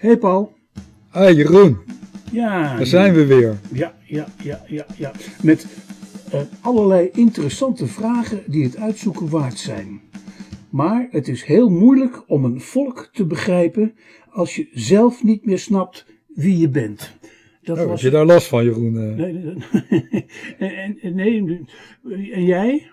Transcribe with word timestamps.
Hey 0.00 0.16
Paul. 0.16 0.52
Hey 1.10 1.34
Jeroen, 1.34 1.78
Ja, 2.32 2.76
daar 2.76 2.86
zijn 2.86 3.14
we 3.14 3.26
weer. 3.26 3.58
Ja, 3.72 3.94
ja, 4.04 4.26
ja, 4.42 4.64
ja, 4.66 4.86
ja. 4.96 5.12
Met 5.42 5.66
eh, 6.32 6.40
allerlei 6.60 7.10
interessante 7.12 7.86
vragen 7.86 8.42
die 8.46 8.64
het 8.64 8.76
uitzoeken 8.76 9.28
waard 9.28 9.58
zijn. 9.58 10.00
Maar 10.70 11.08
het 11.10 11.28
is 11.28 11.44
heel 11.44 11.68
moeilijk 11.68 12.22
om 12.26 12.44
een 12.44 12.60
volk 12.60 13.10
te 13.12 13.26
begrijpen 13.26 13.94
als 14.30 14.56
je 14.56 14.68
zelf 14.72 15.22
niet 15.24 15.44
meer 15.44 15.58
snapt 15.58 16.06
wie 16.34 16.58
je 16.58 16.68
bent. 16.68 17.18
Dat 17.62 17.78
Oh, 17.78 17.88
heb 17.88 17.98
je 17.98 18.10
daar 18.10 18.26
last 18.26 18.46
van 18.46 18.64
Jeroen? 18.64 19.16
Nee, 19.16 19.32
nee, 19.32 19.42
nee. 20.58 20.74
en, 20.74 20.98
en, 21.00 21.14
nee, 21.14 21.64
en 22.32 22.44
jij? 22.44 22.90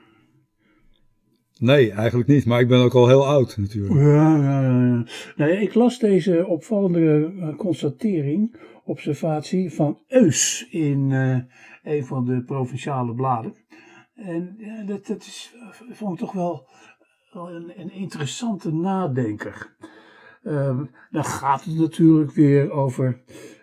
Nee, 1.59 1.91
eigenlijk 1.91 2.29
niet. 2.29 2.45
Maar 2.45 2.59
ik 2.59 2.67
ben 2.67 2.79
ook 2.79 2.93
al 2.93 3.07
heel 3.07 3.27
oud 3.27 3.57
natuurlijk. 3.57 3.93
Ja, 3.93 4.37
ja, 4.37 4.61
ja. 4.61 4.85
ja. 4.85 5.05
Nou, 5.35 5.51
ik 5.51 5.73
las 5.73 5.99
deze 5.99 6.45
opvallende 6.47 7.33
eh, 7.39 7.55
constatering, 7.55 8.55
observatie 8.83 9.73
van 9.73 9.99
Eus 10.07 10.67
in 10.69 11.11
eh, 11.11 11.37
een 11.93 12.05
van 12.05 12.25
de 12.25 12.43
provinciale 12.43 13.13
bladen. 13.13 13.53
En 14.15 14.57
dat, 14.85 15.05
dat 15.05 15.21
is, 15.21 15.55
vond 15.91 16.13
ik 16.13 16.19
toch 16.19 16.33
wel, 16.33 16.67
een, 17.31 17.73
een 17.75 17.91
interessante 17.91 18.73
nadenker. 18.73 19.75
Ehm, 20.43 20.85
dan 21.11 21.25
gaat 21.25 21.63
het 21.63 21.75
natuurlijk 21.75 22.31
weer 22.31 22.71
over 22.71 23.21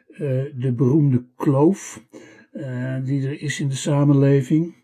eh, 0.09 0.45
de 0.55 0.73
beroemde 0.77 1.27
kloof 1.37 2.05
eh, 2.53 2.97
die 3.05 3.27
er 3.27 3.43
is 3.43 3.61
in 3.61 3.69
de 3.69 3.75
samenleving, 3.75 4.75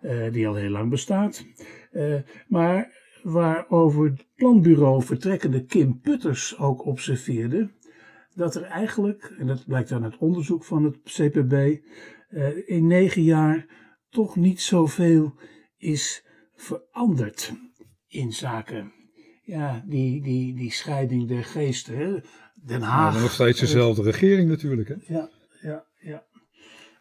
eh, 0.00 0.32
die 0.32 0.48
al 0.48 0.54
heel 0.54 0.70
lang 0.70 0.90
bestaat. 0.90 1.46
Eh, 1.92 2.14
maar 2.48 3.00
waarover 3.22 4.04
het 4.04 4.26
planbureau 4.34 5.02
vertrekkende 5.02 5.64
Kim 5.64 6.00
Putters 6.00 6.58
ook 6.58 6.86
observeerde, 6.86 7.70
dat 8.34 8.54
er 8.54 8.62
eigenlijk, 8.62 9.34
en 9.38 9.46
dat 9.46 9.66
blijkt 9.66 9.92
aan 9.92 10.02
het 10.02 10.18
onderzoek 10.18 10.64
van 10.64 10.84
het 10.84 10.98
CPB, 11.02 11.52
eh, 11.52 12.68
in 12.68 12.86
negen 12.86 13.22
jaar 13.22 13.66
toch 14.10 14.36
niet 14.36 14.60
zoveel 14.60 15.34
is 15.76 16.26
veranderd 16.54 17.52
in 18.08 18.32
zaken 18.32 18.92
ja, 19.44 19.82
die, 19.86 20.22
die, 20.22 20.54
die 20.54 20.72
scheiding 20.72 21.28
der 21.28 21.44
geesten. 21.44 21.96
Hè? 21.96 22.20
Den 22.54 22.80
Maar 22.80 22.88
Haag. 22.88 23.20
nog 23.20 23.30
steeds 23.32 23.60
dezelfde 23.60 24.02
regering 24.02 24.48
natuurlijk. 24.48 24.88
Hè? 24.88 24.94
Ja, 25.14 25.30
ja, 25.62 25.84
ja. 25.98 26.24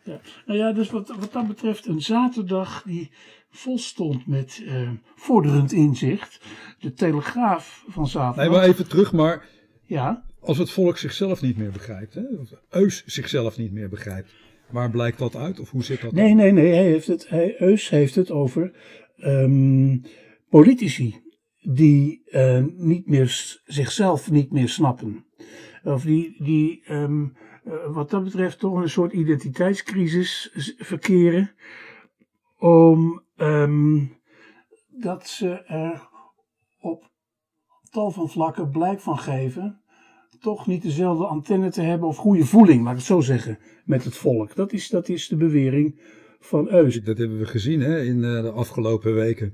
ja. 0.03 0.22
Nou 0.45 0.59
ja, 0.59 0.73
dus 0.73 0.89
wat, 0.89 1.08
wat 1.08 1.31
dat 1.31 1.48
betreft 1.48 1.86
een 1.86 2.02
zaterdag 2.02 2.83
die 2.83 3.11
vol 3.52 3.78
stond 3.78 4.28
met 4.28 4.64
eh, 4.66 4.90
vorderend 5.16 5.72
inzicht. 5.72 6.40
De 6.80 6.94
Telegraaf 6.94 7.86
van 7.88 8.08
zaterdag. 8.08 8.46
Nee, 8.46 8.60
maar 8.60 8.68
even 8.68 8.88
terug. 8.88 9.12
Maar 9.12 9.46
Ja, 9.86 10.24
als 10.40 10.58
het 10.58 10.72
volk 10.72 10.98
zichzelf 10.98 11.42
niet 11.42 11.58
meer 11.58 11.72
begrijpt, 11.72 12.14
hè? 12.14 12.22
of 12.40 12.50
Eus 12.70 13.04
zichzelf 13.06 13.58
niet 13.58 13.72
meer 13.72 13.90
begrijpt, 13.90 14.34
waar 14.70 14.90
blijkt 14.90 15.18
dat 15.18 15.36
uit? 15.36 15.60
Of 15.60 15.70
hoe 15.70 15.84
zit 15.84 16.02
dat? 16.02 16.12
nee, 16.12 16.34
nee, 16.34 16.52
nee. 16.52 16.74
Hij 16.74 16.84
heeft 16.84 17.08
het, 17.08 17.30
hij, 17.30 17.62
Eus 17.62 17.90
heeft 17.90 18.16
het 18.16 18.32
over 18.32 18.76
ehm, 19.18 19.98
politici 20.50 21.22
die 21.62 22.22
eh, 22.26 22.64
niet 22.78 23.08
meer, 23.08 23.60
zichzelf 23.66 24.32
niet 24.32 24.52
meer 24.52 24.70
snappen. 24.70 25.26
Of 25.84 26.04
die, 26.04 26.44
die 26.44 26.84
eh, 26.86 27.24
wat 27.88 28.10
dat 28.10 28.24
betreft 28.24 28.60
toch 28.60 28.82
een 28.82 28.90
soort 28.90 29.14
identiteitscrisis 29.14 30.52
verkeren. 30.78 31.52
Om 32.62 33.23
ehm, 33.36 34.06
dat 34.88 35.28
ze 35.28 35.50
er 35.50 36.09
op 36.80 37.12
tal 37.90 38.12
van 38.12 38.30
vlakken 38.30 38.70
blijk 38.70 39.00
van 39.00 39.17
geven. 39.17 39.81
Toch 40.40 40.67
niet 40.67 40.82
dezelfde 40.82 41.26
antenne 41.26 41.72
te 41.72 41.82
hebben 41.82 42.08
of 42.08 42.17
goede 42.17 42.45
voeling, 42.45 42.83
laat 42.83 42.92
ik 42.92 42.98
het 42.98 43.08
zo 43.08 43.22
zeggen, 43.22 43.60
met 43.86 44.04
het 44.04 44.16
volk. 44.16 44.55
Dat 44.55 44.73
is, 44.73 44.89
dat 44.89 45.10
is 45.10 45.27
de 45.27 45.36
bewering 45.36 46.02
van 46.39 46.70
Eus. 46.70 47.04
Dat 47.04 47.17
hebben 47.17 47.38
we 47.39 47.45
gezien 47.45 47.82
hè, 47.82 48.02
in 48.02 48.23
eh, 48.23 48.42
de 48.42 48.52
afgelopen 48.52 49.14
weken. 49.14 49.54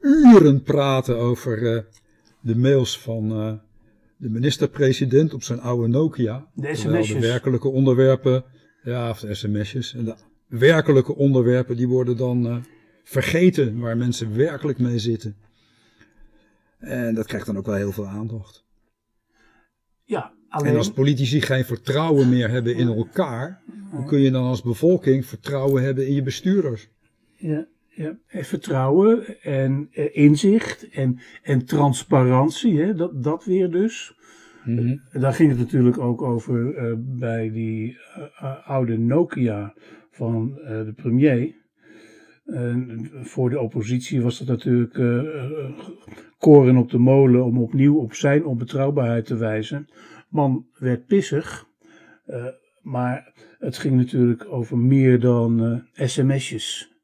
Uren 0.00 0.62
praten 0.62 1.16
over 1.16 1.76
eh, 1.76 1.82
de 2.40 2.56
mails 2.56 3.00
van 3.00 3.30
eh, 3.30 3.52
de 4.16 4.30
minister-president 4.30 5.34
op 5.34 5.42
zijn 5.42 5.60
oude 5.60 5.88
Nokia. 5.88 6.50
De 6.54 6.74
sms'jes. 6.74 7.08
De 7.08 7.20
werkelijke 7.20 7.68
onderwerpen, 7.68 8.44
ja, 8.82 9.10
of 9.10 9.20
de 9.20 9.34
sms'jes. 9.34 9.94
En 9.94 10.04
de 10.04 10.14
werkelijke 10.48 11.14
onderwerpen, 11.14 11.76
die 11.76 11.88
worden 11.88 12.16
dan 12.16 12.46
eh, 12.46 12.56
vergeten 13.04 13.78
waar 13.78 13.96
mensen 13.96 14.36
werkelijk 14.36 14.78
mee 14.78 14.98
zitten. 14.98 15.36
En 16.78 17.14
dat 17.14 17.26
krijgt 17.26 17.46
dan 17.46 17.56
ook 17.56 17.66
wel 17.66 17.74
heel 17.74 17.92
veel 17.92 18.06
aandacht. 18.06 18.64
Ja, 20.04 20.24
En 20.24 20.34
alleen. 20.48 20.76
als 20.76 20.92
politici 20.92 21.40
geen 21.40 21.64
vertrouwen 21.64 22.28
meer 22.28 22.50
hebben 22.50 22.76
in 22.76 22.88
elkaar, 22.88 23.62
hoe 23.90 24.04
kun 24.04 24.20
je 24.20 24.30
dan 24.30 24.44
als 24.44 24.62
bevolking 24.62 25.26
vertrouwen 25.26 25.82
hebben 25.82 26.06
in 26.06 26.14
je 26.14 26.22
bestuurders? 26.22 26.88
Ja, 27.36 27.66
ja. 27.88 28.18
En 28.26 28.44
vertrouwen 28.44 29.40
en 29.42 29.88
eh, 29.92 30.16
inzicht 30.16 30.88
en, 30.88 31.18
en 31.42 31.64
transparantie, 31.64 32.80
hè, 32.80 32.94
dat, 32.94 33.22
dat 33.22 33.44
weer 33.44 33.70
dus. 33.70 34.14
Mhm. 34.66 34.96
Daar 35.12 35.32
ging 35.32 35.48
het 35.48 35.58
natuurlijk 35.58 35.98
ook 35.98 36.22
over 36.22 36.74
eh, 36.74 36.92
bij 36.98 37.50
die 37.50 37.98
eh, 38.14 38.22
eh, 38.38 38.68
oude 38.68 38.98
Nokia 38.98 39.74
van 40.16 40.58
eh, 40.58 40.84
de 40.84 40.92
premier. 40.92 41.54
En 42.44 43.10
voor 43.22 43.50
de 43.50 43.60
oppositie 43.60 44.22
was 44.22 44.38
dat 44.38 44.46
natuurlijk 44.46 44.98
eh, 44.98 45.22
koren 46.38 46.76
op 46.76 46.90
de 46.90 46.98
molen 46.98 47.44
om 47.44 47.58
opnieuw 47.58 47.96
op 47.96 48.14
zijn 48.14 48.44
onbetrouwbaarheid 48.44 49.26
te 49.26 49.36
wijzen. 49.36 49.88
Man 50.28 50.66
werd 50.78 51.06
pissig, 51.06 51.66
eh, 52.26 52.46
maar 52.82 53.32
het 53.58 53.78
ging 53.78 53.96
natuurlijk 53.96 54.44
over 54.48 54.78
meer 54.78 55.20
dan 55.20 55.82
sms'jes. 55.92 56.94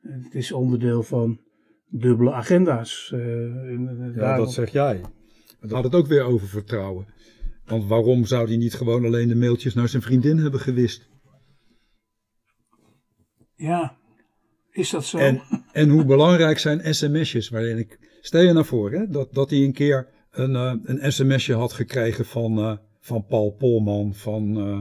Het 0.00 0.34
is 0.34 0.52
onderdeel 0.52 1.02
van 1.02 1.40
dubbele 1.88 2.32
agenda's. 2.32 3.10
en, 3.14 4.12
Ja, 4.14 4.20
daarom- 4.20 4.44
dat 4.44 4.52
zeg 4.54 4.70
jij. 4.70 5.00
Maar 5.00 5.70
dan 5.70 5.74
had 5.82 5.84
het 5.84 5.94
ook 5.94 6.06
weer 6.06 6.22
over 6.22 6.48
vertrouwen. 6.48 7.06
Want 7.64 7.86
waarom 7.86 8.24
zou 8.24 8.46
hij 8.46 8.56
niet 8.56 8.74
gewoon 8.74 9.04
alleen 9.04 9.28
de 9.28 9.36
mailtjes 9.36 9.74
naar 9.74 9.88
zijn 9.88 10.02
vriendin 10.02 10.38
hebben 10.38 10.60
gewist? 10.60 11.10
Ja, 13.62 13.96
is 14.70 14.90
dat 14.90 15.04
zo? 15.04 15.18
En, 15.18 15.42
en 15.72 15.88
hoe 15.88 16.04
belangrijk 16.04 16.58
zijn 16.58 16.94
sms'jes? 16.94 17.48
Waarin 17.48 17.78
ik, 17.78 17.98
stel 18.20 18.42
je 18.42 18.52
nou 18.52 18.66
voor 18.66 18.92
hè, 18.92 19.08
dat, 19.08 19.34
dat 19.34 19.50
hij 19.50 19.58
een 19.58 19.72
keer 19.72 20.08
een, 20.30 20.56
eh, 20.56 20.74
een 20.82 21.12
sms'je 21.12 21.54
had 21.54 21.72
gekregen 21.72 22.24
van, 22.24 22.58
eh, 22.58 22.72
van 23.00 23.26
Paul 23.26 23.50
Polman 23.50 24.14
van 24.14 24.56
eh, 24.56 24.80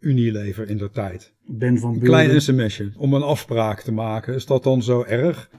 Unilever 0.00 0.68
in 0.68 0.76
de 0.76 0.90
tijd. 0.90 1.32
ben 1.46 1.78
van 1.78 1.94
Een 1.94 2.00
klein 2.00 2.40
sms'je 2.40 2.92
om 2.96 3.14
een 3.14 3.22
afspraak 3.22 3.80
te 3.80 3.92
maken. 3.92 4.34
Is 4.34 4.46
dat 4.46 4.62
dan 4.62 4.82
zo 4.82 5.02
erg? 5.02 5.50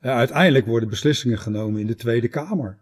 Uiteindelijk 0.00 0.66
worden 0.66 0.88
beslissingen 0.88 1.38
genomen 1.38 1.80
in 1.80 1.86
de 1.86 1.94
Tweede 1.94 2.28
Kamer. 2.28 2.78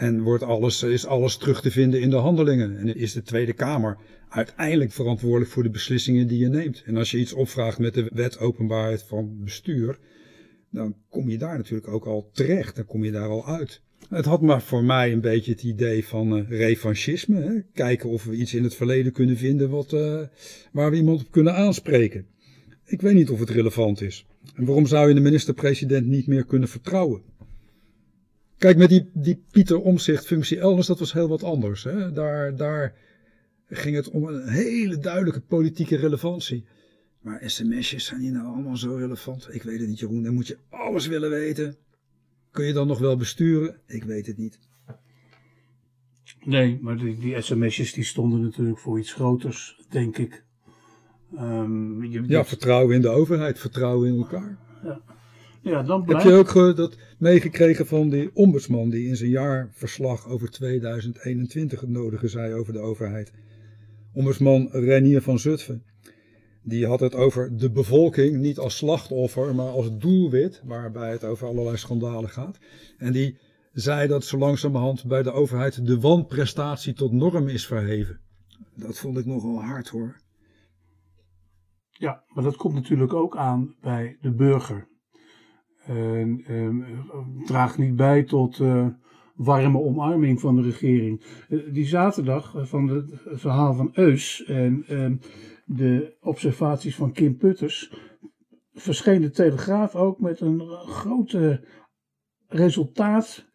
En 0.00 0.22
wordt 0.22 0.42
alles, 0.42 0.82
is 0.82 1.06
alles 1.06 1.36
terug 1.36 1.60
te 1.60 1.70
vinden 1.70 2.00
in 2.00 2.10
de 2.10 2.16
handelingen. 2.16 2.78
En 2.78 2.96
is 2.96 3.12
de 3.12 3.22
Tweede 3.22 3.52
Kamer 3.52 3.96
uiteindelijk 4.28 4.92
verantwoordelijk 4.92 5.50
voor 5.50 5.62
de 5.62 5.70
beslissingen 5.70 6.26
die 6.26 6.38
je 6.38 6.48
neemt. 6.48 6.82
En 6.86 6.96
als 6.96 7.10
je 7.10 7.18
iets 7.18 7.32
opvraagt 7.32 7.78
met 7.78 7.94
de 7.94 8.10
wet 8.12 8.38
openbaarheid 8.38 9.02
van 9.02 9.44
bestuur, 9.44 9.98
dan 10.70 10.94
kom 11.08 11.30
je 11.30 11.38
daar 11.38 11.56
natuurlijk 11.56 11.88
ook 11.88 12.04
al 12.04 12.30
terecht. 12.32 12.76
Dan 12.76 12.84
kom 12.84 13.04
je 13.04 13.10
daar 13.10 13.28
al 13.28 13.46
uit. 13.46 13.82
Het 14.08 14.24
had 14.24 14.40
maar 14.40 14.62
voor 14.62 14.84
mij 14.84 15.12
een 15.12 15.20
beetje 15.20 15.52
het 15.52 15.62
idee 15.62 16.06
van 16.06 16.36
eh, 16.36 16.48
revanchisme. 16.48 17.40
Hè? 17.40 17.60
Kijken 17.72 18.10
of 18.10 18.24
we 18.24 18.36
iets 18.36 18.54
in 18.54 18.64
het 18.64 18.74
verleden 18.74 19.12
kunnen 19.12 19.36
vinden 19.36 19.70
wat, 19.70 19.92
eh, 19.92 20.20
waar 20.72 20.90
we 20.90 20.96
iemand 20.96 21.20
op 21.20 21.30
kunnen 21.30 21.54
aanspreken. 21.54 22.26
Ik 22.84 23.00
weet 23.00 23.14
niet 23.14 23.30
of 23.30 23.40
het 23.40 23.50
relevant 23.50 24.00
is. 24.00 24.26
En 24.54 24.64
waarom 24.64 24.86
zou 24.86 25.08
je 25.08 25.14
de 25.14 25.20
minister-president 25.20 26.06
niet 26.06 26.26
meer 26.26 26.44
kunnen 26.44 26.68
vertrouwen? 26.68 27.22
Kijk, 28.60 28.76
met 28.76 28.88
die, 28.88 29.10
die 29.12 29.42
Pieter 29.50 29.80
Omzicht 29.80 30.26
functie 30.26 30.58
elders, 30.58 30.86
dat 30.86 30.98
was 30.98 31.12
heel 31.12 31.28
wat 31.28 31.42
anders. 31.42 31.84
Hè? 31.84 32.12
Daar, 32.12 32.56
daar 32.56 32.94
ging 33.68 33.96
het 33.96 34.10
om 34.10 34.24
een 34.24 34.48
hele 34.48 34.98
duidelijke 34.98 35.40
politieke 35.40 35.96
relevantie. 35.96 36.64
Maar 37.20 37.42
sms'jes 37.50 38.04
zijn 38.04 38.20
hier 38.20 38.32
nou 38.32 38.46
allemaal 38.46 38.76
zo 38.76 38.94
relevant? 38.94 39.48
Ik 39.50 39.62
weet 39.62 39.78
het 39.80 39.88
niet, 39.88 39.98
Jeroen. 39.98 40.22
Dan 40.22 40.34
moet 40.34 40.46
je 40.46 40.58
alles 40.68 41.06
willen 41.06 41.30
weten. 41.30 41.76
Kun 42.50 42.64
je 42.64 42.72
dan 42.72 42.86
nog 42.86 42.98
wel 42.98 43.16
besturen? 43.16 43.80
Ik 43.86 44.04
weet 44.04 44.26
het 44.26 44.36
niet. 44.36 44.58
Nee, 46.44 46.78
maar 46.80 46.96
die, 46.96 47.18
die 47.18 47.40
sms'jes 47.40 47.92
die 47.92 48.04
stonden 48.04 48.40
natuurlijk 48.40 48.78
voor 48.78 48.98
iets 48.98 49.12
groters, 49.12 49.80
denk 49.88 50.18
ik. 50.18 50.44
Ehm, 51.36 52.04
je, 52.04 52.22
Ja, 52.26 52.44
vertrouwen 52.44 52.94
in 52.94 53.00
de 53.02 53.08
overheid, 53.08 53.58
vertrouwen 53.58 54.08
in 54.08 54.16
elkaar. 54.16 54.58
ja, 54.82 55.00
dan 55.62 56.04
Heb 56.06 56.20
je 56.20 56.32
ook 56.32 56.76
dat 56.76 56.96
meegekregen 57.18 57.86
van 57.86 58.08
die 58.08 58.30
ombudsman 58.34 58.90
die 58.90 59.08
in 59.08 59.16
zijn 59.16 59.30
jaarverslag 59.30 60.28
over 60.28 60.50
2021 60.50 61.80
het 61.80 61.90
nodige 61.90 62.28
zei 62.28 62.54
over 62.54 62.72
de 62.72 62.78
overheid? 62.78 63.32
Ombudsman 64.12 64.68
Renier 64.70 65.22
van 65.22 65.38
Zutphen. 65.38 65.82
Die 66.62 66.86
had 66.86 67.00
het 67.00 67.14
over 67.14 67.56
de 67.56 67.70
bevolking 67.70 68.36
niet 68.36 68.58
als 68.58 68.76
slachtoffer, 68.76 69.54
maar 69.54 69.68
als 69.68 69.98
doelwit, 69.98 70.62
waarbij 70.64 71.10
het 71.10 71.24
over 71.24 71.46
allerlei 71.46 71.76
schandalen 71.76 72.30
gaat. 72.30 72.58
En 72.98 73.12
die 73.12 73.38
zei 73.72 74.08
dat 74.08 74.24
zo 74.24 74.38
langzamerhand 74.38 75.04
bij 75.06 75.22
de 75.22 75.32
overheid 75.32 75.86
de 75.86 76.00
wanprestatie 76.00 76.92
tot 76.92 77.12
norm 77.12 77.48
is 77.48 77.66
verheven. 77.66 78.20
Dat 78.74 78.98
vond 78.98 79.18
ik 79.18 79.26
nogal 79.26 79.62
hard 79.62 79.88
hoor. 79.88 80.16
Ja, 81.90 82.24
maar 82.28 82.44
dat 82.44 82.56
komt 82.56 82.74
natuurlijk 82.74 83.12
ook 83.12 83.36
aan 83.36 83.74
bij 83.80 84.16
de 84.20 84.32
burger. 84.32 84.88
Ehm, 85.86 86.82
draagt 87.44 87.78
niet 87.78 87.96
bij 87.96 88.22
tot 88.22 88.58
uh, 88.58 88.86
warme 89.34 89.78
omarming 89.78 90.40
van 90.40 90.56
de 90.56 90.62
regering. 90.62 91.22
Uh, 91.48 91.72
die 91.72 91.86
zaterdag 91.86 92.54
uh, 92.54 92.64
van 92.64 92.88
het 92.88 93.20
verhaal 93.24 93.74
van 93.74 93.90
Eus 93.92 94.44
en 94.44 94.84
ehm, 94.86 95.16
de 95.64 96.16
observaties 96.20 96.96
van 96.96 97.12
Kim 97.12 97.36
Putters 97.36 97.92
verscheen 98.72 99.20
de 99.20 99.30
Telegraaf 99.30 99.94
ook 99.94 100.20
met 100.20 100.40
een 100.40 100.60
grote 100.70 101.64
resultaat 102.48 103.48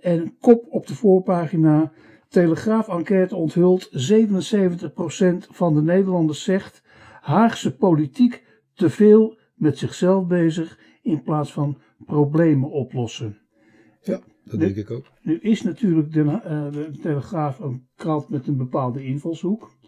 en 0.00 0.36
kop 0.38 0.66
op 0.68 0.86
de 0.86 0.94
voorpagina. 0.94 1.92
Telegraaf-enquête 2.28 3.36
onthult 3.36 4.10
77% 4.12 5.46
van 5.50 5.74
de 5.74 5.82
Nederlanders 5.82 6.42
zegt 6.42 6.82
Haagse 7.20 7.76
politiek 7.76 8.44
te 8.74 8.90
veel 8.90 9.38
met 9.54 9.78
zichzelf 9.78 10.26
bezig 10.26 10.78
in 11.02 11.22
plaats 11.22 11.52
van 11.52 11.78
problemen 12.04 12.70
oplossen. 12.70 13.38
Ja, 14.02 14.20
dat 14.44 14.60
denk 14.60 14.76
ik 14.76 14.90
ook. 14.90 15.06
Nu 15.22 15.38
is 15.38 15.62
natuurlijk 15.62 16.12
de, 16.12 16.20
uh, 16.20 16.72
de, 16.72 16.98
Telegraaf 17.02 17.58
een 17.58 17.88
krant 17.96 18.28
met 18.28 18.46
een 18.46 18.56
bepaalde 18.56 19.04
invalshoek. 19.04 19.78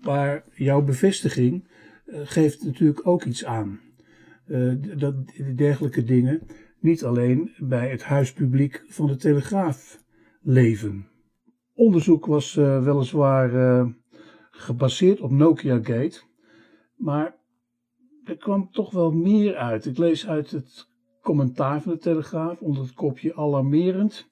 Maar 0.00 0.44
jouw 0.54 0.82
bevestiging 0.82 1.68
uh, 2.06 2.20
geeft 2.24 2.64
natuurlijk 2.64 3.06
ook 3.06 3.24
iets 3.24 3.44
aan. 3.44 3.80
Uh, 4.46 4.74
dat 4.98 5.14
dergelijke 5.56 6.04
dingen 6.04 6.42
niet 6.80 7.04
alleen 7.04 7.50
bij 7.58 7.90
het 7.90 8.02
huispubliek 8.02 8.84
van 8.86 9.06
de 9.06 9.16
Telegraaf 9.16 10.04
leven. 10.40 11.06
Onderzoek 11.74 12.26
was 12.26 12.54
weliswaar 12.54 13.86
gebaseerd 14.50 15.20
op 15.20 15.30
Nokia 15.30 15.76
Gate, 15.82 16.20
maar 16.96 17.41
er 18.24 18.36
kwam 18.36 18.70
toch 18.70 18.90
wel 18.90 19.10
meer 19.10 19.56
uit. 19.56 19.86
Ik 19.86 19.98
lees 19.98 20.28
uit 20.28 20.50
het 20.50 20.88
commentaar 21.22 21.82
van 21.82 21.92
de 21.92 21.98
Telegraaf 21.98 22.60
onder 22.60 22.82
het 22.82 22.94
kopje 22.94 23.36
alarmerend. 23.36 24.30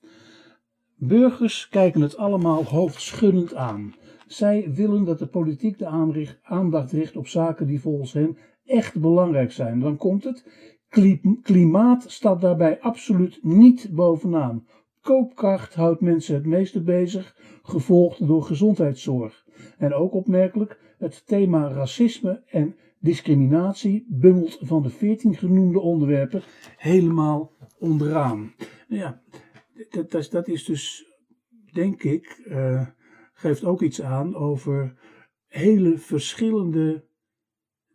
Burgers 0.97 1.69
kijken 1.69 2.01
het 2.01 2.17
allemaal 2.17 2.65
hoofdschuddend 2.65 3.55
aan. 3.55 3.95
Zij 4.27 4.73
willen 4.73 5.05
dat 5.05 5.19
de 5.19 5.27
politiek 5.27 5.79
de 5.79 5.87
aandacht 6.43 6.93
richt 6.93 7.17
op 7.17 7.27
zaken 7.27 7.67
die 7.67 7.81
volgens 7.81 8.13
hen 8.13 8.37
echt 8.65 9.01
belangrijk 9.01 9.53
zijn. 9.53 9.81
Dan 9.81 9.97
komt 9.97 10.25
het. 10.25 10.45
Klimaat 11.43 12.05
staat 12.07 12.41
daarbij 12.41 12.81
absoluut 12.81 13.39
niet 13.43 13.89
bovenaan. 13.93 14.67
Koopkracht 15.01 15.75
houdt 15.75 16.01
mensen 16.01 16.35
het 16.35 16.47
meeste 16.47 16.83
bezig, 16.83 17.37
gevolgd 17.63 18.27
door 18.27 18.43
gezondheidszorg. 18.43 19.45
En 19.79 19.95
ook 19.95 20.15
opmerkelijk, 20.15 20.79
het 20.99 21.27
thema 21.27 21.69
racisme 21.69 22.43
en 22.47 22.77
discriminatie 23.00 24.06
bungelt 24.08 24.58
van 24.61 24.82
de 24.82 24.91
veertien 24.91 25.35
genoemde 25.35 25.81
onderwerpen 25.81 26.43
helemaal 26.76 27.52
onderaan. 27.79 28.55
Nou 28.88 29.02
ja, 29.02 29.23
dat, 29.91 30.11
dat, 30.11 30.29
dat 30.31 30.49
is 30.49 30.64
dus, 30.64 31.06
denk 31.73 32.02
ik, 32.02 32.43
uh, 32.49 32.87
geeft 33.32 33.64
ook 33.64 33.82
iets 33.82 34.02
aan 34.02 34.35
over 34.37 34.99
hele 35.47 35.99
verschillende 35.99 37.08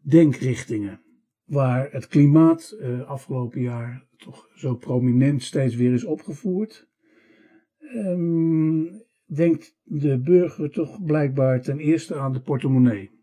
denkrichtingen. 0.01 1.01
Waar 1.45 1.91
het 1.91 2.07
klimaat 2.07 2.77
uh, 2.79 3.09
afgelopen 3.09 3.61
jaar 3.61 4.07
toch 4.17 4.49
zo 4.55 4.75
prominent 4.75 5.43
steeds 5.43 5.75
weer 5.75 5.93
is 5.93 6.05
opgevoerd. 6.05 6.87
Um, 7.95 9.03
denkt 9.25 9.77
de 9.83 10.19
burger 10.19 10.71
toch 10.71 11.03
blijkbaar 11.03 11.61
ten 11.61 11.79
eerste 11.79 12.15
aan 12.15 12.33
de 12.33 12.41
portemonnee. 12.41 13.14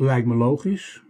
Lijkt 0.00 0.26
me 0.26 0.34
logisch. 0.34 1.02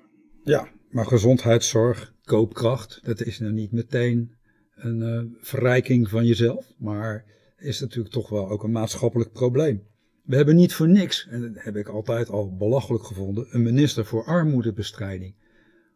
Ja, 0.44 0.68
maar 0.90 1.06
gezondheidszorg, 1.06 2.14
koopkracht, 2.24 3.00
dat 3.02 3.20
is 3.20 3.38
nou 3.38 3.52
niet 3.52 3.72
meteen 3.72 4.34
een 4.74 5.00
uh, 5.00 5.22
verrijking 5.40 6.08
van 6.08 6.26
jezelf, 6.26 6.72
maar 6.78 7.24
is 7.58 7.80
natuurlijk 7.80 8.14
toch 8.14 8.28
wel 8.28 8.48
ook 8.48 8.62
een 8.62 8.70
maatschappelijk 8.70 9.32
probleem. 9.32 9.82
We 10.22 10.36
hebben 10.36 10.56
niet 10.56 10.74
voor 10.74 10.88
niks, 10.88 11.28
en 11.30 11.40
dat 11.40 11.64
heb 11.64 11.76
ik 11.76 11.88
altijd 11.88 12.28
al 12.28 12.56
belachelijk 12.56 13.04
gevonden, 13.04 13.46
een 13.50 13.62
minister 13.62 14.04
voor 14.04 14.24
armoedebestrijding. 14.24 15.34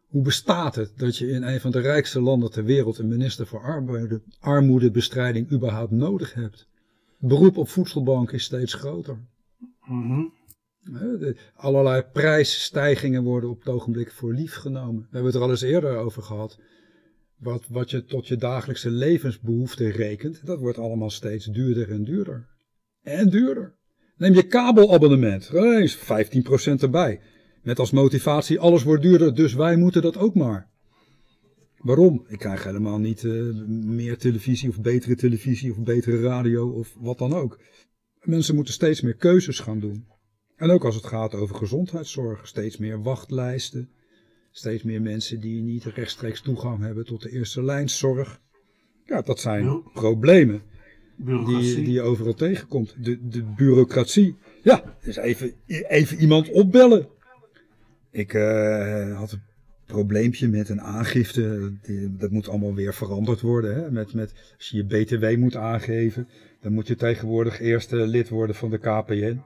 Hoe 0.07 0.21
bestaat 0.21 0.75
het 0.75 0.93
dat 0.97 1.17
je 1.17 1.29
in 1.29 1.43
een 1.43 1.59
van 1.59 1.71
de 1.71 1.79
rijkste 1.79 2.21
landen 2.21 2.51
ter 2.51 2.63
wereld 2.63 2.97
een 2.97 3.07
minister 3.07 3.47
voor 3.47 3.61
armoede, 3.61 4.21
armoedebestrijding 4.39 5.51
überhaupt 5.51 5.91
nodig 5.91 6.33
hebt? 6.33 6.67
beroep 7.19 7.57
op 7.57 7.69
voedselbank 7.69 8.31
is 8.31 8.43
steeds 8.43 8.73
groter. 8.73 9.17
Mm 9.85 10.33
allerlei 11.55 12.01
prijsstijgingen 12.01 13.23
worden 13.23 13.49
op 13.49 13.59
het 13.59 13.73
ogenblik 13.73 14.11
voor 14.11 14.33
lief 14.33 14.53
genomen. 14.53 15.01
We 15.01 15.07
hebben 15.11 15.25
het 15.25 15.35
er 15.35 15.41
al 15.41 15.49
eens 15.49 15.61
eerder 15.61 15.97
over 15.97 16.23
gehad. 16.23 16.59
Wat, 17.37 17.65
wat 17.69 17.91
je 17.91 18.05
tot 18.05 18.27
je 18.27 18.35
dagelijkse 18.35 18.89
levensbehoeften 18.89 19.91
rekent, 19.91 20.45
dat 20.45 20.59
wordt 20.59 20.77
allemaal 20.77 21.09
steeds 21.09 21.45
duurder 21.45 21.91
en 21.91 22.03
duurder. 22.03 22.47
En 23.01 23.29
duurder. 23.29 23.75
Neem 24.17 24.33
je 24.33 24.47
kabelabonnement, 24.47 25.49
eens 25.53 25.97
15% 25.97 26.01
erbij. 26.79 27.21
Met 27.61 27.79
als 27.79 27.91
motivatie, 27.91 28.59
alles 28.59 28.83
wordt 28.83 29.03
duurder, 29.03 29.35
dus 29.35 29.53
wij 29.53 29.75
moeten 29.75 30.01
dat 30.01 30.17
ook 30.17 30.35
maar. 30.35 30.71
Waarom? 31.77 32.25
Ik 32.27 32.39
krijg 32.39 32.63
helemaal 32.63 32.99
niet 32.99 33.23
uh, 33.23 33.55
meer 33.67 34.17
televisie 34.17 34.69
of 34.69 34.81
betere 34.81 35.15
televisie 35.15 35.71
of 35.71 35.77
betere 35.77 36.21
radio 36.21 36.69
of 36.69 36.95
wat 36.99 37.17
dan 37.17 37.33
ook. 37.33 37.59
Mensen 38.21 38.55
moeten 38.55 38.73
steeds 38.73 39.01
meer 39.01 39.15
keuzes 39.15 39.59
gaan 39.59 39.79
doen. 39.79 40.05
En 40.55 40.69
ook 40.69 40.85
als 40.85 40.95
het 40.95 41.05
gaat 41.05 41.35
over 41.35 41.55
gezondheidszorg, 41.55 42.47
steeds 42.47 42.77
meer 42.77 43.01
wachtlijsten. 43.01 43.89
Steeds 44.51 44.83
meer 44.83 45.01
mensen 45.01 45.39
die 45.39 45.61
niet 45.61 45.83
rechtstreeks 45.83 46.41
toegang 46.41 46.81
hebben 46.81 47.05
tot 47.05 47.21
de 47.21 47.29
eerste 47.29 47.63
lijnszorg. 47.63 48.41
Ja, 49.05 49.21
dat 49.21 49.39
zijn 49.39 49.63
ja. 49.63 49.81
problemen 49.93 50.61
die, 51.15 51.75
die 51.75 51.91
je 51.91 52.01
overal 52.01 52.33
tegenkomt. 52.33 52.95
De, 52.99 53.27
de 53.27 53.43
bureaucratie. 53.43 54.35
Ja, 54.63 54.95
dus 55.01 55.15
even, 55.15 55.53
even 55.67 56.17
iemand 56.17 56.49
opbellen. 56.49 57.07
Ik 58.11 58.33
uh, 58.33 59.17
had 59.17 59.31
een 59.31 59.41
probleempje 59.85 60.47
met 60.47 60.69
een 60.69 60.81
aangifte. 60.81 61.73
dat 62.09 62.31
moet 62.31 62.47
allemaal 62.47 62.73
weer 62.73 62.93
veranderd 62.93 63.41
worden. 63.41 63.75
Hè? 63.75 63.91
Met, 63.91 64.13
met, 64.13 64.33
als 64.57 64.69
je 64.69 64.77
je 64.77 64.85
BTW 64.85 65.37
moet 65.37 65.55
aangeven, 65.55 66.27
dan 66.61 66.73
moet 66.73 66.87
je 66.87 66.95
tegenwoordig 66.95 67.59
eerst 67.59 67.93
uh, 67.93 68.05
lid 68.05 68.29
worden 68.29 68.55
van 68.55 68.69
de 68.69 68.77
KPN. 68.77 69.41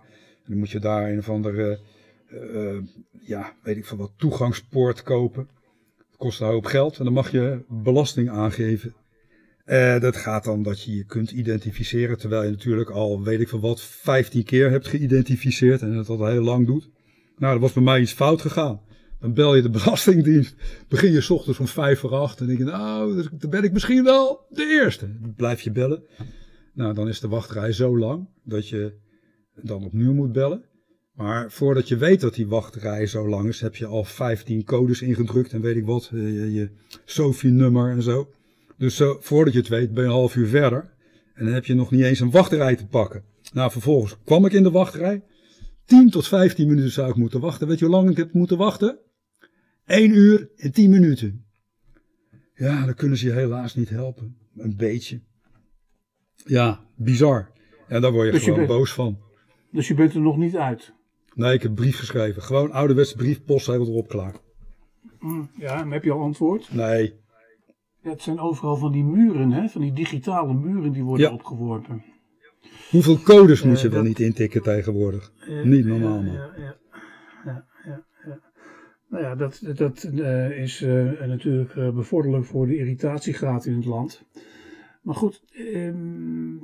Dan 0.47 0.57
moet 0.57 0.69
je 0.69 0.79
daar 0.79 1.09
een 1.11 1.17
of 1.17 1.29
andere, 1.29 1.79
uh, 2.33 2.77
ja, 3.21 3.53
weet 3.63 3.77
ik 3.77 3.85
van 3.85 3.97
wat, 3.97 4.11
toegangspoort 4.17 5.03
kopen. 5.03 5.47
Dat 5.97 6.17
kost 6.17 6.41
een 6.41 6.47
hoop 6.47 6.65
geld 6.65 6.97
en 6.97 7.03
dan 7.03 7.13
mag 7.13 7.31
je 7.31 7.63
belasting 7.67 8.29
aangeven. 8.29 8.95
Uh, 9.65 9.99
dat 9.99 10.15
gaat 10.15 10.43
dan 10.43 10.63
dat 10.63 10.83
je 10.83 10.95
je 10.95 11.05
kunt 11.05 11.31
identificeren, 11.31 12.17
terwijl 12.17 12.43
je 12.43 12.49
natuurlijk 12.49 12.89
al, 12.89 13.23
weet 13.23 13.39
ik 13.39 13.49
van 13.49 13.59
wat, 13.59 13.81
15 13.81 14.43
keer 14.43 14.69
hebt 14.69 14.87
geïdentificeerd 14.87 15.81
en 15.81 15.93
dat 15.93 16.09
al 16.09 16.25
heel 16.25 16.43
lang 16.43 16.65
doet. 16.65 16.89
Nou, 17.37 17.53
er 17.53 17.59
was 17.59 17.73
bij 17.73 17.83
mij 17.83 18.01
iets 18.01 18.13
fout 18.13 18.41
gegaan. 18.41 18.81
Dan 19.19 19.33
bel 19.33 19.55
je 19.55 19.61
de 19.61 19.69
Belastingdienst. 19.79 20.55
Begin 20.87 21.11
je 21.11 21.21
s 21.21 21.29
ochtends 21.29 21.59
om 21.59 21.67
vijf 21.67 21.99
voor 21.99 22.15
acht. 22.15 22.39
En 22.39 22.47
denk 22.47 22.57
je, 22.57 22.63
nou, 22.63 23.27
dan 23.31 23.49
ben 23.49 23.63
ik 23.63 23.73
misschien 23.73 24.03
wel 24.03 24.45
de 24.49 24.65
eerste. 24.65 25.09
Blijf 25.35 25.61
je 25.61 25.71
bellen. 25.71 26.03
Nou, 26.73 26.93
dan 26.93 27.07
is 27.07 27.19
de 27.19 27.27
wachtrij 27.27 27.71
zo 27.71 27.97
lang 27.97 28.27
dat 28.43 28.69
je 28.69 28.93
dan 29.61 29.85
opnieuw 29.85 30.13
moet 30.13 30.31
bellen. 30.31 30.63
Maar 31.13 31.51
voordat 31.51 31.87
je 31.87 31.97
weet 31.97 32.21
dat 32.21 32.35
die 32.35 32.47
wachtrij 32.47 33.05
zo 33.05 33.29
lang 33.29 33.47
is, 33.47 33.61
heb 33.61 33.75
je 33.75 33.85
al 33.85 34.03
15 34.03 34.63
codes 34.63 35.01
ingedrukt 35.01 35.53
en 35.53 35.61
weet 35.61 35.75
ik 35.75 35.85
wat, 35.85 36.09
eh, 36.13 36.19
je, 36.19 36.53
je 36.53 36.69
Sophie-nummer 37.05 37.91
en 37.91 38.01
zo. 38.01 38.31
Dus 38.77 38.95
zo, 38.95 39.17
voordat 39.21 39.53
je 39.53 39.59
het 39.59 39.67
weet, 39.67 39.93
ben 39.93 40.03
je 40.03 40.09
een 40.09 40.15
half 40.15 40.35
uur 40.35 40.47
verder. 40.47 40.93
En 41.33 41.45
dan 41.45 41.53
heb 41.53 41.65
je 41.65 41.73
nog 41.73 41.91
niet 41.91 42.03
eens 42.03 42.19
een 42.19 42.31
wachtrij 42.31 42.75
te 42.75 42.87
pakken. 42.87 43.23
Nou, 43.53 43.71
vervolgens 43.71 44.17
kwam 44.23 44.45
ik 44.45 44.51
in 44.51 44.63
de 44.63 44.71
wachtrij. 44.71 45.23
10 45.85 46.09
tot 46.09 46.27
15 46.27 46.67
minuten 46.67 46.91
zou 46.91 47.09
ik 47.09 47.15
moeten 47.15 47.39
wachten. 47.39 47.67
Weet 47.67 47.79
je 47.79 47.85
hoe 47.85 47.93
lang 47.93 48.09
ik 48.09 48.17
heb 48.17 48.33
moeten 48.33 48.57
wachten? 48.57 48.99
1 49.85 50.11
uur 50.11 50.49
en 50.55 50.71
10 50.71 50.89
minuten. 50.89 51.45
Ja, 52.53 52.85
dan 52.85 52.93
kunnen 52.93 53.17
ze 53.17 53.25
je 53.25 53.33
helaas 53.33 53.75
niet 53.75 53.89
helpen. 53.89 54.37
Een 54.57 54.75
beetje. 54.77 55.21
Ja, 56.45 56.85
bizar. 56.95 57.51
En 57.87 58.01
daar 58.01 58.11
word 58.11 58.25
je 58.25 58.31
Dus 58.31 58.43
gewoon 58.43 58.65
boos 58.65 58.93
van. 58.93 59.26
Dus 59.77 59.87
je 59.87 59.93
bent 59.93 60.13
er 60.13 60.21
nog 60.21 60.37
niet 60.37 60.55
uit. 60.57 60.93
Nee, 61.33 61.53
ik 61.53 61.61
heb 61.61 61.75
brief 61.75 61.97
geschreven. 61.97 62.41
Gewoon 62.41 62.71
ouderwetse 62.71 63.15
brief, 63.15 63.43
postzegel 63.43 63.87
erop, 63.87 64.07
klaar. 64.07 64.35
Hm, 65.19 65.43
Ja, 65.57 65.81
en 65.81 65.91
heb 65.91 66.03
je 66.03 66.11
al 66.11 66.21
antwoord? 66.21 66.73
Nee, 66.73 67.13
Ja, 68.01 68.09
het 68.09 68.21
zijn 68.21 68.39
overal 68.39 68.75
van 68.75 68.91
die 68.91 69.03
muren, 69.03 69.51
hè? 69.51 69.67
van 69.67 69.81
die 69.81 69.93
digitale 69.93 70.53
muren 70.53 70.91
die 70.91 71.03
worden 71.03 71.27
Ja. 71.27 71.33
opgeworpen. 71.33 72.03
hoeveel 72.89 73.19
codes 73.21 73.63
moet 73.63 73.75
Eh, 73.75 73.81
je 73.81 73.87
wel 73.89 73.97
dat- 73.97 74.07
niet 74.07 74.19
intikken 74.19 74.61
tegenwoordig? 74.63 75.31
Eh, 75.47 75.63
Niet 75.63 75.85
normaal, 75.85 76.21
man. 76.21 76.33
Ja, 76.33 76.51
ja, 76.57 76.75
ja, 77.45 77.65
ja. 77.85 78.39
Nou 79.09 79.23
ja, 79.23 79.35
dat, 79.35 79.61
dat 79.75 80.03
eh, 80.03 80.59
is 80.61 80.79
natuurlijk 81.27 81.73
bevorderlijk 81.95 82.45
voor 82.45 82.67
de 82.67 82.77
irritatiegraad 82.77 83.65
in 83.65 83.75
het 83.75 83.85
land. 83.85 84.25
Maar 85.01 85.15
goed, 85.15 85.43
ehm, 85.53 86.55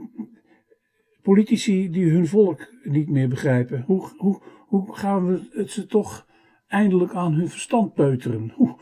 politici 1.24 1.90
die 1.90 2.12
hun 2.12 2.28
volk 2.28 2.68
niet 2.84 3.10
meer 3.10 3.28
begrijpen, 3.28 3.82
hoe, 3.82 4.10
hoe, 4.18 4.42
hoe 4.68 4.96
gaan 4.96 5.28
we 5.28 5.42
het 5.52 5.72
ze 5.72 5.86
toch 5.86 6.28
eindelijk 6.68 7.14
aan 7.14 7.34
hun 7.34 7.50
verstand 7.50 7.94
peuteren? 7.94 8.52
Hoe, 8.56 8.78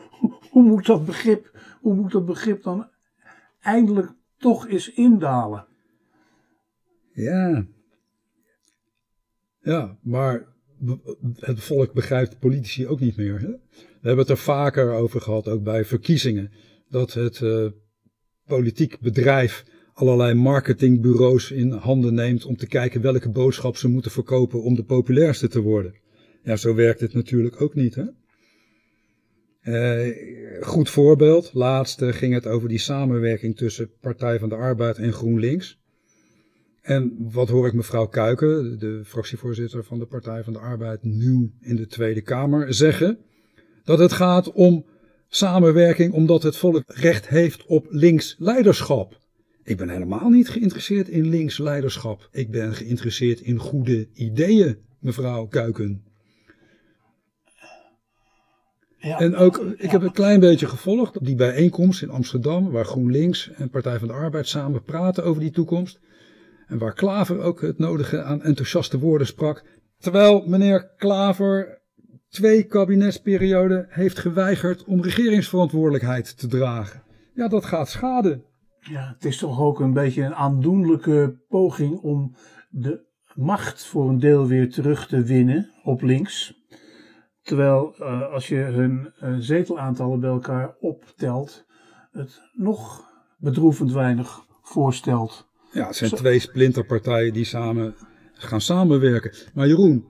hoe, 0.50 0.62
moet 0.62 0.86
dat 0.86 1.04
begrip, 1.04 1.58
hoe 1.80 1.94
moet 1.94 2.12
dat 2.12 2.26
begrip 2.26 2.62
dan 2.62 2.88
eindelijk 3.60 4.12
toch 4.36 4.68
eens 4.68 4.92
indalen? 4.92 5.66
Ja. 7.12 7.66
Ja, 9.60 9.98
maar 10.02 10.46
het 11.36 11.60
volk 11.60 11.92
begrijpt 11.92 12.38
politici 12.38 12.86
ook 12.86 13.00
niet 13.00 13.16
meer. 13.16 13.40
Hè? 13.40 13.50
We 13.50 14.08
hebben 14.08 14.18
het 14.18 14.28
er 14.28 14.36
vaker 14.36 14.92
over 14.92 15.20
gehad, 15.20 15.48
ook 15.48 15.62
bij 15.62 15.84
verkiezingen, 15.84 16.52
dat 16.88 17.12
het 17.12 17.40
uh, 17.40 17.70
politiek 18.46 19.00
bedrijf 19.00 19.64
allerlei 19.92 20.34
marketingbureaus 20.34 21.50
in 21.50 21.70
handen 21.70 22.14
neemt 22.14 22.44
om 22.44 22.56
te 22.56 22.66
kijken 22.66 23.00
welke 23.00 23.30
boodschap 23.30 23.76
ze 23.76 23.88
moeten 23.88 24.10
verkopen 24.10 24.62
om 24.62 24.74
de 24.74 24.84
populairste 24.84 25.48
te 25.48 25.60
worden. 25.60 25.94
Ja, 26.42 26.56
zo 26.56 26.74
werkt 26.74 27.00
het 27.00 27.14
natuurlijk 27.14 27.60
ook 27.60 27.74
niet. 27.74 27.94
Hè? 27.94 28.04
Uh, 29.64 30.14
goed 30.60 30.90
voorbeeld, 30.90 31.50
laatst 31.54 32.02
ging 32.04 32.34
het 32.34 32.46
over 32.46 32.68
die 32.68 32.78
samenwerking 32.78 33.56
tussen 33.56 33.90
Partij 34.00 34.38
van 34.38 34.48
de 34.48 34.54
Arbeid 34.54 34.96
en 34.96 35.12
GroenLinks. 35.12 35.80
En 36.82 37.16
wat 37.18 37.48
hoor 37.48 37.66
ik 37.66 37.72
mevrouw 37.72 38.06
Kuiken, 38.06 38.78
de 38.78 39.02
fractievoorzitter 39.04 39.84
van 39.84 39.98
de 39.98 40.06
Partij 40.06 40.44
van 40.44 40.52
de 40.52 40.58
Arbeid, 40.58 41.02
nu 41.02 41.52
in 41.60 41.76
de 41.76 41.86
Tweede 41.86 42.20
Kamer 42.20 42.74
zeggen? 42.74 43.18
Dat 43.84 43.98
het 43.98 44.12
gaat 44.12 44.52
om 44.52 44.84
samenwerking 45.28 46.12
omdat 46.12 46.42
het 46.42 46.56
volk 46.56 46.82
recht 46.86 47.28
heeft 47.28 47.66
op 47.66 47.86
links 47.90 48.36
leiderschap. 48.38 49.20
Ik 49.64 49.76
ben 49.76 49.88
helemaal 49.88 50.28
niet 50.28 50.48
geïnteresseerd 50.48 51.08
in 51.08 51.28
links 51.28 51.58
leiderschap. 51.58 52.28
Ik 52.32 52.50
ben 52.50 52.74
geïnteresseerd 52.74 53.40
in 53.40 53.58
goede 53.58 54.08
ideeën, 54.12 54.76
mevrouw 54.98 55.46
Kuiken. 55.46 56.04
Ja, 58.98 59.20
en 59.20 59.36
ook, 59.36 59.58
ik 59.76 59.90
heb 59.90 60.02
een 60.02 60.12
klein 60.12 60.40
beetje 60.40 60.66
gevolgd 60.66 61.24
die 61.24 61.34
bijeenkomst 61.34 62.02
in 62.02 62.10
Amsterdam, 62.10 62.70
waar 62.70 62.84
GroenLinks 62.84 63.50
en 63.50 63.70
Partij 63.70 63.98
van 63.98 64.08
de 64.08 64.14
Arbeid 64.14 64.46
samen 64.46 64.82
praten 64.82 65.24
over 65.24 65.40
die 65.40 65.50
toekomst. 65.50 66.00
En 66.66 66.78
waar 66.78 66.94
Klaver 66.94 67.40
ook 67.40 67.60
het 67.60 67.78
nodige 67.78 68.22
aan 68.22 68.42
enthousiaste 68.42 68.98
woorden 68.98 69.26
sprak. 69.26 69.64
Terwijl 69.98 70.44
meneer 70.46 70.92
Klaver 70.96 71.80
twee 72.28 72.62
kabinetsperioden 72.62 73.86
heeft 73.88 74.18
geweigerd 74.18 74.84
om 74.84 75.02
regeringsverantwoordelijkheid 75.02 76.38
te 76.38 76.46
dragen. 76.46 77.02
Ja, 77.34 77.48
dat 77.48 77.64
gaat 77.64 77.88
schade. 77.88 78.42
Ja, 78.90 79.12
het 79.14 79.24
is 79.24 79.38
toch 79.38 79.60
ook 79.60 79.80
een 79.80 79.92
beetje 79.92 80.22
een 80.22 80.34
aandoenlijke 80.34 81.36
poging 81.48 82.00
om 82.00 82.34
de 82.70 83.04
macht 83.34 83.86
voor 83.86 84.08
een 84.08 84.18
deel 84.18 84.46
weer 84.46 84.70
terug 84.70 85.06
te 85.06 85.22
winnen 85.22 85.70
op 85.84 86.02
links. 86.02 86.60
Terwijl 87.42 87.94
uh, 87.98 88.32
als 88.32 88.48
je 88.48 88.56
hun 88.56 89.12
uh, 89.22 89.36
zetelaantallen 89.38 90.20
bij 90.20 90.30
elkaar 90.30 90.74
optelt, 90.80 91.66
het 92.12 92.40
nog 92.52 93.10
bedroevend 93.38 93.92
weinig 93.92 94.46
voorstelt. 94.62 95.48
Ja, 95.72 95.86
het 95.86 95.96
zijn 95.96 96.10
twee 96.10 96.38
splinterpartijen 96.38 97.32
die 97.32 97.44
samen 97.44 97.94
gaan 98.32 98.60
samenwerken. 98.60 99.32
Maar 99.54 99.66
Jeroen, 99.66 100.06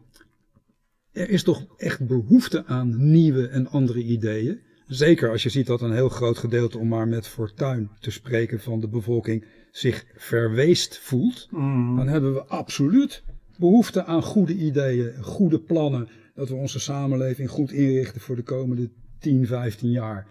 er 1.12 1.30
is 1.30 1.42
toch 1.42 1.66
echt 1.76 2.06
behoefte 2.06 2.66
aan 2.66 3.10
nieuwe 3.10 3.48
en 3.48 3.68
andere 3.68 4.02
ideeën? 4.02 4.60
Zeker 4.92 5.30
als 5.30 5.42
je 5.42 5.49
ziet 5.49 5.66
dat 5.66 5.80
een 5.80 5.92
heel 5.92 6.08
groot 6.08 6.38
gedeelte, 6.38 6.78
om 6.78 6.88
maar 6.88 7.08
met 7.08 7.26
fortuin 7.26 7.90
te 8.00 8.11
spreken, 8.11 8.61
van 8.61 8.80
de 8.80 8.88
bevolking 8.88 9.44
zich 9.70 10.04
verweest 10.16 10.99
voelt. 10.99 11.49
Mm. 11.50 11.96
Dan 11.96 12.08
hebben 12.08 12.34
we 12.34 12.44
absoluut 12.44 13.22
behoefte 13.58 14.04
aan 14.04 14.22
goede 14.22 14.54
ideeën, 14.54 15.22
goede 15.22 15.61
plannen. 15.61 16.08
Dat 16.34 16.49
we 16.49 16.54
onze 16.54 16.80
samenleving 16.80 17.50
goed 17.50 17.72
inrichten 17.72 18.20
voor 18.20 18.37
de 18.37 18.42
komende 18.42 18.90
10, 19.18 19.46
15 19.46 19.90
jaar. 19.90 20.26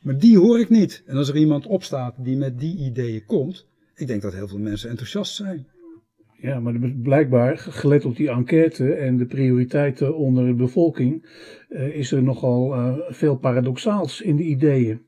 Maar 0.00 0.18
die 0.18 0.38
hoor 0.38 0.60
ik 0.60 0.68
niet. 0.68 1.02
En 1.06 1.16
als 1.16 1.28
er 1.28 1.36
iemand 1.36 1.66
opstaat 1.66 2.14
die 2.18 2.36
met 2.36 2.58
die 2.58 2.76
ideeën 2.76 3.24
komt, 3.24 3.66
ik 3.94 4.06
denk 4.06 4.22
dat 4.22 4.32
heel 4.32 4.48
veel 4.48 4.58
mensen 4.58 4.90
enthousiast 4.90 5.34
zijn. 5.34 5.66
Ja, 6.38 6.60
maar 6.60 6.74
blijkbaar, 7.02 7.58
gelet 7.58 8.04
op 8.04 8.16
die 8.16 8.30
enquête 8.30 8.94
en 8.94 9.16
de 9.16 9.26
prioriteiten 9.26 10.16
onder 10.16 10.46
de 10.46 10.54
bevolking, 10.54 11.26
uh, 11.68 11.96
is 11.96 12.12
er 12.12 12.22
nogal 12.22 12.74
uh, 12.74 12.94
veel 13.08 13.36
paradoxaals 13.36 14.20
in 14.20 14.36
de 14.36 14.42
ideeën. 14.42 15.06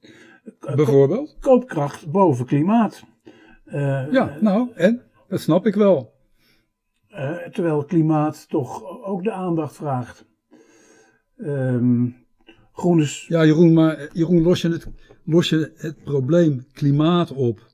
Uh, 0.69 0.75
Bijvoorbeeld? 0.75 1.37
koopkracht 1.41 2.11
boven 2.11 2.47
klimaat. 2.47 3.05
ja, 4.11 4.37
nou, 4.41 4.69
en? 4.75 5.03
Dat 5.29 5.41
snap 5.41 5.67
ik 5.67 5.75
wel. 5.75 6.13
terwijl 7.53 7.85
klimaat 7.85 8.49
toch 8.49 9.03
ook 9.05 9.25
de 9.25 9.33
aandacht 9.33 9.75
vraagt. 9.75 10.27
Um, 11.37 12.17
groen 12.73 13.01
is... 13.01 13.27
Ja, 13.29 13.45
Jeroen, 13.45 13.73
maar 13.73 14.09
Jeroen, 14.13 14.43
los 14.43 14.61
je, 14.63 14.69
het, 14.69 14.87
los 15.25 15.49
je 15.49 15.73
het 15.77 16.05
probleem 16.05 16.67
klimaat 16.73 17.33
op 17.33 17.67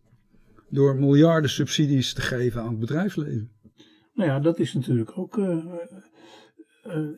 door 0.74 0.96
miljarden 0.96 1.50
subsidies 1.50 2.12
te 2.12 2.20
geven 2.20 2.60
aan 2.60 2.68
het 2.68 2.78
bedrijfsleven. 2.78 3.50
Nou 4.14 4.30
ja, 4.30 4.40
dat 4.40 4.58
is 4.58 4.72
natuurlijk 4.72 5.18
ook 5.18 5.36
uh, 5.36 5.64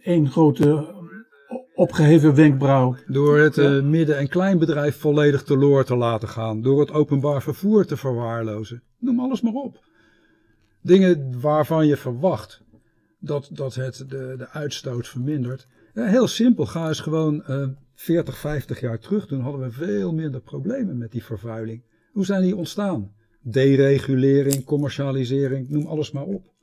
één 0.03 0.31
grote 0.31 0.95
opgeheven 1.75 2.35
wenkbrauw. 2.35 2.97
Door 3.07 3.39
het 3.39 3.57
uh, 3.57 3.83
midden- 3.83 4.19
en 4.19 4.29
kleinbedrijf 4.29 4.97
volledig 4.97 5.43
teloor 5.43 5.85
te 5.85 5.97
laten 5.97 6.29
gaan. 6.29 6.63
Door 6.63 6.81
het 6.81 6.91
openbaar 6.91 7.43
vervoer 7.43 7.87
te 7.87 7.97
verwaarlozen. 7.97 8.83
Noem 8.99 9.21
alles 9.21 9.41
maar 9.41 9.53
op. 9.53 9.85
Dingen 10.83 11.41
waarvan 11.41 11.87
je 11.87 11.97
verwacht 11.97 12.63
dat, 13.19 13.51
dat 13.53 13.75
het 13.75 14.05
de, 14.09 14.35
de 14.39 14.49
uitstoot 14.49 15.09
vermindert. 15.09 15.67
Ja, 15.95 16.05
heel 16.05 16.27
simpel, 16.27 16.67
ga 16.67 16.89
eens 16.89 17.01
gewoon 17.01 17.45
40, 17.95 18.39
50 18.39 18.81
jaar 18.81 18.99
terug. 18.99 19.27
Toen 19.27 19.41
hadden 19.41 19.61
we 19.61 19.71
veel 19.71 20.13
minder 20.13 20.41
problemen 20.41 20.99
met 20.99 21.13
die 21.13 21.25
vervuiling. 21.25 21.83
Hoe 22.13 22.25
zijn 22.25 22.43
die 22.43 22.57
ontstaan? 22.57 23.15
Deregulering, 23.51 24.65
commercialisering, 24.65 25.69
noem 25.69 25.87
alles 25.87 26.11
maar 26.11 26.25
op. 26.25 26.55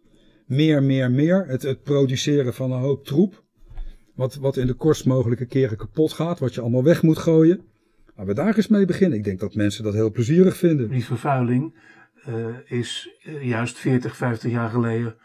Meer, 0.45 0.83
meer, 0.83 1.11
meer. 1.11 1.45
Het, 1.47 1.61
het 1.61 1.83
produceren 1.83 2.53
van 2.53 2.71
een 2.71 2.79
hoop 2.79 3.05
troep. 3.05 3.43
Wat, 4.15 4.35
wat 4.35 4.57
in 4.57 4.67
de 4.67 4.73
kortst 4.73 5.05
mogelijke 5.05 5.45
keren 5.45 5.77
kapot 5.77 6.13
gaat, 6.13 6.39
wat 6.39 6.53
je 6.53 6.61
allemaal 6.61 6.83
weg 6.83 7.01
moet 7.01 7.17
gooien. 7.17 7.61
Maar 8.15 8.25
we 8.25 8.33
daar 8.33 8.55
eens 8.55 8.67
mee 8.67 8.85
beginnen. 8.85 9.17
Ik 9.17 9.23
denk 9.23 9.39
dat 9.39 9.55
mensen 9.55 9.83
dat 9.83 9.93
heel 9.93 10.11
plezierig 10.11 10.57
vinden. 10.57 10.89
Die 10.89 11.05
vervuiling 11.05 11.73
uh, 12.29 12.45
is 12.65 13.09
uh, 13.27 13.43
juist 13.43 13.77
40, 13.77 14.15
50 14.15 14.51
jaar 14.51 14.69
geleden 14.69 15.15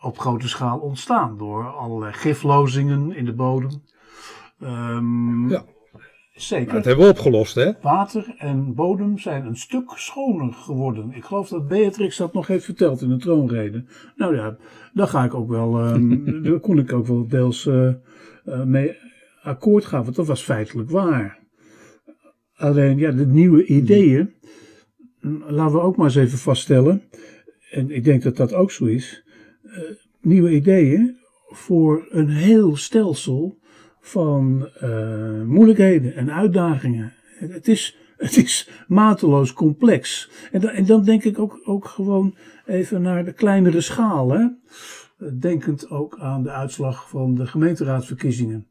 op 0.00 0.18
grote 0.18 0.48
schaal 0.48 0.78
ontstaan. 0.78 1.38
Door 1.38 1.64
allerlei 1.64 2.12
giflozingen 2.12 3.12
in 3.12 3.24
de 3.24 3.34
bodem. 3.34 3.82
Um, 4.62 5.48
ja. 5.48 5.64
Zeker. 6.38 6.74
dat 6.74 6.84
hebben 6.84 7.04
we 7.04 7.10
opgelost, 7.10 7.54
hè? 7.54 7.72
Water 7.80 8.34
en 8.38 8.74
bodem 8.74 9.18
zijn 9.18 9.46
een 9.46 9.56
stuk 9.56 9.90
schoner 9.94 10.52
geworden. 10.52 11.12
Ik 11.14 11.24
geloof 11.24 11.48
dat 11.48 11.68
Beatrix 11.68 12.16
dat 12.16 12.32
nog 12.32 12.46
heeft 12.46 12.64
verteld 12.64 13.02
in 13.02 13.08
de 13.08 13.16
troonrede. 13.16 13.84
Nou 14.16 14.36
ja, 14.36 14.56
daar 14.92 15.06
ga 15.06 15.24
ik 15.24 15.34
ook 15.34 15.48
wel, 15.48 15.88
um, 15.88 16.24
daar 16.42 16.60
kon 16.60 16.78
ik 16.78 16.92
ook 16.92 17.06
wel 17.06 17.28
deels 17.28 17.66
uh, 17.66 17.92
uh, 18.46 18.62
mee 18.62 18.96
akkoord 19.42 19.84
gaan, 19.84 20.04
want 20.04 20.16
dat 20.16 20.26
was 20.26 20.42
feitelijk 20.42 20.90
waar. 20.90 21.38
Alleen, 22.54 22.98
ja, 22.98 23.10
de 23.10 23.26
nieuwe 23.26 23.64
ideeën, 23.64 24.34
laten 25.46 25.76
we 25.76 25.82
ook 25.82 25.96
maar 25.96 26.06
eens 26.06 26.16
even 26.16 26.38
vaststellen, 26.38 27.02
en 27.70 27.90
ik 27.90 28.04
denk 28.04 28.22
dat 28.22 28.36
dat 28.36 28.54
ook 28.54 28.70
zo 28.70 28.84
is, 28.84 29.24
uh, 29.64 29.72
nieuwe 30.20 30.50
ideeën 30.50 31.16
voor 31.46 32.06
een 32.10 32.28
heel 32.28 32.76
stelsel 32.76 33.57
van 34.08 34.68
uh, 34.82 35.42
moeilijkheden 35.42 36.14
en 36.14 36.32
uitdagingen. 36.32 37.12
Het 37.38 37.68
is, 37.68 37.96
het 38.16 38.36
is 38.36 38.70
mateloos 38.86 39.52
complex. 39.52 40.30
En, 40.52 40.60
dan, 40.60 40.70
en 40.70 40.86
dan 40.86 41.04
denk 41.04 41.24
ik 41.24 41.38
ook, 41.38 41.60
ook 41.64 41.86
gewoon 41.86 42.36
even 42.66 43.02
naar 43.02 43.24
de 43.24 43.32
kleinere 43.32 43.80
schaal. 43.80 44.56
Denkend 45.38 45.90
ook 45.90 46.18
aan 46.18 46.42
de 46.42 46.50
uitslag 46.50 47.08
van 47.08 47.34
de 47.34 47.46
gemeenteraadsverkiezingen. 47.46 48.68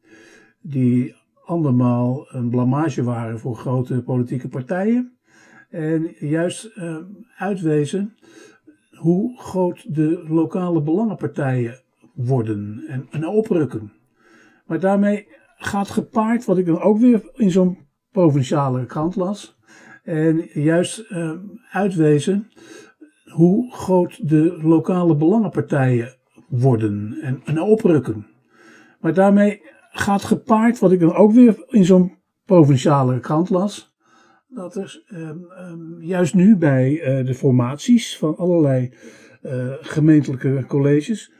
Die 0.60 1.14
andermaal 1.44 2.26
een 2.28 2.50
blamage 2.50 3.02
waren 3.02 3.38
voor 3.38 3.56
grote 3.56 4.02
politieke 4.02 4.48
partijen. 4.48 5.18
En 5.70 6.14
juist 6.18 6.70
uh, 6.76 6.96
uitwezen 7.36 8.14
hoe 8.90 9.38
groot 9.38 9.94
de 9.94 10.24
lokale 10.28 10.82
belangenpartijen 10.82 11.80
worden 12.14 12.84
en, 12.88 13.06
en 13.10 13.26
oprukken. 13.26 13.92
Maar 14.68 14.80
daarmee 14.80 15.28
gaat 15.56 15.88
gepaard, 15.88 16.44
wat 16.44 16.58
ik 16.58 16.66
dan 16.66 16.80
ook 16.80 16.98
weer 16.98 17.30
in 17.34 17.50
zo'n 17.50 17.78
provinciale 18.10 18.86
krant 18.86 19.16
las. 19.16 19.58
En 20.02 20.48
juist 20.52 21.10
uh, 21.10 21.32
uitwezen 21.70 22.48
hoe 23.24 23.72
groot 23.72 24.28
de 24.28 24.58
lokale 24.62 25.16
belangenpartijen 25.16 26.16
worden 26.48 27.18
en, 27.22 27.40
en 27.44 27.60
oprukken. 27.60 28.26
Maar 29.00 29.14
daarmee 29.14 29.62
gaat 29.90 30.22
gepaard, 30.22 30.78
wat 30.78 30.92
ik 30.92 31.00
dan 31.00 31.14
ook 31.14 31.32
weer 31.32 31.64
in 31.68 31.84
zo'n 31.84 32.16
provinciale 32.44 33.20
krant 33.20 33.50
las. 33.50 33.96
dat 34.48 34.76
er 34.76 35.02
ehm, 35.06 35.38
ehm, 35.44 36.00
juist 36.00 36.34
nu 36.34 36.56
bij 36.56 37.00
eh, 37.00 37.26
de 37.26 37.34
formaties 37.34 38.18
van 38.18 38.36
allerlei 38.36 38.92
eh, 39.42 39.72
gemeentelijke 39.80 40.64
colleges 40.66 41.32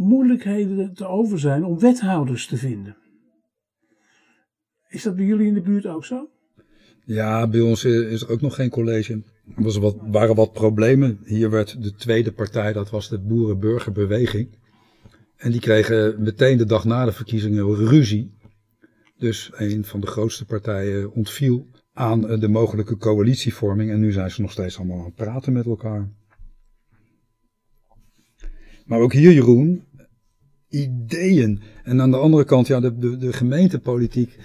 moeilijkheden 0.00 0.94
te 0.94 1.06
over 1.06 1.38
zijn 1.38 1.64
om 1.64 1.78
wethouders 1.78 2.46
te 2.46 2.56
vinden. 2.56 2.96
Is 4.88 5.02
dat 5.02 5.16
bij 5.16 5.24
jullie 5.24 5.46
in 5.46 5.54
de 5.54 5.60
buurt 5.60 5.86
ook 5.86 6.04
zo? 6.04 6.28
Ja, 7.04 7.48
bij 7.48 7.60
ons 7.60 7.84
is 7.84 8.22
er 8.22 8.30
ook 8.30 8.40
nog 8.40 8.54
geen 8.54 8.70
college. 8.70 9.22
Er 9.56 9.62
was 9.62 9.76
wat, 9.76 9.96
waren 10.00 10.34
wat 10.34 10.52
problemen. 10.52 11.20
Hier 11.24 11.50
werd 11.50 11.82
de 11.82 11.94
tweede 11.94 12.32
partij, 12.32 12.72
dat 12.72 12.90
was 12.90 13.08
de 13.08 13.18
Boerenburgerbeweging. 13.18 14.58
En 15.36 15.50
die 15.50 15.60
kregen 15.60 16.22
meteen 16.22 16.58
de 16.58 16.66
dag 16.66 16.84
na 16.84 17.04
de 17.04 17.12
verkiezingen 17.12 17.74
ruzie. 17.74 18.34
Dus 19.18 19.50
een 19.54 19.84
van 19.84 20.00
de 20.00 20.06
grootste 20.06 20.44
partijen 20.44 21.12
ontviel 21.12 21.66
aan 21.92 22.20
de 22.20 22.48
mogelijke 22.48 22.96
coalitievorming. 22.96 23.90
En 23.90 24.00
nu 24.00 24.12
zijn 24.12 24.30
ze 24.30 24.40
nog 24.40 24.52
steeds 24.52 24.78
allemaal 24.78 24.98
aan 24.98 25.04
het 25.04 25.14
praten 25.14 25.52
met 25.52 25.66
elkaar. 25.66 26.08
Maar 28.90 29.00
ook 29.00 29.12
hier, 29.12 29.32
Jeroen, 29.32 29.84
ideeën. 30.70 31.60
En 31.84 32.00
aan 32.00 32.10
de 32.10 32.16
andere 32.16 32.44
kant, 32.44 32.66
ja, 32.66 32.80
de, 32.80 33.16
de, 33.16 33.32
gemeentepolitiek, 33.32 34.38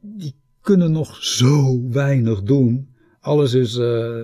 die 0.00 0.34
kunnen 0.60 0.92
nog 0.92 1.16
zo 1.22 1.88
weinig 1.88 2.42
doen. 2.42 2.88
Alles 3.20 3.54
is 3.54 3.76
uh, 3.76 4.20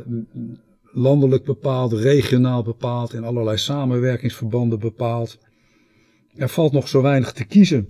landelijk 0.82 1.44
bepaald, 1.44 1.92
regionaal 1.92 2.62
bepaald, 2.62 3.12
in 3.12 3.24
allerlei 3.24 3.56
samenwerkingsverbanden 3.56 4.78
bepaald. 4.78 5.38
Er 6.34 6.48
valt 6.48 6.72
nog 6.72 6.88
zo 6.88 7.02
weinig 7.02 7.32
te 7.32 7.44
kiezen. 7.44 7.88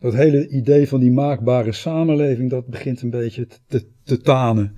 Dat 0.00 0.14
hele 0.14 0.48
idee 0.48 0.88
van 0.88 1.00
die 1.00 1.12
maakbare 1.12 1.72
samenleving, 1.72 2.50
dat 2.50 2.66
begint 2.66 3.02
een 3.02 3.10
beetje 3.10 3.46
te, 3.66 3.86
te 4.04 4.20
tanen. 4.20 4.74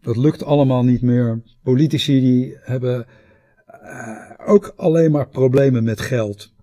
Dat 0.00 0.16
lukt 0.16 0.44
allemaal 0.44 0.84
niet 0.84 1.02
meer. 1.02 1.42
Politici 1.62 2.20
die 2.20 2.56
hebben 2.60 3.06
uh, 3.88 4.30
ook 4.46 4.72
alleen 4.76 5.10
maar 5.10 5.28
problemen 5.28 5.84
met 5.84 6.00
geld. 6.00 6.56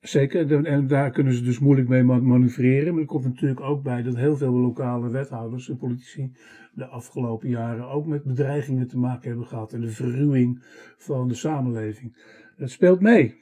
Zeker, 0.00 0.64
en 0.64 0.86
daar 0.86 1.10
kunnen 1.10 1.32
ze 1.32 1.42
dus 1.42 1.58
moeilijk 1.58 1.88
mee 1.88 2.02
manoeuvreren. 2.02 2.92
Maar 2.92 3.02
er 3.02 3.08
komt 3.08 3.24
natuurlijk 3.24 3.60
ook 3.60 3.82
bij 3.82 4.02
dat 4.02 4.16
heel 4.16 4.36
veel 4.36 4.52
lokale 4.52 5.10
wethouders 5.10 5.68
en 5.68 5.76
politici 5.76 6.32
de 6.72 6.86
afgelopen 6.86 7.48
jaren 7.48 7.88
ook 7.88 8.06
met 8.06 8.24
bedreigingen 8.24 8.88
te 8.88 8.98
maken 8.98 9.28
hebben 9.28 9.46
gehad. 9.46 9.72
En 9.72 9.80
de 9.80 9.90
verruwing 9.90 10.62
van 10.96 11.28
de 11.28 11.34
samenleving. 11.34 12.16
Dat 12.56 12.70
speelt 12.70 13.00
mee. 13.00 13.34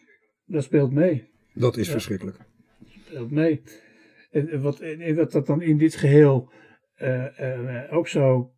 Dat 0.46 0.62
speelt 0.64 0.92
mee. 0.92 1.28
Dat 1.52 1.76
is 1.76 1.90
verschrikkelijk. 1.90 2.36
Dat 2.36 2.88
speelt 2.88 3.30
mee. 3.30 3.62
En 4.30 4.62
wat, 4.62 4.80
en 4.80 5.14
wat 5.14 5.32
dat 5.32 5.46
dan 5.46 5.62
in 5.62 5.78
dit 5.78 5.94
geheel 5.94 6.50
uh, 7.02 7.24
uh, 7.40 7.92
ook 7.92 8.08
zo 8.08 8.52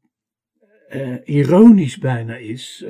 uh, 0.91 1.17
ironisch 1.25 1.99
bijna 1.99 2.37
is. 2.37 2.87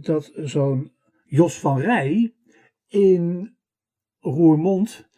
Dat 0.00 0.32
zo'n 0.34 0.92
Jos 1.24 1.60
van 1.60 1.80
Rij 1.80 2.34
in 2.88 3.56
Roermond 4.18 5.10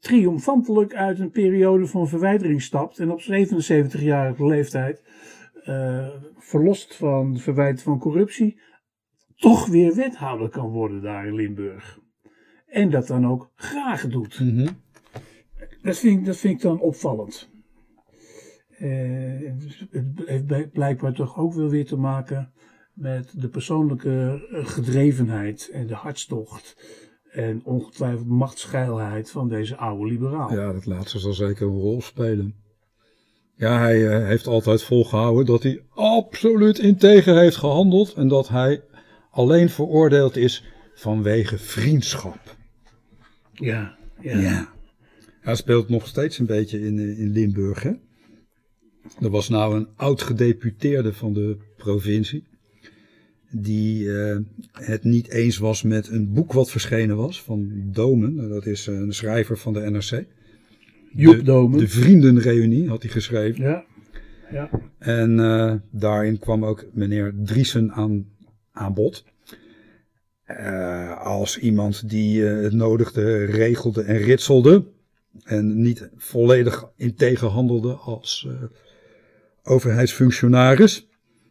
triomfantelijk 0.00 0.94
uit 0.94 1.18
een 1.18 1.30
periode 1.30 1.86
van 1.86 2.08
verwijdering 2.08 2.62
stapt 2.62 2.98
en 2.98 3.10
op 3.10 3.20
77-jarige 3.20 4.46
leeftijd, 4.46 5.02
uh, 5.64 6.08
verlost 6.36 6.96
van 6.96 7.38
verwijt 7.38 7.82
van 7.82 7.98
corruptie, 7.98 8.60
toch 9.36 9.66
weer 9.66 9.94
wethouder 9.94 10.48
kan 10.48 10.70
worden 10.70 11.02
daar 11.02 11.26
in 11.26 11.34
Limburg. 11.34 11.98
En 12.66 12.90
dat 12.90 13.06
dan 13.06 13.26
ook 13.26 13.52
graag 13.54 14.08
doet. 14.08 14.40
Mm 14.40 14.58
-hmm. 14.58 14.82
dat, 15.82 15.98
vind 15.98 16.18
ik, 16.18 16.24
dat 16.24 16.36
vind 16.36 16.54
ik 16.54 16.60
dan 16.60 16.80
opvallend. 16.80 17.50
Uh, 18.80 19.52
het 19.90 20.48
heeft 20.48 20.72
blijkbaar 20.72 21.12
toch 21.12 21.38
ook 21.38 21.54
wel 21.54 21.68
weer 21.68 21.86
te 21.86 21.96
maken 21.96 22.52
met 22.98 23.32
de 23.36 23.48
persoonlijke 23.48 24.46
gedrevenheid 24.50 25.70
en 25.72 25.86
de 25.86 25.94
hartstocht 25.94 26.76
en 27.30 27.60
ongetwijfeld 27.64 28.26
machtsgeilheid 28.26 29.30
van 29.30 29.48
deze 29.48 29.76
oude 29.76 30.06
liberaal. 30.06 30.52
Ja, 30.52 30.72
dat 30.72 30.86
laatste 30.86 31.18
zal 31.18 31.32
zeker 31.32 31.66
een 31.66 31.78
rol 31.78 32.02
spelen. 32.02 32.54
Ja, 33.54 33.78
hij 33.78 33.98
uh, 33.98 34.26
heeft 34.26 34.46
altijd 34.46 34.82
volgehouden 34.82 35.46
dat 35.46 35.62
hij 35.62 35.82
absoluut 35.94 36.78
integer 36.78 37.38
heeft 37.38 37.56
gehandeld 37.56 38.14
en 38.14 38.28
dat 38.28 38.48
hij 38.48 38.82
alleen 39.30 39.68
veroordeeld 39.68 40.36
is 40.36 40.64
vanwege 40.94 41.58
vriendschap. 41.58 42.56
Ja, 43.52 43.96
ja. 44.20 44.38
ja. 44.38 44.72
Hij 45.40 45.54
speelt 45.54 45.88
nog 45.88 46.06
steeds 46.06 46.38
een 46.38 46.46
beetje 46.46 46.80
in, 46.80 46.98
in 46.98 47.30
Limburg. 47.30 47.82
Hè? 47.82 47.92
Er 49.20 49.30
was 49.30 49.48
nou 49.48 49.76
een 49.76 49.88
oud 49.96 50.22
gedeputeerde 50.22 51.12
van 51.12 51.32
de 51.32 51.56
provincie 51.76 52.46
die 53.50 54.04
uh, 54.04 54.36
het 54.72 55.04
niet 55.04 55.30
eens 55.30 55.58
was 55.58 55.82
met 55.82 56.08
een 56.08 56.32
boek 56.32 56.52
wat 56.52 56.70
verschenen 56.70 57.16
was 57.16 57.42
van 57.42 57.70
Domen. 57.92 58.48
Dat 58.48 58.66
is 58.66 58.86
een 58.86 59.12
schrijver 59.12 59.58
van 59.58 59.72
de 59.72 59.80
NRC. 59.80 60.24
Joep 61.12 61.44
Domen. 61.44 61.78
De 61.78 61.88
Vriendenreunie 61.88 62.88
had 62.88 63.02
hij 63.02 63.10
geschreven. 63.10 63.62
Ja. 63.62 63.84
ja. 64.50 64.70
En 64.98 65.38
uh, 65.38 65.74
daarin 65.90 66.38
kwam 66.38 66.64
ook 66.64 66.86
meneer 66.92 67.34
Driesen 67.44 67.92
aan, 67.92 68.26
aan 68.72 68.94
bod. 68.94 69.24
Uh, 70.50 71.20
als 71.20 71.58
iemand 71.58 72.08
die 72.08 72.42
het 72.42 72.72
nodigde, 72.72 73.44
regelde 73.44 74.02
en 74.02 74.16
ritselde. 74.16 74.86
En 75.44 75.82
niet 75.82 76.08
volledig 76.16 76.90
integer 76.96 77.48
handelde 77.48 77.92
als 77.92 78.48
overheidsfunctionaris. 79.62 81.07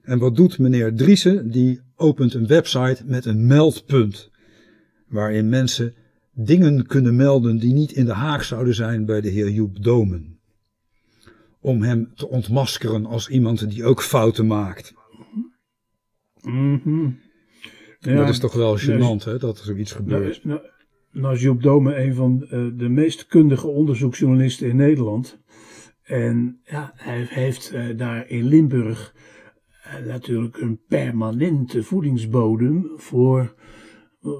En 0.07 0.19
wat 0.19 0.35
doet 0.35 0.59
meneer 0.59 0.95
Driessen? 0.95 1.51
Die 1.51 1.81
opent 1.95 2.33
een 2.33 2.47
website 2.47 3.03
met 3.05 3.25
een 3.25 3.47
meldpunt. 3.47 4.31
Waarin 5.07 5.49
mensen 5.49 5.93
dingen 6.33 6.85
kunnen 6.85 7.15
melden 7.15 7.57
die 7.57 7.73
niet 7.73 7.91
in 7.91 8.05
de 8.05 8.13
haak 8.13 8.43
zouden 8.43 8.75
zijn 8.75 9.05
bij 9.05 9.21
de 9.21 9.29
heer 9.29 9.49
Joep 9.49 9.83
Domen. 9.83 10.39
Om 11.59 11.81
hem 11.81 12.11
te 12.15 12.27
ontmaskeren 12.27 13.05
als 13.05 13.29
iemand 13.29 13.69
die 13.69 13.85
ook 13.85 14.01
fouten 14.01 14.47
maakt. 14.47 14.93
Mm 16.41 16.81
-hmm. 16.83 17.19
ja, 17.99 18.15
dat 18.15 18.29
is 18.29 18.39
toch 18.39 18.53
wel 18.53 18.79
gênant 18.79 19.23
hè, 19.23 19.37
dat 19.37 19.59
er 19.59 19.65
zoiets 19.65 19.91
gebeurt. 19.91 20.43
Nou, 20.43 20.59
nou, 20.59 20.71
nou 21.11 21.35
is 21.35 21.41
Joep 21.41 21.61
Domen 21.61 22.01
een 22.01 22.13
van 22.13 22.39
de 22.77 22.89
meest 22.89 23.25
kundige 23.25 23.67
onderzoeksjournalisten 23.67 24.67
in 24.67 24.75
Nederland. 24.75 25.39
En 26.03 26.59
ja, 26.63 26.91
hij 26.95 27.25
heeft 27.29 27.73
uh, 27.73 27.97
daar 27.97 28.29
in 28.29 28.43
Limburg 28.43 29.13
natuurlijk 30.05 30.57
een 30.57 30.79
permanente 30.87 31.83
voedingsbodem 31.83 32.91
voor 32.95 33.55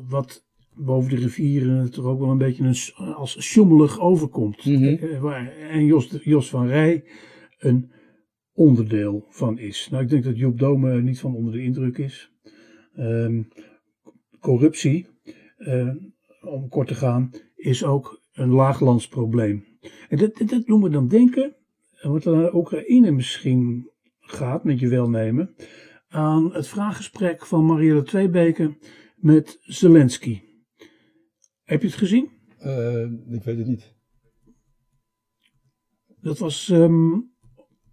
wat 0.07 0.45
boven 0.73 1.09
de 1.09 1.15
rivieren 1.15 1.91
toch 1.91 2.05
ook 2.05 2.19
wel 2.19 2.29
een 2.29 2.37
beetje 2.37 2.63
een, 2.63 3.13
als 3.15 3.41
sjoemelig 3.41 3.99
overkomt. 3.99 4.65
Mm 4.65 4.75
-hmm. 4.75 5.27
En 5.69 5.85
Jos, 5.85 6.17
Jos 6.23 6.49
van 6.49 6.67
Rij 6.67 7.03
een 7.57 7.91
onderdeel 8.53 9.25
van 9.29 9.59
is. 9.59 9.87
Nou, 9.91 10.03
ik 10.03 10.09
denk 10.09 10.23
dat 10.23 10.37
Joep 10.37 10.59
Dome 10.59 11.01
niet 11.01 11.19
van 11.19 11.35
onder 11.35 11.53
de 11.53 11.63
indruk 11.63 11.97
is. 11.97 12.31
Um, 12.95 13.47
corruptie, 14.39 15.07
om 16.41 16.69
kort 16.69 16.87
te 16.87 16.95
gaan, 16.95 17.31
is 17.55 17.83
ook 17.83 18.21
een 18.33 18.49
laaglandsprobleem. 18.49 19.65
En 20.09 20.17
dat, 20.17 20.37
dat, 20.37 20.49
dat 20.49 20.65
doen 20.65 20.81
we 20.81 20.89
dan 20.89 21.07
denken, 21.07 21.55
wat 22.01 22.25
er 22.25 22.55
Oekraïne 22.55 23.11
misschien 23.11 23.91
gaat, 24.31 24.63
met 24.63 24.79
je 24.79 24.87
welnemen, 24.87 25.55
aan 26.07 26.53
het 26.53 26.67
vraaggesprek 26.67 27.45
van 27.45 27.65
Marielle 27.65 28.03
Tweebeke 28.03 28.77
met 29.15 29.57
Zelensky. 29.61 30.41
Heb 31.63 31.81
je 31.81 31.87
het 31.87 31.97
gezien? 31.97 32.29
Uh, 32.61 33.11
ik 33.29 33.43
weet 33.43 33.57
het 33.57 33.67
niet. 33.67 33.95
Dat 36.21 36.37
was 36.37 36.69
um, 36.69 37.31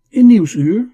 in 0.08 0.26
Nieuwsuur. 0.26 0.92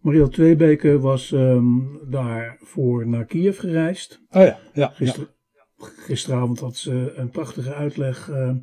Marielle 0.00 0.28
Tweebeke 0.28 0.98
was 0.98 1.30
um, 1.30 2.00
daarvoor 2.10 3.06
naar 3.06 3.24
Kiev 3.24 3.58
gereisd. 3.58 4.20
Oh 4.30 4.42
ja, 4.42 4.58
ja. 4.74 4.88
Gister, 4.88 5.34
ja. 5.52 5.86
Gisteravond 5.86 6.60
had 6.60 6.76
ze 6.76 7.12
een 7.16 7.30
prachtige 7.30 7.74
uitleg 7.74 8.28
uh, 8.28 8.56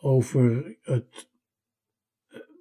over 0.00 0.76
het 0.80 1.31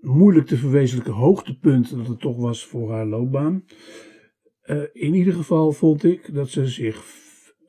moeilijk 0.02 0.48
te 0.48 0.58
verwezenlijke 0.58 1.12
hoogtepunt 1.12 1.96
dat 1.98 2.08
het 2.08 2.20
toch 2.20 2.38
was 2.38 2.66
voor 2.66 2.92
haar 2.92 3.06
loopbaan. 3.06 3.66
Uh, 4.66 4.84
in 4.94 5.14
ieder 5.14 5.34
geval 5.34 5.72
vond 5.72 6.04
ik 6.04 6.34
dat 6.34 6.50
ze 6.50 6.68
zich 6.68 7.06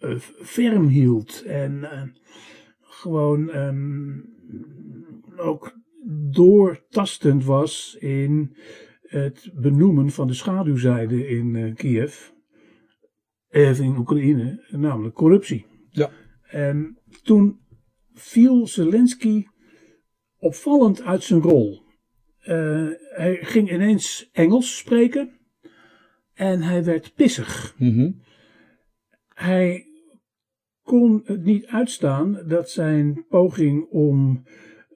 uh, 0.01 0.19
ferm 0.43 0.87
hield 0.87 1.43
en 1.43 1.73
uh, 1.73 2.03
gewoon 2.81 3.57
um, 3.57 4.25
ook 5.37 5.81
doortastend 6.31 7.45
was 7.45 7.97
in 8.01 8.57
het 9.03 9.51
benoemen 9.55 10.11
van 10.11 10.27
de 10.27 10.35
schaduwzijde 10.35 11.29
in 11.29 11.75
Kiev, 11.75 12.31
even 13.49 13.85
in 13.85 13.97
Oekraïne, 13.97 14.67
namelijk 14.71 15.15
corruptie. 15.15 15.67
Ja. 15.91 16.11
En 16.43 16.99
toen 17.23 17.61
viel 18.13 18.67
Zelensky 18.67 19.47
opvallend 20.39 21.03
uit 21.03 21.23
zijn 21.23 21.41
rol. 21.41 21.82
Eh, 22.43 22.89
hij 23.15 23.39
ging 23.41 23.73
ineens 23.73 24.29
Engels 24.33 24.77
spreken 24.77 25.31
en 26.35 26.63
hij 26.63 26.85
werd 26.85 27.15
pissig. 27.15 27.75
Mhm. 27.79 28.11
Hij 29.35 29.87
kon 30.83 31.23
het 31.25 31.45
niet 31.45 31.67
uitstaan 31.67 32.43
dat 32.47 32.71
zijn 32.71 33.27
poging 33.29 33.87
om 33.91 34.43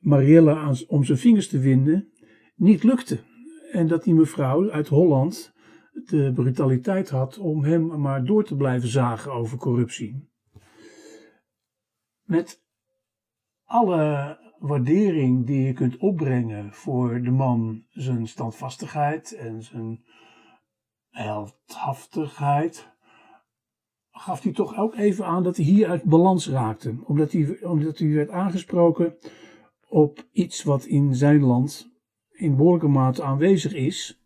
Marielle 0.01 0.55
aan, 0.55 0.77
om 0.87 1.05
zijn 1.05 1.19
vingers 1.19 1.49
te 1.49 1.59
winden 1.59 2.13
niet 2.55 2.83
lukte. 2.83 3.19
En 3.73 3.87
dat 3.87 4.05
die 4.05 4.15
mevrouw 4.15 4.71
uit 4.71 4.89
Holland 4.89 5.53
de 5.93 6.33
brutaliteit 6.35 7.09
had 7.09 7.39
om 7.39 7.65
hem 7.65 8.01
maar 8.01 8.25
door 8.25 8.45
te 8.45 8.57
blijven 8.57 8.89
zagen 8.89 9.33
over 9.33 9.59
corruptie. 9.59 10.29
Met 12.23 12.63
alle 13.65 14.39
waardering 14.59 15.47
die 15.47 15.63
je 15.67 15.73
kunt 15.73 15.97
opbrengen 15.97 16.73
voor 16.73 17.23
de 17.23 17.31
man, 17.31 17.85
zijn 17.91 18.29
standvastigheid 18.29 19.33
en 19.33 19.63
zijn 19.63 20.05
heldhaftigheid, 21.11 22.89
gaf 24.11 24.43
hij 24.43 24.53
toch 24.53 24.77
ook 24.77 24.95
even 24.95 25.27
aan 25.27 25.43
dat 25.43 25.57
hij 25.57 25.65
hier 25.65 25.89
uit 25.89 26.03
balans 26.03 26.49
raakte. 26.49 26.95
Omdat 27.05 27.33
hij, 27.33 27.59
omdat 27.63 27.99
hij 27.99 28.09
werd 28.09 28.31
aangesproken 28.31 29.17
op 29.89 30.27
iets 30.33 30.63
wat 30.63 30.85
in 30.85 31.15
zijn 31.15 31.41
land 31.41 31.95
in 32.31 32.57
behoorlijke 32.57 32.89
mate 32.89 33.23
aanwezig 33.23 33.75
is. 33.75 34.21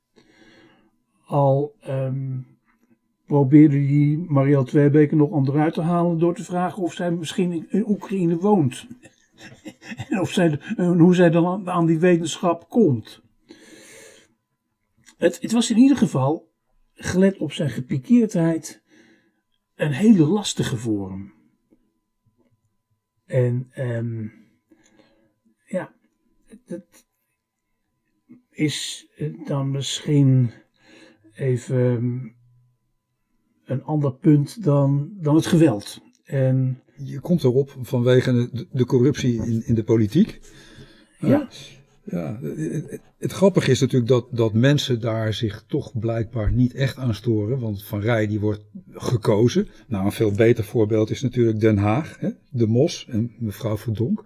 Al 1.27 1.75
ehm, 1.81 2.39
probeerde 3.27 3.77
hij 3.77 4.25
Marielle 4.29 4.65
Tweebeke 4.65 5.17
nog 5.17 5.31
onderuit 5.31 5.75
te 5.75 5.83
halen 5.83 6.19
door 6.19 6.35
te 6.35 6.45
vragen 6.45 6.83
of 6.83 6.93
zij 6.93 7.11
misschien 7.11 7.71
in 7.71 7.89
Oekraïne 7.89 8.37
woont. 8.37 8.87
en 10.09 10.21
of 10.21 10.31
zij, 10.31 10.61
hoe 10.77 11.15
zij 11.15 11.31
dan 11.31 11.71
aan 11.71 11.87
die 11.87 11.99
wetenschap 11.99 12.69
komt. 12.69 13.23
Het, 15.17 15.41
het 15.41 15.53
was 15.53 15.71
in 15.71 15.77
ieder 15.77 15.97
geval, 15.97 16.53
gelet 16.95 17.39
op 17.39 17.53
zijn 17.53 17.71
gepikeerdheid, 17.71 18.83
een 19.75 19.93
hele 19.93 20.27
lastige 20.27 20.77
vorm. 20.77 21.33
En 23.27 23.69
ehm, 23.73 24.29
ja, 25.67 25.95
dat 26.65 27.05
is 28.51 29.07
dan 29.45 29.71
misschien 29.71 30.51
even 31.33 32.35
een 33.65 33.83
ander 33.83 34.15
punt 34.15 34.65
dan, 34.65 35.11
dan 35.17 35.35
het 35.35 35.47
geweld. 35.47 36.01
En, 36.25 36.83
Je 37.05 37.21
komt 37.21 37.45
erop 37.45 37.77
vanwege 37.83 38.33
de, 38.33 38.67
de 38.73 38.85
corruptie 38.85 39.35
in, 39.35 39.63
in 39.67 39.75
de 39.75 39.85
politiek. 39.85 40.41
ja, 41.19 41.49
Ja, 42.05 42.39
het, 42.43 43.01
het 43.19 43.33
grappige 43.33 43.71
is 43.71 43.81
natuurlijk 43.81 44.11
dat, 44.11 44.27
dat 44.31 44.53
mensen 44.53 45.01
daar 45.01 45.35
zich 45.35 45.65
toch 45.67 45.99
blijkbaar 45.99 46.53
niet 46.53 46.75
echt 46.75 46.97
aan 46.97 47.15
storen. 47.15 47.59
Want 47.59 47.85
Van 47.85 48.01
Rij 48.01 48.27
die 48.27 48.41
wordt 48.41 48.65
gekozen. 48.93 49.69
Nou, 49.87 50.05
een 50.05 50.13
veel 50.13 50.33
beter 50.33 50.65
voorbeeld 50.65 51.11
is 51.11 51.23
natuurlijk 51.23 51.61
Den 51.61 51.77
Haag. 51.77 52.17
Hè? 52.19 52.31
De 52.51 52.67
Mos 52.67 53.07
en 53.09 53.33
mevrouw 53.39 53.77
Verdonk 53.77 54.25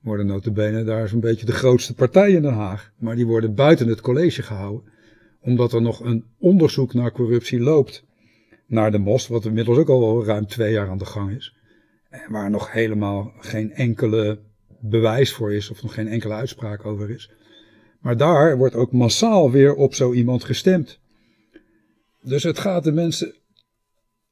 worden 0.00 0.26
notabene 0.26 0.84
daar 0.84 1.08
zo'n 1.08 1.20
beetje 1.20 1.46
de 1.46 1.52
grootste 1.52 1.94
partij 1.94 2.30
in 2.30 2.42
Den 2.42 2.52
Haag. 2.52 2.92
Maar 2.98 3.16
die 3.16 3.26
worden 3.26 3.54
buiten 3.54 3.88
het 3.88 4.00
college 4.00 4.42
gehouden. 4.42 4.92
Omdat 5.40 5.72
er 5.72 5.82
nog 5.82 6.00
een 6.00 6.24
onderzoek 6.38 6.94
naar 6.94 7.12
corruptie 7.12 7.60
loopt 7.60 8.04
naar 8.66 8.90
de 8.90 8.98
Mos. 8.98 9.28
Wat 9.28 9.44
inmiddels 9.44 9.78
ook 9.78 9.88
al 9.88 10.24
ruim 10.24 10.46
twee 10.46 10.72
jaar 10.72 10.88
aan 10.88 10.98
de 10.98 11.04
gang 11.04 11.36
is. 11.36 11.53
Waar 12.28 12.50
nog 12.50 12.72
helemaal 12.72 13.32
geen 13.38 13.72
enkele 13.72 14.38
bewijs 14.80 15.32
voor 15.32 15.52
is 15.52 15.70
of 15.70 15.82
nog 15.82 15.94
geen 15.94 16.08
enkele 16.08 16.34
uitspraak 16.34 16.86
over 16.86 17.10
is. 17.10 17.30
Maar 18.00 18.16
daar 18.16 18.56
wordt 18.56 18.74
ook 18.74 18.92
massaal 18.92 19.50
weer 19.50 19.74
op 19.74 19.94
zo 19.94 20.12
iemand 20.12 20.44
gestemd. 20.44 21.00
Dus 22.22 22.42
het 22.42 22.58
gaat 22.58 22.84
de 22.84 22.92
mensen 22.92 23.34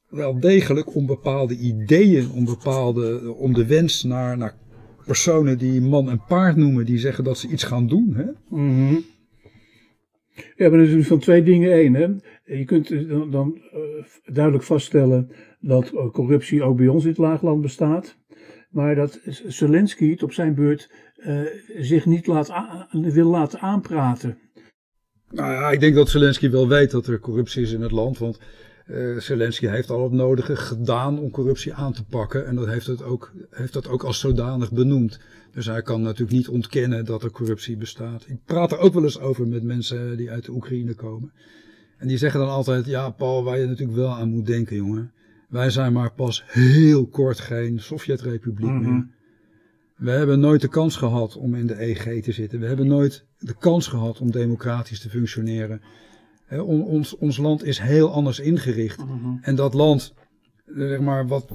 wel 0.09 0.41
degelijk 0.41 0.95
om 0.95 1.07
bepaalde 1.07 1.57
ideeën, 1.57 2.31
om, 2.31 2.45
bepaalde, 2.45 3.33
om 3.33 3.53
de 3.53 3.67
wens 3.67 4.03
naar, 4.03 4.39
naar 4.39 4.55
personen 5.07 5.59
die 5.59 5.81
man 5.81 6.11
en 6.11 6.25
paard 6.29 6.57
noemen, 6.57 6.87
die 6.87 6.99
zeggen 6.99 7.25
dat 7.25 7.39
ze 7.39 7.49
iets 7.49 7.65
gaan 7.65 7.87
doen. 7.87 8.15
Hè? 8.15 8.25
Mhm. 8.49 8.95
Ja, 10.57 10.69
maar 10.69 10.79
dat 10.79 10.87
is 10.87 10.93
dus 10.93 11.07
van 11.07 11.19
twee 11.19 11.43
dingen 11.43 11.73
één. 11.73 11.95
Hè? 11.95 12.09
Je 12.57 12.65
kunt 12.65 13.09
dan, 13.09 13.31
dan 13.31 13.61
eh, 13.73 13.81
duidelijk 14.35 14.65
vaststellen 14.65 15.31
dat 15.63 15.91
eh, 15.91 16.11
corruptie 16.11 16.63
ook 16.63 16.77
bij 16.77 16.89
ons 16.89 17.03
in 17.03 17.09
het 17.11 17.19
laagland 17.19 17.63
bestaat. 17.63 18.17
Maar 18.71 18.95
dat 18.95 19.21
Zelensky 19.47 20.11
het 20.11 20.23
op 20.23 20.33
zijn 20.33 20.55
beurt 20.55 20.91
eh, 21.17 21.41
zich 21.79 22.07
niet 22.07 22.27
laat 22.27 22.53
wil 22.91 23.31
laten 23.31 23.61
aanpraten. 23.61 24.39
Nou 25.31 25.53
ja, 25.53 25.71
ik 25.71 25.81
denk 25.81 25.95
dat 25.95 26.09
Zelensky 26.09 26.51
wel 26.51 26.69
weet 26.69 26.91
dat 26.91 27.07
er 27.07 27.21
corruptie 27.21 27.63
is 27.63 27.73
in 27.73 27.81
het 27.81 27.91
land. 27.91 28.19
Want 28.19 28.39
eh, 28.87 29.17
Zelensky 29.17 29.67
heeft 29.67 29.91
al 29.91 30.03
het 30.03 30.13
nodige 30.13 30.57
gedaan 30.57 31.19
om 31.19 31.31
corruptie 31.31 31.75
aan 31.75 31.93
te 31.93 32.05
pakken. 32.05 32.47
En 32.47 32.55
dat 32.55 32.67
heeft, 32.67 32.87
het 32.87 33.03
ook, 33.03 33.33
heeft 33.51 33.73
dat 33.73 33.89
ook 33.89 34.03
als 34.03 34.21
zodanig 34.21 34.73
benoemd. 34.73 35.21
Dus 35.53 35.67
hij 35.67 35.83
kan 35.83 36.03
natuurlijk 36.03 36.37
niet 36.37 36.49
ontkennen 36.49 37.05
dat 37.05 37.23
er 37.23 37.31
corruptie 37.31 37.77
bestaat. 37.77 38.25
Ik 38.29 38.45
praat 38.45 38.73
er 38.73 38.79
ook 38.79 38.95
wel 38.95 39.03
eens 39.03 39.21
over 39.21 39.49
met 39.49 39.63
mensen 39.63 40.17
die 40.17 40.31
uit 40.31 40.45
de 40.45 40.53
Oekraïne 40.53 40.95
komen. 40.95 41.33
En 41.99 42.09
die 42.09 42.19
zeggen 42.19 42.41
dan 42.41 42.49
altijd, 42.49 42.87
ja 42.87 43.11
Paul, 43.11 43.45
waar 43.45 43.59
je 43.59 43.67
natuurlijk 43.67 43.99
wel 43.99 44.11
aan 44.11 44.31
moet 44.31 44.47
denken 44.47 44.77
jongen. 44.77 45.13
Wij 45.53 45.71
zijn 45.71 45.93
maar 45.93 46.13
pas 46.13 46.45
heel 46.47 47.07
kort 47.07 47.41
geen 47.41 47.81
Sovjetrepubliek 47.81 48.71
Mhm. 48.71 48.83
meer. 48.93 49.07
We 49.97 50.11
hebben 50.11 50.41
nooit 50.41 50.61
de 50.61 50.69
kans 50.69 50.97
gehad 50.97 51.37
om 51.37 51.55
in 51.55 51.67
de 51.67 51.81
EG 51.81 52.23
te 52.23 52.33
zitten. 52.33 52.61
We 52.61 52.67
hebben 52.67 52.87
nooit 52.87 53.25
de 53.39 53.55
kans 53.59 53.87
gehad 53.87 54.21
om 54.21 54.31
democratisch 54.31 55.01
te 55.01 55.09
functioneren. 55.11 55.81
On- 56.51 56.85
ons, 56.85 57.17
ons 57.17 57.37
land 57.37 57.65
is 57.65 57.79
heel 57.79 58.13
anders 58.13 58.39
ingericht. 58.41 59.01
En 59.43 59.55
dat 59.55 59.75
land, 59.75 60.15
eh, 60.67 60.75
zeg 60.77 61.01
maar, 61.01 61.27
wat 61.27 61.47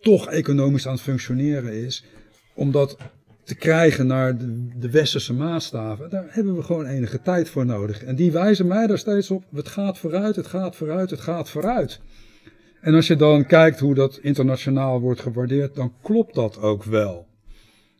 toch 0.00 0.28
economisch 0.28 0.86
aan 0.86 0.92
het 0.92 1.02
functioneren 1.02 1.72
is, 1.84 2.04
om 2.54 2.70
dat 2.70 2.96
te 3.44 3.54
krijgen 3.54 4.06
naar 4.06 4.38
de, 4.38 4.68
de 4.78 4.90
westerse 4.90 5.32
maatstaven, 5.34 6.10
daar 6.10 6.26
hebben 6.28 6.56
we 6.56 6.62
gewoon 6.62 6.86
enige 6.86 7.20
tijd 7.22 7.48
voor 7.48 7.66
nodig. 7.66 8.02
En 8.04 8.16
die 8.16 8.32
wijzen 8.32 8.66
mij 8.66 8.86
daar 8.86 8.98
steeds 8.98 9.30
op, 9.30 9.44
het 9.52 9.68
gaat 9.68 9.98
vooruit, 9.98 10.36
het 10.36 10.46
gaat 10.46 10.76
vooruit, 10.76 11.10
het 11.10 11.20
gaat 11.20 11.48
vooruit. 11.50 12.00
En 12.82 12.94
als 12.94 13.06
je 13.06 13.16
dan 13.16 13.46
kijkt 13.46 13.80
hoe 13.80 13.94
dat 13.94 14.18
internationaal 14.22 15.00
wordt 15.00 15.20
gewaardeerd, 15.20 15.74
dan 15.74 15.92
klopt 16.02 16.34
dat 16.34 16.60
ook 16.60 16.84
wel. 16.84 17.26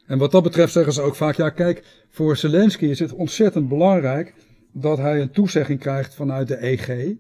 En 0.07 0.19
wat 0.19 0.31
dat 0.31 0.43
betreft 0.43 0.73
zeggen 0.73 0.93
ze 0.93 1.03
ook 1.03 1.15
vaak, 1.15 1.37
ja 1.37 1.51
kijk, 1.51 2.05
voor 2.11 2.37
Zelensky 2.37 2.85
is 2.85 2.99
het 2.99 3.13
ontzettend 3.13 3.69
belangrijk 3.69 4.35
dat 4.73 4.99
hij 4.99 5.21
een 5.21 5.31
toezegging 5.31 5.81
krijgt 5.81 6.15
vanuit 6.15 6.49
de 6.49 6.57
EG, 6.57 7.15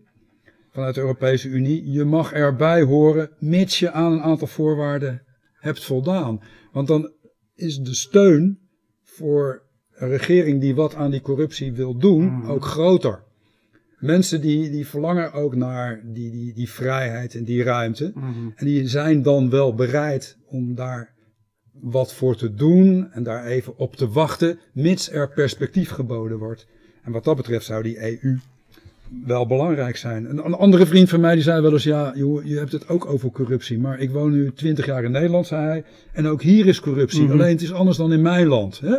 vanuit 0.71 0.95
de 0.95 1.01
Europese 1.01 1.49
Unie. 1.49 1.91
Je 1.91 2.05
mag 2.05 2.33
erbij 2.33 2.83
horen, 2.83 3.31
mits 3.39 3.79
je 3.79 3.91
aan 3.91 4.13
een 4.13 4.23
aantal 4.23 4.47
voorwaarden 4.47 5.23
hebt 5.55 5.85
voldaan. 5.85 6.41
Want 6.73 6.89
dan 6.89 7.13
is 7.55 7.79
de 7.79 7.95
steun 7.95 8.59
voor 9.03 9.63
een 9.93 10.09
regering 10.09 10.61
die 10.61 10.75
wat 10.75 10.95
aan 10.95 11.11
die 11.11 11.21
corruptie 11.21 11.73
wil 11.73 11.99
doen 11.99 12.49
ook 12.49 12.65
groter. 12.65 13.23
Mensen 14.03 14.41
die, 14.41 14.71
die 14.71 14.87
verlangen 14.87 15.33
ook 15.33 15.55
naar 15.55 16.03
die, 16.05 16.31
die, 16.31 16.55
die 16.55 16.71
vrijheid 16.71 17.35
en 17.35 17.45
die 17.45 17.63
ruimte. 17.63 18.13
En 18.55 18.67
die 18.67 18.89
zijn 18.89 19.23
dan 19.23 19.51
wel 19.51 19.75
bereid 19.75 20.39
om 20.47 20.75
daar 20.75 21.15
wat 21.73 22.15
voor 22.15 22.37
te 22.37 22.55
doen 22.55 23.13
en 23.13 23.23
daar 23.23 23.45
even 23.45 23.79
op 23.79 23.97
te 23.97 24.09
wachten, 24.09 24.59
mits 24.73 25.11
er 25.11 25.29
perspectief 25.29 25.91
geboden 25.91 26.39
wordt. 26.39 26.67
En 27.03 27.13
wat 27.13 27.25
dat 27.25 27.37
betreft 27.37 27.65
zou 27.65 27.83
die 27.83 28.23
EU 28.23 28.39
wel 29.27 29.47
belangrijk 29.47 29.97
zijn. 29.97 30.31
Een, 30.31 30.45
een 30.45 30.55
andere 30.55 30.87
vriend 30.87 31.09
van 31.09 31.21
mij 31.21 31.35
die 31.35 31.43
zei 31.43 31.63
wel 31.63 31.73
eens, 31.73 31.85
ja, 31.85 32.13
joh, 32.17 32.45
je 32.45 32.59
hebt 32.59 32.73
het 32.73 32.89
ook 32.89 33.07
over 33.07 33.31
corruptie, 33.31 33.79
maar 33.79 33.99
ik 34.01 34.11
woon 34.11 34.31
nu 34.31 34.53
twintig 34.53 34.87
jaar 34.87 35.05
in 35.05 35.11
Nederland, 35.11 35.47
zei 35.47 35.67
hij, 35.67 35.85
en 36.13 36.27
ook 36.27 36.43
hier 36.43 36.67
is 36.67 36.81
corruptie, 36.81 37.23
Mhm. 37.23 37.33
alleen 37.33 37.53
het 37.53 37.63
is 37.63 37.73
anders 37.73 37.97
dan 37.97 38.13
in 38.13 38.23
mijn 38.23 38.47
land. 38.47 38.81
Hè? 38.81 38.97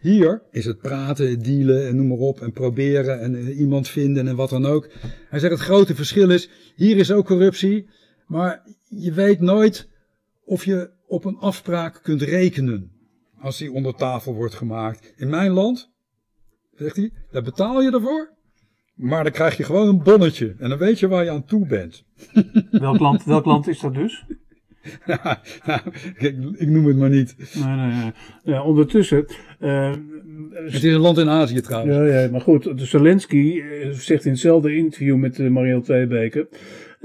Hier 0.00 0.42
is 0.50 0.64
het 0.64 0.78
praten, 0.78 1.42
dealen 1.42 1.86
en 1.88 1.96
noem 1.96 2.08
maar 2.08 2.18
op, 2.18 2.40
en 2.40 2.52
proberen 2.52 3.20
en 3.20 3.36
eh, 3.36 3.58
iemand 3.58 3.88
vinden 3.88 4.28
en 4.28 4.36
wat 4.36 4.50
dan 4.50 4.66
ook. 4.66 4.88
Hij 5.28 5.38
zegt, 5.38 5.52
het 5.52 5.62
grote 5.62 5.94
verschil 5.94 6.30
is, 6.30 6.50
hier 6.76 6.96
is 6.96 7.12
ook 7.12 7.26
corruptie, 7.26 7.88
maar 8.26 8.62
je 8.88 9.12
weet 9.12 9.40
nooit 9.40 9.88
of 10.44 10.64
je 10.64 10.90
op 11.06 11.24
een 11.24 11.36
afspraak 11.36 12.00
kunt 12.02 12.22
rekenen 12.22 12.90
als 13.40 13.58
die 13.58 13.72
onder 13.72 13.94
tafel 13.94 14.34
wordt 14.34 14.54
gemaakt. 14.54 15.12
In 15.16 15.30
mijn 15.30 15.50
land, 15.50 15.90
zegt 16.74 16.96
hij, 16.96 17.12
daar 17.30 17.42
betaal 17.42 17.82
je 17.82 17.90
ervoor, 17.92 18.32
maar 18.94 19.22
dan 19.22 19.32
krijg 19.32 19.56
je 19.56 19.64
gewoon 19.64 19.88
een 19.88 20.02
bonnetje 20.02 20.54
en 20.58 20.68
dan 20.68 20.78
weet 20.78 20.98
je 20.98 21.08
waar 21.08 21.24
je 21.24 21.30
aan 21.30 21.44
toe 21.44 21.66
bent. 21.66 22.04
Welk 22.70 22.98
land, 22.98 23.24
welk 23.24 23.44
land 23.44 23.68
is 23.68 23.80
dat 23.80 23.94
dus? 23.94 24.24
nou, 25.06 25.80
ik, 26.18 26.36
ik 26.56 26.68
noem 26.68 26.86
het 26.86 26.96
maar 26.96 27.10
niet. 27.10 27.36
Nee, 27.54 27.76
nee, 27.76 27.92
nee. 28.02 28.12
Ja, 28.44 28.62
ondertussen. 28.62 29.26
eh, 29.58 29.92
Het 30.52 30.74
is 30.74 30.82
een 30.82 31.00
land 31.00 31.18
in 31.18 31.28
Azië 31.28 31.60
trouwens. 31.60 31.96
ja, 31.96 32.20
ja, 32.20 32.30
maar 32.30 32.40
goed, 32.40 32.78
de 32.78 32.84
Zelensky 32.84 33.60
eh, 33.60 33.90
zegt 33.90 34.24
in 34.24 34.30
hetzelfde 34.30 34.76
interview 34.76 35.16
met 35.16 35.38
uh, 35.38 35.50
Marielle 35.50 35.80
Tweebeke 35.82 36.48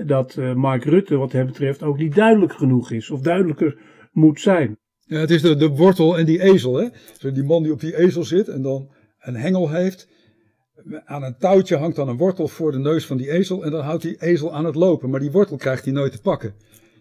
dat 0.06 0.36
eh, 0.36 0.54
Mark 0.54 0.84
Rutte, 0.84 1.16
wat 1.18 1.32
hem 1.32 1.46
betreft, 1.46 1.84
ook 1.84 1.98
niet 1.98 2.16
duidelijk 2.16 2.54
genoeg 2.54 2.92
is. 2.92 3.10
Of 3.10 3.22
duidelijker 3.22 3.78
moet 4.12 4.40
zijn. 4.42 4.78
Ja, 5.06 5.20
het 5.20 5.30
is 5.30 5.42
de, 5.42 5.56
de 5.56 5.68
wortel 5.68 6.18
en 6.18 6.26
die 6.26 6.42
ezel, 6.42 6.76
hè? 6.76 6.88
Zo 7.20 7.32
die 7.32 7.44
man 7.44 7.64
die 7.64 7.72
op 7.72 7.80
die 7.80 7.98
ezel 7.98 8.24
zit 8.24 8.48
en 8.48 8.62
dan 8.62 8.90
een 9.20 9.36
hengel 9.36 9.70
heeft. 9.70 10.08
Aan 11.06 11.24
een 11.24 11.38
touwtje 11.38 11.78
hangt 11.78 11.96
dan 11.96 12.10
een 12.10 12.18
wortel 12.18 12.48
voor 12.48 12.72
de 12.72 12.80
neus 12.80 13.06
van 13.06 13.18
die 13.18 13.32
ezel 13.32 13.64
en 13.66 13.72
dan 13.72 13.84
houdt 13.84 14.02
die 14.02 14.22
ezel 14.22 14.54
aan 14.54 14.66
het 14.66 14.76
lopen. 14.76 15.10
Maar 15.10 15.20
die 15.20 15.32
wortel 15.32 15.58
krijgt 15.58 15.86
hij 15.86 15.94
nooit 15.94 16.12
te 16.12 16.22
pakken. 16.22 16.54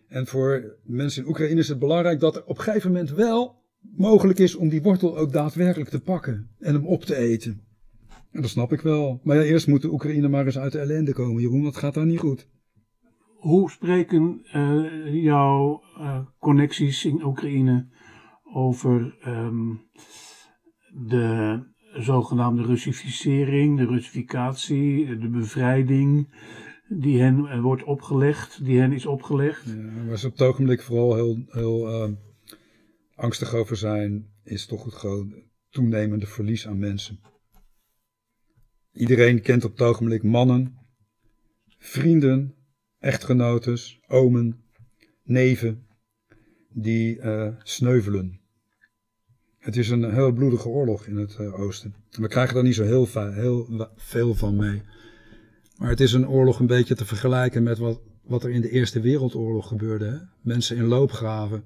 En 0.08 0.26
voor 0.26 0.76
mensen 0.84 1.22
in 1.22 1.28
Oekraïne 1.28 1.60
is 1.60 1.68
het 1.68 1.78
belangrijk 1.78 2.20
dat 2.20 2.36
er 2.36 2.44
op 2.44 2.58
een 2.58 2.64
gegeven 2.64 2.92
moment 2.92 3.10
wel 3.10 3.62
mogelijk 3.96 4.38
is 4.38 4.54
om 4.54 4.68
die 4.68 4.82
wortel 4.82 5.18
ook 5.18 5.32
daadwerkelijk 5.32 5.90
te 5.90 6.00
pakken 6.00 6.50
en 6.58 6.74
hem 6.74 6.86
op 6.86 7.04
te 7.04 7.16
eten. 7.16 7.66
En 8.30 8.40
dat 8.40 8.50
snap 8.50 8.72
ik 8.72 8.80
wel. 8.80 9.20
Maar 9.22 9.36
eerst 9.36 9.66
moet 9.66 9.82
de 9.82 9.92
Oekraïne 9.92 10.28
maar 10.28 10.46
eens 10.46 10.58
uit 10.58 10.72
de 10.72 10.78
ellende 10.78 11.12
komen, 11.12 11.42
Jeroen. 11.42 11.64
Dat 11.64 11.76
gaat 11.76 11.94
daar 11.94 12.06
niet 12.06 12.18
goed. 12.18 12.48
Hoe 13.36 13.70
spreken 13.70 14.40
uh, 14.54 15.22
jouw 15.22 15.82
uh, 15.98 16.18
connecties 16.38 17.04
in 17.04 17.24
Oekraïne 17.24 17.88
over 18.52 19.16
um, 19.26 19.80
de 21.06 21.60
zogenaamde 22.02 22.62
Russificering, 22.62 23.78
de 23.78 23.86
Russificatie, 23.86 25.18
de 25.18 25.28
bevrijding 25.28 26.28
die 26.88 27.20
hen 27.20 27.60
wordt 27.60 27.84
opgelegd, 27.84 28.64
die 28.64 28.78
hen 28.78 28.92
is 28.92 29.06
opgelegd? 29.06 29.64
Ja, 29.66 30.04
waar 30.06 30.18
ze 30.18 30.26
op 30.26 30.32
het 30.32 30.42
ogenblik 30.42 30.82
vooral 30.82 31.14
heel, 31.14 31.44
heel 31.46 32.08
uh, 32.08 32.14
angstig 33.14 33.54
over 33.54 33.76
zijn, 33.76 34.26
is 34.42 34.66
toch 34.66 34.84
het 34.84 34.94
gewoon 34.94 35.42
toenemende 35.70 36.26
verlies 36.26 36.66
aan 36.66 36.78
mensen. 36.78 37.20
Iedereen 38.92 39.42
kent 39.42 39.64
op 39.64 39.70
het 39.70 39.80
ogenblik 39.80 40.22
mannen, 40.22 40.78
vrienden, 41.78 42.54
echtgenotes, 42.98 44.00
omen, 44.06 44.64
neven, 45.22 45.86
die 46.68 47.16
uh, 47.16 47.48
sneuvelen. 47.62 48.40
Het 49.58 49.76
is 49.76 49.88
een 49.88 50.12
heel 50.12 50.32
bloedige 50.32 50.68
oorlog 50.68 51.06
in 51.06 51.16
het 51.16 51.36
uh, 51.40 51.60
oosten. 51.60 51.94
We 52.10 52.28
krijgen 52.28 52.54
daar 52.54 52.64
niet 52.64 52.74
zo 52.74 52.84
heel, 52.84 53.08
heel, 53.32 53.88
veel 53.96 54.34
van 54.34 54.56
mee. 54.56 54.82
Maar 55.76 55.88
het 55.88 56.00
is 56.00 56.12
een 56.12 56.28
oorlog 56.28 56.58
een 56.58 56.66
beetje 56.66 56.94
te 56.94 57.04
vergelijken 57.04 57.62
met 57.62 57.78
wat, 57.78 58.00
wat 58.22 58.44
er 58.44 58.50
in 58.50 58.60
de 58.60 58.70
Eerste 58.70 59.00
Wereldoorlog 59.00 59.68
gebeurde. 59.68 60.04
Hè? 60.04 60.16
Mensen 60.40 60.76
in 60.76 60.84
loopgraven 60.84 61.64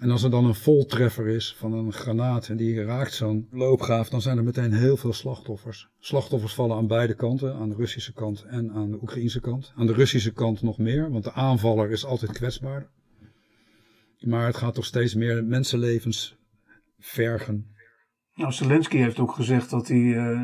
en 0.00 0.10
als 0.10 0.22
er 0.22 0.30
dan 0.30 0.44
een 0.44 0.54
voltreffer 0.54 1.26
is 1.26 1.54
van 1.58 1.72
een 1.72 1.92
granaat 1.92 2.48
en 2.48 2.56
die 2.56 2.84
raakt 2.84 3.14
zo'n 3.14 3.48
loopgraaf, 3.50 4.08
dan 4.08 4.22
zijn 4.22 4.36
er 4.36 4.44
meteen 4.44 4.72
heel 4.72 4.96
veel 4.96 5.12
slachtoffers. 5.12 5.88
Slachtoffers 5.98 6.54
vallen 6.54 6.76
aan 6.76 6.86
beide 6.86 7.14
kanten, 7.14 7.54
aan 7.54 7.68
de 7.68 7.74
Russische 7.74 8.12
kant 8.12 8.44
en 8.48 8.70
aan 8.72 8.90
de 8.90 8.98
Oekraïnse 9.02 9.40
kant. 9.40 9.72
Aan 9.76 9.86
de 9.86 9.92
Russische 9.92 10.32
kant 10.32 10.62
nog 10.62 10.78
meer, 10.78 11.10
want 11.10 11.24
de 11.24 11.32
aanvaller 11.32 11.90
is 11.90 12.04
altijd 12.04 12.32
kwetsbaar. 12.32 12.90
Maar 14.20 14.46
het 14.46 14.56
gaat 14.56 14.74
toch 14.74 14.84
steeds 14.84 15.14
meer 15.14 15.44
mensenlevens 15.44 16.36
vergen. 17.02 17.74
Nou, 18.34 18.52
Zelensky 18.52 18.96
heeft 18.96 19.18
ook 19.18 19.32
gezegd 19.32 19.70
dat 19.70 19.88
hij 19.88 19.98
uh, 19.98 20.40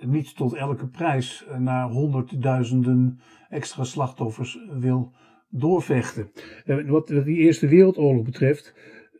niet 0.00 0.36
tot 0.36 0.54
elke 0.54 0.88
prijs 0.88 1.46
naar 1.58 1.88
honderdduizenden 1.88 3.20
extra 3.48 3.84
slachtoffers 3.84 4.58
wil 4.78 5.14
doorvechten. 5.48 6.30
Eh, 6.64 6.88
wat 6.88 7.06
die 7.06 7.36
Eerste 7.36 7.68
Wereldoorlog 7.68 8.24
betreft, 8.24 8.74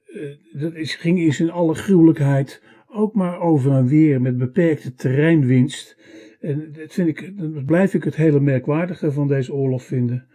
eh, 0.06 0.60
dat 0.60 0.74
is, 0.74 0.94
ging 0.94 1.18
in 1.18 1.32
zijn 1.32 1.50
alle 1.50 1.74
gruwelijkheid 1.74 2.62
ook 2.87 3.14
maar 3.14 3.40
over 3.40 3.72
en 3.72 3.87
weer 3.87 4.20
met 4.20 4.38
beperkte 4.38 4.94
terreinwinst. 4.94 5.98
En 6.40 6.72
dat, 6.72 6.92
vind 6.92 7.08
ik, 7.08 7.38
dat 7.38 7.64
blijf 7.64 7.94
ik 7.94 8.04
het 8.04 8.16
hele 8.16 8.40
merkwaardige 8.40 9.12
van 9.12 9.28
deze 9.28 9.52
oorlog 9.52 9.82
vinden. 9.82 10.26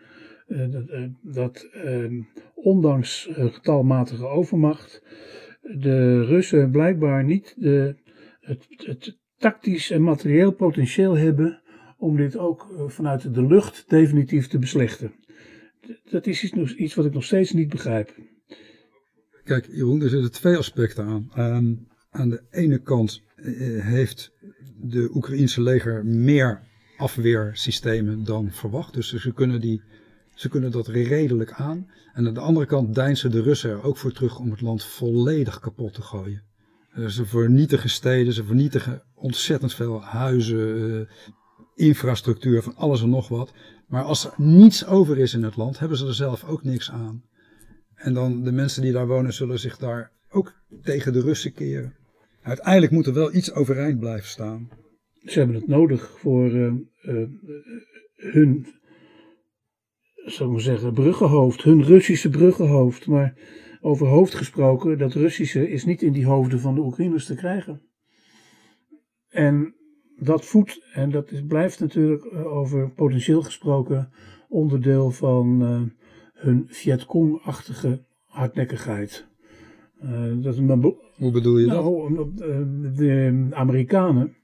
Dat, 0.47 1.11
dat 1.21 1.69
uh, 1.85 2.23
ondanks 2.55 3.29
getalmatige 3.31 4.25
overmacht 4.27 5.03
de 5.77 6.25
Russen 6.25 6.71
blijkbaar 6.71 7.23
niet 7.23 7.55
de, 7.57 7.95
het, 8.39 8.67
het 8.77 9.17
tactisch 9.37 9.91
en 9.91 10.03
materieel 10.03 10.51
potentieel 10.51 11.17
hebben 11.17 11.61
om 11.97 12.17
dit 12.17 12.37
ook 12.37 12.67
vanuit 12.87 13.33
de 13.33 13.45
lucht 13.45 13.83
definitief 13.87 14.47
te 14.47 14.59
beslechten 14.59 15.11
dat 16.09 16.27
is 16.27 16.43
iets, 16.43 16.75
iets 16.75 16.95
wat 16.95 17.05
ik 17.05 17.13
nog 17.13 17.23
steeds 17.23 17.51
niet 17.51 17.69
begrijp. 17.69 18.15
Kijk, 19.43 19.67
Jeroen, 19.71 20.01
er 20.01 20.09
zitten 20.09 20.31
twee 20.31 20.57
aspecten 20.57 21.05
aan. 21.05 21.31
Ehm, 21.33 21.75
aan 22.09 22.29
de 22.29 22.43
ene 22.49 22.81
kant 22.81 23.23
eh, 23.35 23.85
heeft 23.85 24.31
de 24.81 25.09
Oekraïense 25.13 25.61
leger 25.61 26.05
meer 26.05 26.61
afweersystemen 26.97 28.23
dan 28.23 28.51
verwacht. 28.51 28.93
Dus 28.93 29.13
ze 29.13 29.33
kunnen, 29.33 29.61
die, 29.61 29.81
ze 30.39 30.49
kunnen 30.49 30.71
dat 30.71 30.87
redelijk 30.87 31.51
aan. 31.51 31.87
En 32.13 32.27
aan 32.27 32.33
de 32.33 32.39
andere 32.39 32.65
kant 32.65 32.95
deinzen 32.95 33.31
de 33.31 33.41
Russen 33.41 33.69
er 33.69 33.83
ook 33.83 33.97
voor 33.97 34.11
terug 34.11 34.39
om 34.39 34.51
het 34.51 34.61
land 34.61 34.83
volledig 34.83 35.59
kapot 35.59 35.93
te 35.93 36.01
gooien. 36.01 36.43
Eh, 36.91 37.05
ze 37.05 37.25
vernietigen 37.25 37.89
steden, 37.89 38.33
ze 38.33 38.43
vernietigen 38.43 39.03
ontzettend 39.15 39.73
veel 39.73 40.01
huizen, 40.01 40.99
eh, 40.99 41.07
infrastructuur, 41.87 42.61
van 42.61 42.75
alles 42.75 43.01
en 43.01 43.09
nog 43.09 43.27
wat. 43.27 43.53
Maar 43.87 44.03
als 44.03 44.25
er 44.25 44.33
niets 44.37 44.85
over 44.85 45.17
is 45.17 45.33
in 45.33 45.43
het 45.43 45.55
land, 45.55 45.79
hebben 45.79 45.97
ze 45.97 46.07
er 46.07 46.13
zelf 46.13 46.43
ook 46.43 46.63
niks 46.63 46.91
aan. 46.91 47.23
En 47.95 48.13
dan 48.13 48.43
de 48.43 48.51
mensen 48.51 48.81
die 48.81 48.91
daar 48.91 49.07
wonen 49.07 49.33
zullen 49.33 49.59
zich 49.59 49.77
daar 49.77 50.11
ook 50.29 50.53
tegen 50.81 51.13
de 51.13 51.21
Russen 51.21 51.53
keren. 51.53 51.95
Uiteindelijk 52.41 52.91
moet 52.91 53.07
er 53.07 53.13
wel 53.13 53.33
iets 53.33 53.51
overeind 53.51 53.99
blijven 53.99 54.29
staan. 54.29 54.69
Ze 55.25 55.39
hebben 55.39 55.55
het 55.55 55.67
nodig 55.67 56.09
voor 56.19 56.51
uh, 56.51 56.73
hun, 58.15 58.78
zou 60.25 60.53
ik 60.53 60.59
zeggen, 60.59 60.93
bruggenhoofd, 60.93 61.63
hun 61.63 61.83
Russische 61.83 62.29
bruggenhoofd. 62.29 63.07
Maar 63.07 63.33
over 63.81 64.07
hoofd 64.07 64.35
gesproken, 64.35 64.97
dat 64.97 65.13
Russische 65.13 65.69
is 65.69 65.85
niet 65.85 66.01
in 66.01 66.13
die 66.13 66.25
hoofden 66.25 66.59
van 66.59 66.75
de 66.75 66.81
Oekraïners 66.81 67.25
te 67.25 67.35
krijgen. 67.35 67.81
En 69.29 69.75
dat 70.17 70.45
voedt, 70.45 70.85
en 70.93 71.11
dat 71.11 71.31
is, 71.31 71.45
blijft 71.45 71.79
natuurlijk 71.79 72.23
eh, 72.23 72.57
over 72.57 72.91
potentieel 72.91 73.41
gesproken 73.41 74.11
onderdeel 74.49 75.11
van 75.11 75.61
uh, 75.61 75.81
hun 76.33 76.65
Vietcong-achtige 76.67 78.05
hardnekkigheid. 78.25 79.27
Uh, 80.03 80.43
dat 80.43 80.55
Hoe 81.15 81.31
bedoel 81.31 81.57
je 81.57 81.65
nou, 81.65 82.15
dat? 82.15 82.37
De 82.97 83.47
Amerikanen 83.51 84.35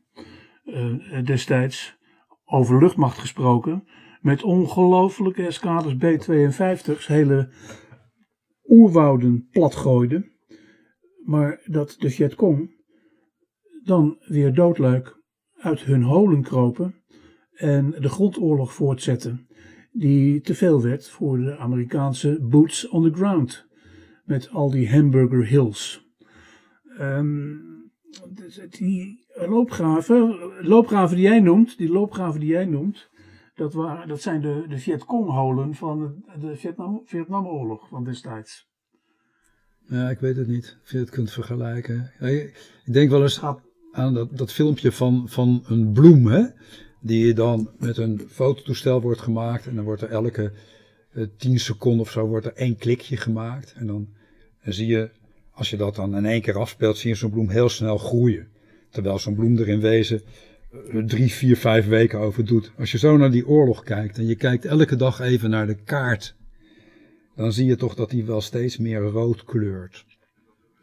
destijds 1.24 1.98
over 2.46 2.80
luchtmacht 2.80 3.18
gesproken, 3.18 3.84
met 4.26 4.44
ongelofelijke 4.44 5.46
eskaders 5.46 5.96
B-52's 5.96 7.08
hele 7.08 7.50
oerwouden 8.68 9.48
platgooiden. 9.52 10.32
Maar 11.24 11.62
dat 11.66 11.96
de 12.00 12.10
Vietcong 12.10 12.84
dan 13.84 14.18
weer 14.20 14.54
doodleuk 14.54 15.22
uit 15.54 15.80
hun 15.80 16.04
holen 16.04 16.42
kropen 16.42 16.96
en 17.52 17.92
de 17.92 18.10
grondoorlog 18.10 18.74
voortzetten, 18.74 19.48
die 19.92 20.42
te 20.42 20.56
veel 20.56 20.82
werd 20.82 21.10
voor 21.10 21.38
de 21.38 21.58
Amerikaanse 21.58 22.40
boots 22.42 22.88
on 22.88 23.04
the 23.04 23.14
ground, 23.14 23.68
met 24.24 24.50
al 24.50 24.72
die 24.72 24.90
hamburger 24.90 25.48
hills. 25.48 26.08
Um, 27.00 27.92
die 28.70 29.26
loopgraven, 29.34 30.38
loopgraven 30.62 31.16
die 31.16 31.26
jij 31.26 31.40
noemt, 31.40 31.78
die 31.78 31.90
loopgraven 31.90 32.40
die 32.40 32.50
jij 32.50 32.66
noemt, 32.66 33.10
dat, 33.56 33.74
waren, 33.74 34.08
dat 34.08 34.22
zijn 34.22 34.42
de, 34.42 34.66
de 34.68 34.78
Vietcong-holen 34.78 35.76
van 35.76 36.00
de, 36.00 36.40
de 36.40 36.56
Vietnam, 36.56 37.02
Vietnamoorlog 37.06 37.88
van 37.88 38.04
destijds. 38.04 38.68
Ja, 39.88 40.10
ik 40.10 40.20
weet 40.20 40.36
het 40.36 40.48
niet 40.48 40.78
of 40.84 40.92
je 40.92 40.98
het 40.98 41.10
kunt 41.10 41.32
vergelijken. 41.32 42.12
ik 42.20 42.94
denk 42.94 43.10
wel 43.10 43.22
eens 43.22 43.42
aan 43.92 44.14
dat, 44.14 44.38
dat 44.38 44.52
filmpje 44.52 44.92
van, 44.92 45.30
van 45.30 45.64
een 45.68 45.92
bloem, 45.92 46.28
hè? 46.28 46.44
die 47.06 47.34
dan 47.34 47.70
met 47.78 47.98
een 47.98 48.22
fototoestel 48.28 49.02
wordt 49.02 49.22
gemaakt. 49.22 49.68
En 49.68 49.76
dan 49.76 49.84
wordt 49.84 50.02
er 50.02 50.10
elke 50.10 50.52
uh, 51.14 51.26
10 51.38 51.60
seconden 51.60 52.02
of 52.02 52.12
zo 52.12 52.28
wordt 52.28 52.46
er 52.46 52.54
één 52.54 52.76
klikje 52.76 53.18
gemaakt. 53.18 53.74
En 53.78 53.88
dan, 53.88 54.08
zie 54.64 54.88
je, 54.88 55.10
als 55.52 55.70
je 55.70 55.78
dat 55.78 55.96
dan 55.96 56.16
in 56.16 56.26
één 56.26 56.42
keer 56.42 56.58
afspeelt, 56.58 56.98
zie 56.98 57.10
je 57.10 57.16
zo'n 57.16 57.30
bloem 57.30 57.50
heel 57.50 57.70
snel 57.70 57.98
groeien. 57.98 58.48
Terwijl 58.90 59.20
zo'n 59.20 59.36
bloem 59.36 59.58
er 59.58 59.68
in 59.68 59.80
wezen 59.80 60.22
drie, 61.06 61.32
vier, 61.32 61.58
vijf 61.58 61.88
weken 61.88 62.20
over 62.20 62.46
doet. 62.46 62.72
Als 62.78 62.92
je 62.92 62.98
zo 62.98 63.18
naar 63.18 63.32
die 63.32 63.48
oorlog 63.48 63.84
kijkt 63.84 64.18
en 64.18 64.28
je 64.28 64.36
kijkt 64.36 64.66
elke 64.66 64.96
dag 64.96 65.20
even 65.20 65.50
naar 65.50 65.68
de 65.68 65.76
kaart, 65.84 66.36
dan 67.36 67.54
zie 67.54 67.66
je 67.66 67.76
toch 67.76 67.96
dat 67.96 68.10
die 68.10 68.26
wel 68.26 68.42
steeds 68.42 68.78
meer 68.78 69.00
rood 69.00 69.44
kleurt. 69.44 70.06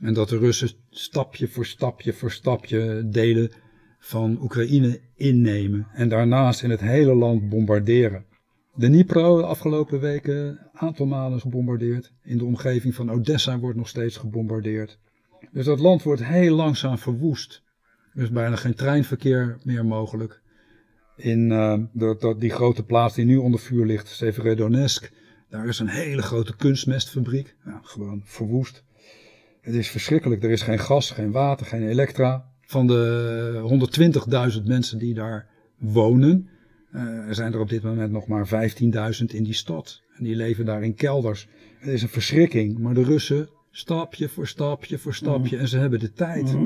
En 0.01 0.15
dat 0.15 0.29
de 0.29 0.39
Russen 0.39 0.71
stapje 0.91 1.49
voor 1.49 1.67
stapje 1.67 2.13
voor 2.13 2.31
stapje 2.31 3.09
delen 3.09 3.51
van 3.99 4.39
Oekraïne 4.43 5.01
innemen. 5.17 5.87
En 5.93 6.09
daarnaast 6.09 6.63
in 6.63 6.71
het 6.71 6.81
hele 6.81 7.15
land 7.15 7.49
bombarderen. 7.49 8.25
De 8.75 8.87
Dnipro 8.87 9.37
de 9.37 9.47
afgelopen 9.47 10.01
weken 10.01 10.37
een 10.37 10.59
aantal 10.73 11.07
malen 11.07 11.41
gebombardeerd. 11.41 12.13
In 12.23 12.39
de 12.39 12.45
omgeving 12.45 12.95
van 12.95 13.11
Odessa 13.11 13.59
wordt 13.59 13.77
nog 13.77 13.89
steeds 13.89 14.17
gebombardeerd. 14.17 14.99
Dus 15.53 15.65
dat 15.65 15.81
land 15.81 16.03
wordt 16.03 16.25
heel 16.25 16.55
langzaam 16.55 16.99
verwoest. 16.99 17.62
Er 18.15 18.23
is 18.23 18.31
bijna 18.31 18.57
geen 18.57 18.75
treinverkeer 18.75 19.59
meer 19.63 19.85
mogelijk. 19.85 20.41
In 21.17 21.51
uh, 21.51 21.79
die 22.39 22.51
grote 22.51 22.85
plaats 22.85 23.15
die 23.15 23.25
nu 23.25 23.37
onder 23.37 23.61
vuur 23.61 23.87
ligt, 23.87 24.09
Severodonetsk, 24.09 25.13
daar 25.49 25.67
is 25.67 25.79
een 25.79 25.89
hele 25.89 26.23
grote 26.23 26.57
kunstmestfabriek. 26.57 27.57
Ja, 27.65 27.81
gewoon 27.83 28.23
verwoest. 28.25 28.85
Het 29.61 29.75
is 29.75 29.91
verschrikkelijk. 29.91 30.43
Er 30.43 30.51
is 30.51 30.63
geen 30.63 30.79
gas, 30.79 31.11
geen 31.11 31.31
water, 31.31 31.67
geen 31.67 31.89
elektra. 31.89 32.51
van 32.61 32.87
de 32.87 34.51
120.000 34.61 34.67
mensen 34.67 34.99
die 34.99 35.15
daar 35.15 35.49
wonen, 35.79 36.49
er 37.27 37.35
zijn 37.35 37.53
er 37.53 37.61
op 37.61 37.69
dit 37.69 37.83
moment 37.83 38.13
nog 38.13 38.27
maar 38.27 38.49
15.000 38.49 39.25
in 39.27 39.45
die 39.45 39.55
stad. 39.55 40.03
En 40.17 40.25
die 40.25 40.37
leven 40.37 40.65
daar 40.65 40.83
in 40.83 40.95
kelders. 40.95 41.49
Het 41.79 41.93
is 41.93 42.03
een 42.03 42.09
verschrikking, 42.09 42.79
maar 42.79 42.95
de 42.95 43.03
Russen 43.03 43.49
stapje 43.71 44.29
voor 44.29 44.47
stapje 44.47 44.99
voor 44.99 45.15
stapje 45.15 45.57
en 45.57 45.69
ze 45.69 45.79
hebben 45.79 46.01
de 46.01 46.13
tijd. 46.13 46.57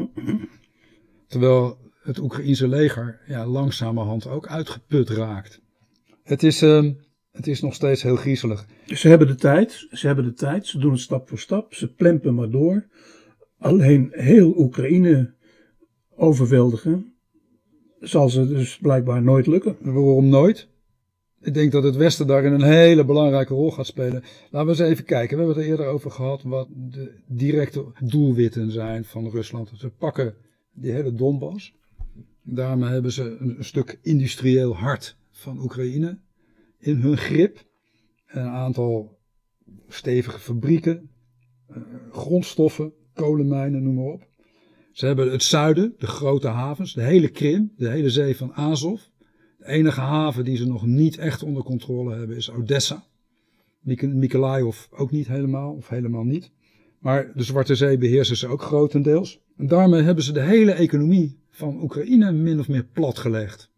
Terwijl 1.27 1.79
het 2.03 2.19
Oekraïense 2.19 2.69
leger 2.69 3.21
ja, 3.27 3.47
langzamerhand 3.47 4.27
ook 4.27 4.47
uitgeput 4.47 5.11
raakt. 5.11 5.61
Het 6.23 6.43
is, 6.43 6.63
uh, 6.63 6.91
het 7.31 7.47
is 7.47 7.61
nog 7.61 7.75
steeds 7.75 8.03
heel 8.03 8.17
griezelig. 8.17 8.67
Ze 8.87 9.09
hebben 9.09 9.27
de 9.27 9.35
tijd, 9.35 9.87
ze 9.91 10.07
hebben 10.07 10.25
de 10.25 10.33
tijd, 10.33 10.67
ze 10.67 10.79
doen 10.79 10.93
het 10.93 11.01
stap 11.01 11.29
voor 11.29 11.39
stap, 11.39 11.75
ze 11.75 11.95
plempen 11.95 12.35
maar 12.35 12.51
door. 12.51 12.87
Alleen 13.59 14.09
heel 14.13 14.59
Oekraïne 14.59 15.35
overweldigen 16.17 17.15
zal 18.01 18.29
ze 18.29 18.49
dus 18.49 18.79
blijkbaar 18.79 19.23
nooit 19.23 19.47
lukken. 19.47 19.77
Waarom 19.81 20.29
nooit? 20.29 20.69
Ik 21.41 21.55
denk 21.55 21.73
dat 21.73 21.83
het 21.83 21.97
Westen 21.97 22.27
daarin 22.27 22.53
een 22.53 22.63
hele 22.63 23.05
belangrijke 23.05 23.55
rol 23.55 23.71
gaat 23.71 23.87
spelen. 23.87 24.23
Laten 24.51 24.75
we 24.75 24.83
eens 24.83 24.91
even 24.91 25.05
kijken. 25.05 25.37
We 25.37 25.45
hebben 25.45 25.63
het 25.63 25.65
er 25.65 25.71
eerder 25.71 25.87
over 25.87 26.11
gehad 26.11 26.43
wat 26.43 26.69
de 26.71 27.13
directe 27.27 27.85
doelwitten 28.01 28.71
zijn 28.71 29.05
van 29.05 29.31
Rusland. 29.31 29.71
Ze 29.75 29.91
pakken 29.91 30.35
die 30.77 30.93
hele 30.93 31.15
Donbass. 31.15 31.75
Daarmee 32.43 32.91
hebben 32.91 33.13
ze 33.13 33.37
een, 33.39 33.65
stuk 33.65 33.99
industrieel 34.03 34.77
hart 34.77 35.17
van 35.31 35.61
Oekraïne 35.61 36.19
in 36.79 36.97
hun 36.97 37.17
grip. 37.17 37.65
Een 38.27 38.47
aantal 38.47 39.19
stevige 39.89 40.39
fabrieken, 40.39 41.11
eh, 41.67 41.77
grondstoffen, 42.11 42.93
kolenmijnen, 43.13 43.83
noem 43.83 43.95
maar 43.95 44.05
op. 44.05 44.29
Ze 44.93 45.07
hebben 45.07 45.31
het 45.31 45.43
zuiden, 45.43 45.95
de 45.99 46.07
grote 46.07 46.49
havens, 46.49 46.95
de 46.95 47.03
hele 47.03 47.29
Krim, 47.29 47.73
de 47.77 47.89
hele 47.89 48.11
zee 48.11 48.37
van 48.37 48.55
Azov. 48.55 49.03
De 49.59 49.67
enige 49.67 50.01
haven 50.01 50.45
die 50.45 50.57
ze 50.57 50.67
nog 50.67 50.87
niet 50.87 51.19
echt 51.19 51.43
onder 51.43 51.63
controle 51.63 52.15
hebben 52.15 52.37
is 52.37 52.51
Odessa. 52.51 53.07
Mykolaiv 53.81 54.87
ook 54.91 55.11
niet 55.11 55.29
helemaal, 55.29 55.73
of 55.73 55.89
helemaal 55.89 56.25
niet. 56.25 56.53
Maar 56.99 57.33
de 57.35 57.43
Zwarte 57.43 57.75
Zee 57.75 57.99
beheersen 57.99 58.37
ze 58.37 58.47
ook 58.47 58.63
grotendeels. 58.63 59.45
En 59.57 59.67
daarmee 59.67 60.03
hebben 60.03 60.25
ze 60.25 60.33
de 60.33 60.43
hele 60.43 60.73
economie 60.73 61.39
van 61.51 61.83
Oekraïne 61.83 62.33
min 62.33 62.59
of 62.59 62.69
meer 62.69 62.85
platgelegd. 62.85 63.71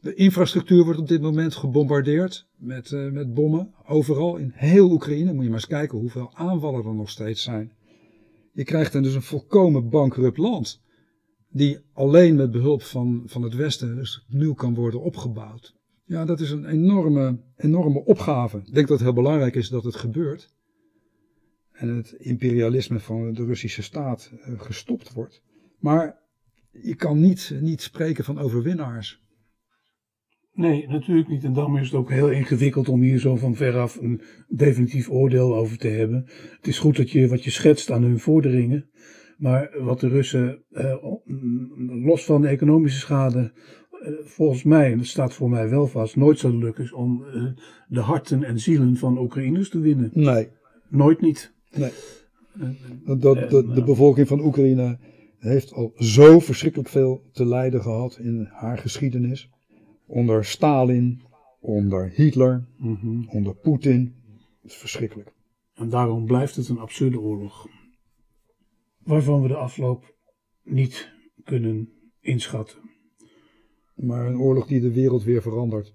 De 0.00 0.14
infrastructuur 0.14 0.84
wordt 0.84 1.00
op 1.00 1.08
dit 1.08 1.20
moment 1.20 1.54
gebombardeerd 1.54 2.46
met, 2.56 2.90
uh, 2.90 3.10
met 3.10 3.34
bommen. 3.34 3.74
Overal 3.86 4.36
in 4.36 4.52
heel 4.54 4.90
Oekraïne. 4.90 5.32
Moet 5.32 5.42
je 5.42 5.50
maar 5.50 5.58
eens 5.58 5.66
kijken 5.66 5.98
hoeveel 5.98 6.30
aanvallen 6.34 6.84
er 6.84 6.94
nog 6.94 7.10
steeds 7.10 7.42
zijn. 7.42 7.72
Je 8.52 8.64
krijgt 8.64 8.92
dan 8.92 9.02
dus 9.02 9.14
een 9.14 9.22
volkomen 9.22 9.88
bankrupt 9.88 10.38
land. 10.38 10.82
Die 11.50 11.78
alleen 11.92 12.36
met 12.36 12.50
behulp 12.50 12.82
van, 12.82 13.22
van 13.26 13.42
het 13.42 13.54
Westen 13.54 13.94
dus 13.94 14.24
nieuw 14.28 14.54
kan 14.54 14.74
worden 14.74 15.02
opgebouwd. 15.02 15.74
Ja, 16.04 16.24
dat 16.24 16.40
is 16.40 16.50
een 16.50 16.66
enorme, 16.66 17.38
enorme 17.56 18.04
opgave. 18.04 18.56
Ik 18.56 18.74
denk 18.74 18.88
dat 18.88 18.98
het 18.98 19.06
heel 19.06 19.22
belangrijk 19.22 19.54
is 19.54 19.68
dat 19.68 19.84
het 19.84 19.96
gebeurt. 19.96 20.54
En 21.76 21.96
het 21.96 22.12
imperialisme 22.12 23.00
van 23.00 23.32
de 23.32 23.44
Russische 23.44 23.82
staat 23.82 24.32
uh, 24.32 24.60
gestopt 24.60 25.12
wordt. 25.12 25.42
Maar 25.78 26.18
je 26.70 26.94
kan 26.94 27.20
niet, 27.20 27.54
niet 27.60 27.82
spreken 27.82 28.24
van 28.24 28.38
overwinnaars. 28.38 29.24
Nee, 30.52 30.88
natuurlijk 30.88 31.28
niet. 31.28 31.44
En 31.44 31.52
daarom 31.52 31.76
is 31.76 31.86
het 31.86 31.94
ook 31.94 32.10
heel 32.10 32.30
ingewikkeld 32.30 32.88
om 32.88 33.00
hier 33.00 33.18
zo 33.18 33.36
van 33.36 33.54
veraf 33.54 33.96
een 33.96 34.20
definitief 34.48 35.10
oordeel 35.10 35.56
over 35.56 35.78
te 35.78 35.88
hebben. 35.88 36.24
Het 36.56 36.66
is 36.66 36.78
goed 36.78 36.96
dat 36.96 37.10
je 37.10 37.28
wat 37.28 37.44
je 37.44 37.50
schetst 37.50 37.90
aan 37.90 38.02
hun 38.02 38.18
vorderingen. 38.18 38.90
Maar 39.38 39.70
wat 39.78 40.00
de 40.00 40.08
Russen, 40.08 40.64
eh, 40.70 40.94
los 42.04 42.24
van 42.24 42.40
de 42.40 42.48
economische 42.48 42.98
schade, 42.98 43.52
eh, 43.90 44.12
volgens 44.22 44.62
mij, 44.62 44.92
en 44.92 44.98
dat 44.98 45.06
staat 45.06 45.34
voor 45.34 45.50
mij 45.50 45.68
wel 45.68 45.86
vast, 45.86 46.16
nooit 46.16 46.38
zal 46.38 46.58
lukken 46.58 46.84
is 46.84 46.92
om 46.92 47.24
eh, 47.24 47.44
de 47.88 48.00
harten 48.00 48.42
en 48.42 48.58
zielen 48.58 48.96
van 48.96 49.18
Oekraïners 49.18 49.68
te 49.68 49.80
winnen. 49.80 50.10
Nee. 50.12 50.48
Nooit 50.88 51.20
niet. 51.20 51.54
Nee. 51.74 51.90
Dat, 53.04 53.22
dat, 53.22 53.50
de, 53.50 53.72
de 53.74 53.84
bevolking 53.84 54.28
van 54.28 54.40
Oekraïne 54.40 54.98
heeft 55.38 55.72
al 55.72 55.92
zo 55.96 56.40
verschrikkelijk 56.40 56.88
veel 56.88 57.22
te 57.32 57.46
lijden 57.46 57.82
gehad 57.82 58.18
in 58.18 58.48
haar 58.50 58.78
geschiedenis. 58.78 59.50
Onder 60.06 60.44
Stalin, 60.44 61.22
onder 61.60 62.10
Hitler, 62.14 62.68
Mhm. 62.76 63.28
onder 63.28 63.54
Poetin. 63.54 64.14
Het 64.62 64.70
is 64.70 64.76
verschrikkelijk. 64.76 65.32
En 65.74 65.88
daarom 65.88 66.26
blijft 66.26 66.56
het 66.56 66.68
een 66.68 66.78
absurde 66.78 67.20
oorlog. 67.20 67.68
Waarvan 68.98 69.42
we 69.42 69.48
de 69.48 69.56
afloop 69.56 70.14
niet 70.62 71.12
kunnen 71.44 71.88
inschatten. 72.20 72.78
Maar 73.94 74.26
een 74.26 74.38
oorlog 74.38 74.66
die 74.66 74.80
de 74.80 74.92
wereld 74.92 75.22
weer 75.24 75.42
verandert. 75.42 75.94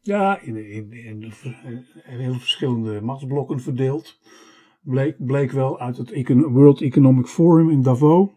Ja, 0.00 0.40
in, 0.40 0.56
in, 0.56 0.92
in, 0.92 1.22
in 2.06 2.18
heel 2.18 2.34
verschillende 2.38 3.00
machtsblokken 3.00 3.60
verdeeld. 3.60 4.18
Bleek, 5.18 5.50
wel 5.50 5.80
uit 5.80 5.96
het 5.96 6.32
World 6.52 6.80
Economic 6.80 7.26
Forum 7.26 7.70
in 7.70 7.82
Davos. 7.82 8.28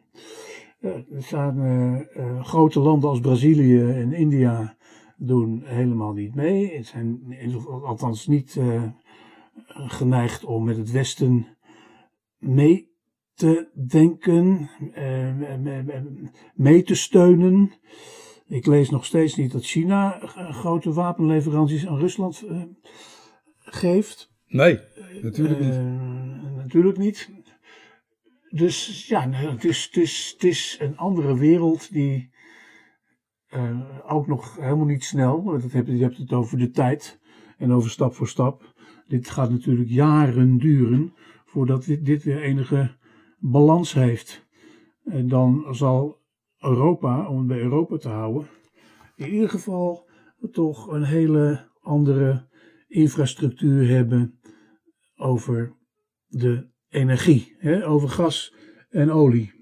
Eh, 0.80 0.92
er 0.92 1.24
staan 1.24 1.62
eh, 1.62 2.18
eh, 2.18 2.44
grote 2.46 2.80
landen 2.80 3.10
als 3.10 3.20
Brazilië 3.20 3.80
en 3.92 4.14
India 4.14 4.78
doen 5.18 5.62
helemaal 5.66 6.14
niet 6.14 6.36
mee. 6.36 6.76
Het 6.78 6.86
zijn 6.86 7.22
althans 7.84 8.28
niet 8.28 8.60
geneigd 9.68 10.44
om 10.44 10.64
met 10.64 10.78
het 10.78 10.92
Westen 10.92 11.58
mee 12.38 12.90
te 13.34 13.70
denken, 13.88 14.70
me- 15.62 16.22
mee 16.54 16.84
te 16.84 16.96
steunen. 16.96 17.72
Ik 18.48 18.66
lees 18.66 18.90
nog 18.90 19.06
steeds 19.06 19.36
niet 19.36 19.52
dat 19.52 19.64
China 19.64 20.20
grote 20.52 20.94
wapenleveranties 20.94 21.88
aan 21.88 22.00
Rusland 22.00 22.44
geeft. 23.58 24.31
Nee, 24.52 24.80
natuurlijk 25.22 25.60
niet. 25.60 25.74
Eh, 25.74 26.56
natuurlijk 26.56 26.98
niet. 26.98 27.30
Dus 28.50 29.08
ja, 29.08 29.30
het, 29.30 29.64
is, 29.64 29.90
het, 30.34 30.44
is, 30.44 30.78
een 30.80 30.98
andere 30.98 31.38
wereld 31.38 31.94
die 31.94 32.34
eh, 33.48 33.80
ook 34.08 34.28
nog 34.28 34.58
helemaal 34.60 34.86
niet 34.86 35.04
snel. 35.04 35.44
Dat 35.44 35.72
je 35.72 35.98
hebt 35.98 36.18
het 36.18 36.34
over 36.34 36.58
de 36.58 36.70
tijd 36.70 37.20
en 37.58 37.72
over 37.72 37.90
stap 37.90 38.14
voor 38.14 38.28
stap. 38.28 38.74
Dit 39.08 39.30
gaat 39.30 39.50
natuurlijk 39.50 39.90
jaren 39.90 40.58
duren 40.58 41.14
voordat 41.46 41.86
dit, 41.86 42.06
dit 42.06 42.24
weer 42.24 42.42
enige 42.42 42.96
balans 43.40 43.94
heeft. 43.94 44.46
En 45.04 45.28
dan 45.28 45.76
zal 45.76 46.20
Europa, 46.60 47.28
om 47.28 47.38
het 47.38 47.48
bij 47.48 47.60
Europa 47.60 47.98
te 47.98 48.10
houden, 48.10 48.48
in 49.16 49.34
ieder 49.34 49.50
geval 49.50 50.10
toch 50.52 50.88
een 50.88 51.04
hele 51.04 51.70
andere 51.82 52.50
infrastructuur 52.88 53.88
hebben 53.88 54.40
over 55.22 55.74
de 56.28 56.70
energie, 56.90 57.56
hè, 57.58 57.88
over 57.88 58.10
gas 58.10 58.54
en 58.90 59.12
olie. 59.12 59.60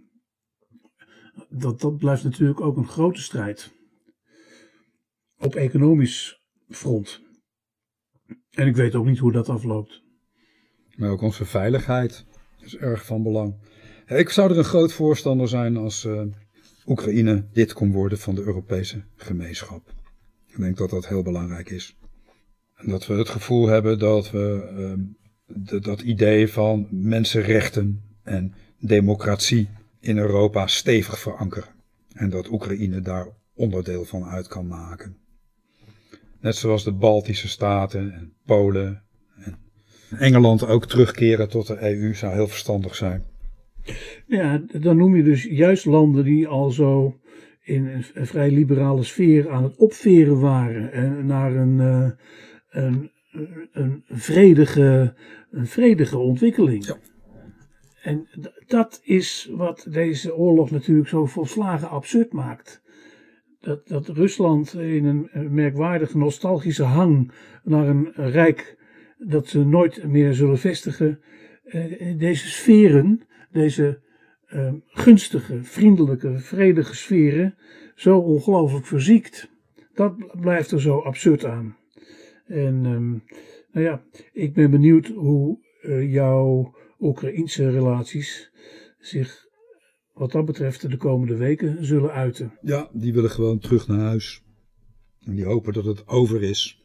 Dat, 1.49 1.81
dat 1.81 1.97
blijft 1.97 2.23
natuurlijk 2.23 2.61
ook 2.61 2.77
een 2.77 2.87
grote 2.87 3.21
strijd 3.21 3.71
op 5.37 5.55
economisch 5.55 6.45
front. 6.69 7.21
En 8.49 8.67
ik 8.67 8.75
weet 8.75 8.95
ook 8.95 9.05
niet 9.05 9.17
hoe 9.17 9.31
dat 9.31 9.49
afloopt. 9.49 10.03
Maar 10.95 11.09
ook 11.09 11.21
onze 11.21 11.45
veiligheid 11.45 12.25
is 12.59 12.77
erg 12.77 13.05
van 13.05 13.23
belang. 13.23 13.55
Ik 14.05 14.29
zou 14.29 14.51
er 14.51 14.57
een 14.57 14.63
groot 14.63 14.93
voorstander 14.93 15.47
zijn 15.47 15.77
als 15.77 16.05
eh, 16.05 16.21
Oekraïne 16.85 17.47
lid 17.53 17.73
kon 17.73 17.91
worden 17.91 18.17
van 18.17 18.35
de 18.35 18.41
Europese 18.41 19.03
gemeenschap. 19.15 19.93
Ik 20.47 20.57
denk 20.57 20.77
dat 20.77 20.89
dat 20.89 21.07
heel 21.07 21.23
belangrijk 21.23 21.69
is. 21.69 21.97
En 22.75 22.89
dat 22.89 23.07
we 23.07 23.13
het 23.13 23.29
gevoel 23.29 23.67
hebben 23.67 23.99
dat 23.99 24.31
we 24.31 24.73
ehm, 24.77 25.01
dat 25.81 26.01
idee 26.01 26.47
van 26.47 26.87
mensenrechten 26.91 28.01
en 28.23 28.53
democratie 28.79 29.69
in 29.99 30.17
Europa 30.17 30.67
stevig 30.67 31.19
verankeren. 31.19 31.69
En 32.13 32.29
dat 32.29 32.49
Oekraïne 32.51 33.01
daar 33.01 33.27
onderdeel 33.53 34.05
van 34.05 34.23
uit 34.23 34.47
kan 34.47 34.67
maken. 34.67 35.17
Net 36.41 36.55
zoals 36.55 36.83
de 36.83 36.91
Baltische 36.91 37.47
Staten 37.47 38.13
en 38.13 38.33
Polen 38.45 39.03
en 39.45 39.57
Engeland 40.17 40.67
ook 40.67 40.85
terugkeren 40.85 41.49
tot 41.49 41.67
de 41.67 41.77
EU 41.81 42.13
zou 42.13 42.33
heel 42.33 42.47
verstandig 42.47 42.95
zijn. 42.95 43.23
Ja, 44.27 44.61
dan 44.79 44.97
noem 44.97 45.15
je 45.15 45.23
dus 45.23 45.43
juist 45.43 45.85
landen 45.85 46.23
die 46.23 46.47
al 46.47 46.71
zo 46.71 47.19
in 47.63 47.85
een, 47.85 48.05
een 48.13 48.27
vrij 48.27 48.51
liberale 48.51 49.03
sfeer 49.03 49.49
aan 49.49 49.63
het 49.63 49.75
opveren 49.75 50.39
waren. 50.39 50.91
En 50.91 51.25
naar 51.25 51.55
een, 51.55 51.79
eh, 51.79 52.09
een, 52.83 53.11
een, 53.71 54.03
vredige, 54.07 55.13
een 55.51 55.67
vredige 55.67 56.17
ontwikkeling. 56.17 56.85
Ja. 56.85 56.97
En 58.01 58.27
dat 58.67 59.01
is 59.03 59.49
wat 59.51 59.87
deze 59.89 60.35
oorlog 60.35 60.71
natuurlijk 60.71 61.07
zo 61.07 61.25
volslagen 61.25 61.89
absurd 61.89 62.33
maakt. 62.33 62.81
Dat, 63.59 63.87
dat 63.87 64.07
Rusland 64.07 64.73
in 64.73 65.05
een 65.05 65.53
merkwaardige 65.53 66.17
nostalgische 66.17 66.83
hang 66.83 67.31
naar 67.63 67.87
een 67.87 68.11
rijk 68.13 68.77
dat 69.17 69.47
ze 69.47 69.65
nooit 69.65 70.03
meer 70.03 70.33
zullen 70.33 70.57
vestigen, 70.57 71.19
eh, 71.63 72.17
deze 72.17 72.47
sferen, 72.47 73.21
deze 73.51 73.99
ehm, 74.47 74.75
gunstige, 74.85 75.63
vriendelijke, 75.63 76.37
vredige 76.37 76.95
sferen 76.95 77.55
zo 77.95 78.17
ongelooflijk 78.17 78.85
verziekt. 78.85 79.49
Dat 79.93 80.39
blijft 80.41 80.71
er 80.71 80.81
zo 80.81 80.99
absurd 80.99 81.45
aan. 81.45 81.77
En 82.45 82.85
ehm, 82.85 83.35
nou 83.71 83.85
ja, 83.85 84.03
ik 84.33 84.53
ben 84.53 84.71
benieuwd 84.71 85.07
hoe 85.07 85.59
uh, 85.81 86.11
jouw 86.11 86.75
Oekraïnse 86.99 87.69
relaties 87.69 88.51
zich 88.99 89.47
wat 90.13 90.31
dat 90.31 90.45
betreft 90.45 90.89
de 90.89 90.97
komende 90.97 91.35
weken 91.35 91.85
zullen 91.85 92.11
uiten. 92.11 92.57
Ja, 92.61 92.89
die 92.93 93.13
willen 93.13 93.29
gewoon 93.29 93.59
terug 93.59 93.87
naar 93.87 93.99
huis. 93.99 94.43
En 95.25 95.35
die 95.35 95.45
hopen 95.45 95.73
dat 95.73 95.85
het 95.85 96.07
over 96.07 96.43
is. 96.43 96.83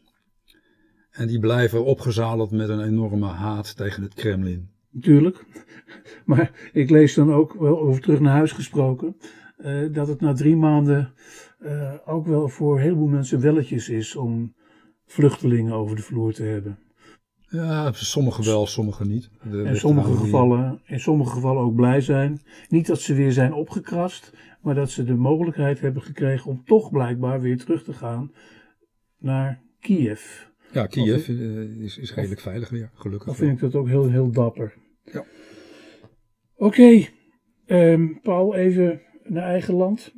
En 1.11 1.27
die 1.27 1.39
blijven 1.39 1.85
opgezadeld 1.85 2.51
met 2.51 2.69
een 2.69 2.83
enorme 2.83 3.25
haat 3.25 3.77
tegen 3.77 4.03
het 4.03 4.13
Kremlin. 4.13 4.69
Natuurlijk. 4.89 5.43
Maar 6.25 6.69
ik 6.73 6.89
lees 6.89 7.13
dan 7.13 7.33
ook 7.33 7.53
wel 7.53 7.79
over 7.79 8.01
terug 8.01 8.19
naar 8.19 8.35
huis 8.35 8.51
gesproken. 8.51 9.17
Uh, 9.57 9.93
dat 9.93 10.07
het 10.07 10.21
na 10.21 10.33
drie 10.33 10.55
maanden 10.55 11.13
uh, 11.61 11.93
ook 12.05 12.25
wel 12.25 12.47
voor 12.47 12.75
een 12.75 12.81
heleboel 12.81 13.07
mensen 13.07 13.41
welletjes 13.41 13.89
is 13.89 14.15
om 14.15 14.55
vluchtelingen 15.05 15.73
over 15.73 15.95
de 15.95 16.01
vloer 16.01 16.33
te 16.33 16.43
hebben. 16.43 16.79
Ja, 17.49 17.91
sommige 17.91 18.43
wel, 18.43 18.67
sommige 18.67 19.05
niet. 19.05 19.29
De, 19.43 19.75
sommige 19.75 20.15
gevallen, 20.15 20.81
in 20.85 20.99
sommige 20.99 21.31
gevallen 21.31 21.63
ook 21.63 21.75
blij 21.75 22.01
zijn. 22.01 22.41
Niet 22.69 22.87
dat 22.87 23.01
ze 23.01 23.13
weer 23.13 23.31
zijn 23.31 23.53
opgekrast, 23.53 24.33
maar 24.61 24.75
dat 24.75 24.91
ze 24.91 25.03
de 25.03 25.15
mogelijkheid 25.15 25.79
hebben 25.79 26.01
gekregen 26.01 26.51
om 26.51 26.63
toch 26.65 26.91
blijkbaar 26.91 27.41
weer 27.41 27.57
terug 27.57 27.83
te 27.83 27.93
gaan 27.93 28.31
naar 29.17 29.61
Kiev. 29.79 30.21
Ja, 30.71 30.85
Kiev 30.85 31.27
eh, 31.29 31.81
is, 31.81 31.97
is 31.97 32.13
redelijk 32.13 32.41
veilig 32.41 32.69
weer, 32.69 32.89
gelukkig. 32.93 33.27
Dan 33.27 33.35
vind 33.35 33.51
ik 33.51 33.59
dat 33.59 33.75
ook 33.75 33.87
heel, 33.87 34.09
heel 34.09 34.31
dapper. 34.31 34.73
Ja. 35.03 35.25
Oké, 36.55 36.65
okay. 36.65 37.09
um, 37.65 38.19
Paul, 38.21 38.55
even 38.55 39.01
naar 39.23 39.43
eigen 39.43 39.73
land. 39.73 40.13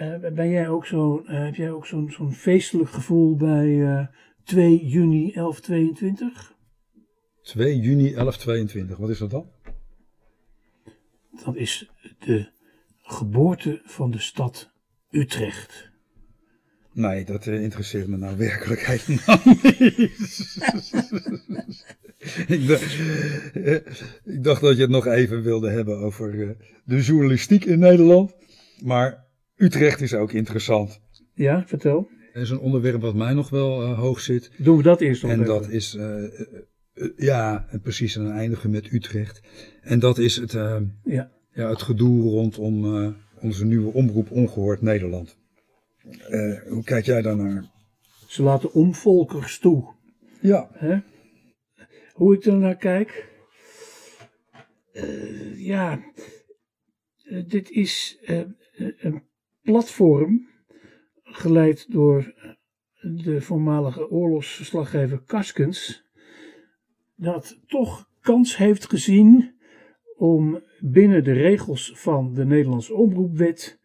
Uh, 0.00 0.32
ben 0.32 0.48
jij 0.48 0.68
ook 0.68 0.86
zo, 0.86 1.22
uh, 1.24 1.44
heb 1.44 1.54
jij 1.54 1.70
ook 1.70 1.86
zo'n 1.86 2.10
zo'n 2.10 2.32
feestelijk 2.32 2.90
gevoel 2.90 3.36
bij 3.36 3.66
uh, 3.66 4.06
2 4.44 4.86
juni 4.86 5.32
1122? 5.32 6.54
2 7.42 7.78
juni 7.78 8.12
1122, 8.12 8.96
wat 8.96 9.10
is 9.10 9.18
dat 9.18 9.30
dan? 9.30 9.50
Dat 11.44 11.56
is 11.56 11.90
de 12.18 12.48
geboorte 13.02 13.80
van 13.84 14.10
de 14.10 14.18
stad 14.18 14.70
Utrecht. 15.10 15.90
Nee, 16.92 17.24
dat 17.24 17.46
interesseert 17.46 18.06
me 18.06 18.16
nou 18.16 18.36
werkelijk 18.36 18.80
helemaal 18.90 19.40
niet. 19.44 19.64
ik, 22.56 22.66
dacht, 22.66 22.98
ik, 24.24 24.44
dacht, 24.44 24.60
dat 24.60 24.76
je 24.76 24.82
het 24.82 24.90
nog 24.90 25.06
even 25.06 25.42
wilde 25.42 25.70
hebben 25.70 25.98
over 25.98 26.56
de 26.84 27.02
journalistiek 27.02 27.64
in 27.64 27.78
Nederland. 27.78 28.34
Maar 28.84 29.27
Utrecht 29.58 30.00
is 30.00 30.14
ook 30.14 30.32
interessant. 30.32 31.00
Ja, 31.34 31.66
vertel. 31.66 32.08
Er 32.32 32.40
is 32.40 32.50
een 32.50 32.58
onderwerp 32.58 33.00
wat 33.00 33.14
mij 33.14 33.34
nog 33.34 33.50
wel 33.50 33.84
hoog 33.84 34.20
zit. 34.20 34.50
Doen 34.56 34.76
we 34.76 34.82
dat 34.82 35.00
eerst 35.00 35.22
nog 35.22 35.30
En 35.30 35.44
dat 35.44 35.68
is, 35.68 35.98
ja, 37.16 37.68
precies, 37.82 38.16
en 38.16 38.24
dan 38.24 38.32
eindigen 38.32 38.70
met 38.70 38.92
Utrecht. 38.92 39.40
En 39.80 39.98
dat 39.98 40.18
is 40.18 40.36
het, 40.36 40.52
ja. 41.04 41.30
Ja, 41.52 41.68
het 41.68 41.82
gedoe 41.82 42.22
rondom 42.22 43.14
onze 43.40 43.64
nieuwe 43.64 43.92
omroep 43.92 44.30
Ongehoord 44.30 44.80
Nederland. 44.80 45.36
Uh, 46.30 46.62
hoe 46.68 46.84
kijk 46.84 47.04
jij 47.04 47.22
daar 47.22 47.36
naar? 47.36 47.64
Ze 48.26 48.42
laten 48.42 48.72
omvolkers 48.72 49.58
toe. 49.58 49.94
Ja. 50.40 50.70
Hè? 50.72 50.98
Hoe 52.12 52.34
ik 52.34 52.44
er 52.44 52.56
naar 52.56 52.76
kijk? 52.76 53.28
Uh, 54.92 55.66
ja, 55.66 56.00
uh, 57.24 57.48
dit 57.48 57.70
is 57.70 58.18
een 58.98 59.27
platform 59.68 60.48
geleid 61.22 61.92
door 61.92 62.34
de 63.00 63.40
voormalige 63.40 64.10
oorlogsverslaggever 64.10 65.22
Kaskens, 65.22 66.04
dat 67.16 67.60
toch 67.66 68.08
kans 68.20 68.56
heeft 68.56 68.88
gezien 68.88 69.54
om 70.16 70.62
binnen 70.80 71.24
de 71.24 71.32
regels 71.32 71.92
van 71.94 72.34
de 72.34 72.44
Nederlandse 72.44 72.94
omroepwet 72.94 73.80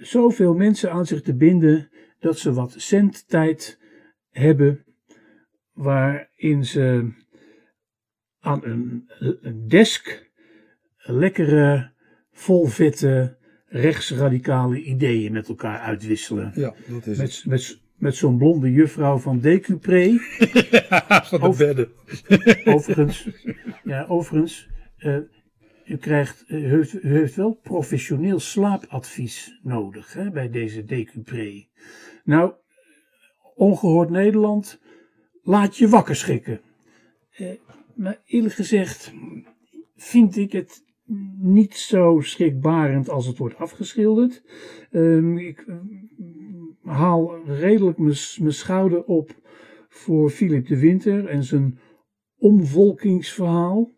zoveel 0.00 0.54
mensen 0.54 0.92
aan 0.92 1.06
zich 1.06 1.22
te 1.22 1.36
binden 1.36 1.90
dat 2.18 2.38
ze 2.38 2.52
wat 2.52 2.74
zendtijd 2.76 3.80
hebben 4.30 4.84
waarin 5.72 6.64
ze 6.64 7.12
aan 8.40 8.64
een, 8.64 9.10
een 9.40 9.68
desk 9.68 10.30
lekkere, 10.96 11.92
volvette, 12.30 13.36
rechtsradicale 13.80 14.82
ideeën 14.82 15.32
met 15.32 15.48
elkaar 15.48 15.78
uitwisselen. 15.78 16.52
Ja, 16.54 16.74
dat 16.88 17.06
is 17.06 17.18
met, 17.18 17.34
het. 17.34 17.44
Met, 17.46 17.80
met 17.96 18.16
zo'n 18.16 18.38
blonde 18.38 18.72
juffrouw 18.72 19.18
van 19.18 19.40
Decupré. 19.40 20.18
van 21.30 21.40
de 21.40 21.54
bedden. 21.58 21.88
overigens, 22.74 23.28
ja, 23.84 24.04
overigens 24.08 24.68
uh, 24.98 25.16
u, 25.86 25.96
krijgt, 25.96 26.44
u, 26.48 26.56
heeft, 26.56 27.04
u 27.04 27.08
heeft 27.08 27.34
wel 27.34 27.52
professioneel 27.62 28.38
slaapadvies 28.38 29.58
nodig 29.62 30.12
hè, 30.12 30.30
bij 30.30 30.50
deze 30.50 30.84
decupré. 30.84 31.66
Nou, 32.24 32.52
ongehoord 33.54 34.10
Nederland, 34.10 34.80
laat 35.42 35.76
je 35.76 35.88
wakker 35.88 36.16
schrikken. 36.16 36.60
Eh, 37.32 37.48
maar 37.94 38.20
eerlijk 38.26 38.54
gezegd 38.54 39.12
vind 39.96 40.36
ik 40.36 40.52
het 40.52 40.84
niet 41.38 41.74
zo 41.74 42.20
schrikbarend 42.20 43.10
als 43.10 43.26
het 43.26 43.38
wordt 43.38 43.56
afgeschilderd. 43.56 44.42
Uh, 44.90 45.36
ik 45.36 45.64
uh, 45.66 45.76
haal 46.82 47.34
redelijk 47.46 47.98
mijn 47.98 48.52
schouder 48.52 49.04
op 49.04 49.30
voor 49.88 50.30
Philip 50.30 50.66
de 50.66 50.78
Winter 50.78 51.26
en 51.26 51.44
zijn 51.44 51.78
omvolkingsverhaal. 52.38 53.92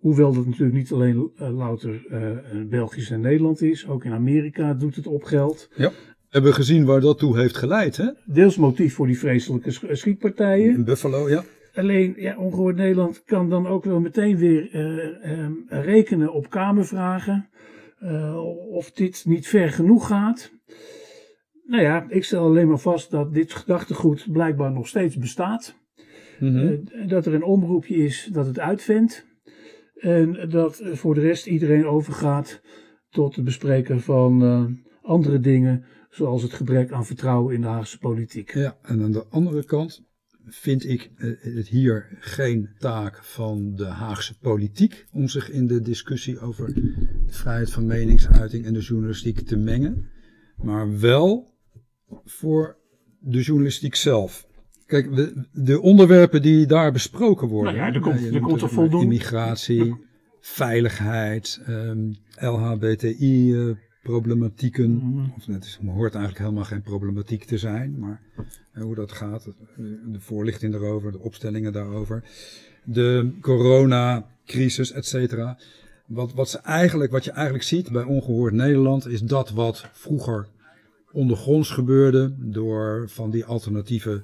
Hoewel 0.00 0.32
dat 0.32 0.46
natuurlijk 0.46 0.76
niet 0.76 0.92
alleen 0.92 1.30
uh, 1.40 1.56
louter 1.56 2.06
uh, 2.10 2.68
Belgisch 2.68 3.10
en 3.10 3.20
Nederland 3.20 3.62
is. 3.62 3.88
Ook 3.88 4.04
in 4.04 4.12
Amerika 4.12 4.74
doet 4.74 4.96
het 4.96 5.06
op 5.06 5.22
geld. 5.22 5.70
Ja. 5.76 5.92
Hebben 6.28 6.50
we 6.50 6.56
gezien 6.56 6.84
waar 6.84 7.00
dat 7.00 7.18
toe 7.18 7.38
heeft 7.38 7.56
geleid, 7.56 7.96
hè? 7.96 8.10
Deels 8.24 8.56
motief 8.56 8.94
voor 8.94 9.06
die 9.06 9.18
vreselijke 9.18 9.96
schietpartijen. 9.96 10.74
In 10.74 10.84
Buffalo, 10.84 11.28
ja. 11.28 11.44
Alleen, 11.74 12.14
ja, 12.16 12.36
ongehoord 12.36 12.76
Nederland 12.76 13.24
kan 13.24 13.50
dan 13.50 13.66
ook 13.66 13.84
wel 13.84 14.00
meteen 14.00 14.36
weer 14.36 14.74
uh, 14.74 15.48
rekenen 15.68 16.32
op 16.32 16.50
kamervragen. 16.50 17.48
of 18.70 18.90
dit 18.92 19.24
niet 19.26 19.46
ver 19.46 19.70
genoeg 19.70 20.06
gaat. 20.06 20.52
Nou 21.66 21.82
ja, 21.82 22.06
ik 22.08 22.24
stel 22.24 22.44
alleen 22.44 22.68
maar 22.68 22.78
vast 22.78 23.10
dat 23.10 23.34
dit 23.34 23.52
gedachtegoed 23.52 24.26
blijkbaar 24.32 24.72
nog 24.72 24.88
steeds 24.88 25.16
bestaat. 25.16 25.82
Mm 26.38 26.56
-hmm. 26.56 27.08
dat 27.08 27.26
er 27.26 27.34
een 27.34 27.44
omroepje 27.44 27.94
is 27.94 28.28
dat 28.32 28.46
het 28.46 28.58
uitvindt. 28.58 29.26
En 29.94 30.48
dat 30.48 30.82
voor 30.92 31.14
de 31.14 31.20
rest 31.20 31.46
iedereen 31.46 31.86
overgaat 31.86 32.62
tot 33.10 33.36
het 33.36 33.44
bespreken 33.44 34.00
van 34.00 34.42
andere 35.02 35.40
dingen, 35.40 35.84
zoals 36.10 36.42
het 36.42 36.52
gebrek 36.52 36.92
aan 36.92 37.06
vertrouwen 37.06 37.54
in 37.54 37.60
de 37.60 37.66
Haagse 37.66 37.98
politiek. 37.98 38.54
Ja, 38.54 38.76
en 38.82 39.02
aan 39.02 39.12
de 39.12 39.24
andere 39.30 39.64
kant 39.64 40.04
vind 40.46 40.88
ik 40.88 41.10
het 41.40 41.68
hier 41.68 42.16
geen 42.20 42.68
taak 42.78 43.24
van 43.24 43.74
de 43.74 43.84
Haagse 43.84 44.38
politiek 44.38 45.06
om 45.12 45.28
zich 45.28 45.50
in 45.50 45.66
de 45.66 45.80
discussie 45.80 46.40
over 46.40 46.74
de 46.74 47.32
vrijheid 47.32 47.70
van 47.70 47.86
meningsuiting 47.86 48.64
en 48.64 48.72
de 48.72 48.80
journalistiek 48.80 49.40
te 49.40 49.56
mengen, 49.56 50.08
maar 50.56 51.00
wel 51.00 51.54
voor 52.24 52.78
de 53.20 53.40
journalistiek 53.40 53.94
zelf. 53.94 54.46
Kijk, 54.86 55.16
de, 55.16 55.46
de, 55.52 55.80
onderwerpen 55.80 56.42
die 56.42 56.66
daar 56.66 56.92
besproken 56.92 57.48
worden. 57.48 57.74
Nou 57.74 57.86
ja, 57.86 57.94
er 57.94 58.00
komt, 58.00 58.34
er 58.34 58.40
komt 58.40 58.62
er 58.62 58.68
voldoende. 58.68 59.04
Immigratie, 59.04 59.96
veiligheid, 60.40 61.60
um, 61.68 62.16
LHBTI-problematieken. 64.04 64.90
Mm 64.90 65.32
-hmm. 65.46 65.54
Het 65.54 65.78
hoort 65.86 66.14
eigenlijk 66.14 66.38
helemaal 66.38 66.64
geen 66.64 66.82
problematiek 66.82 67.44
te 67.44 67.58
zijn, 67.58 67.98
maar 67.98 68.20
uh, 68.74 68.82
hoe 68.82 68.94
dat 68.94 69.12
gaat. 69.12 69.48
De 70.06 70.20
voorlichting 70.20 70.72
daarover, 70.72 71.12
de 71.12 71.18
opstellingen 71.20 71.72
daarover. 71.72 72.24
De 72.84 73.32
coronacrisis, 73.40 74.92
et 74.92 75.06
cetera. 75.06 75.58
Wat, 76.06 76.32
wat, 76.32 76.48
ze 76.48 76.58
eigenlijk, 76.58 77.10
wat 77.10 77.24
je 77.24 77.30
eigenlijk 77.30 77.64
ziet 77.64 77.92
bij 77.92 78.02
Ongehoord 78.02 78.52
Nederland 78.52 79.06
is 79.06 79.20
dat 79.20 79.50
wat 79.50 79.88
vroeger 79.92 80.46
ondergronds 81.12 81.70
gebeurde 81.70 82.34
door 82.38 83.08
van 83.08 83.30
die 83.30 83.44
alternatieve 83.44 84.22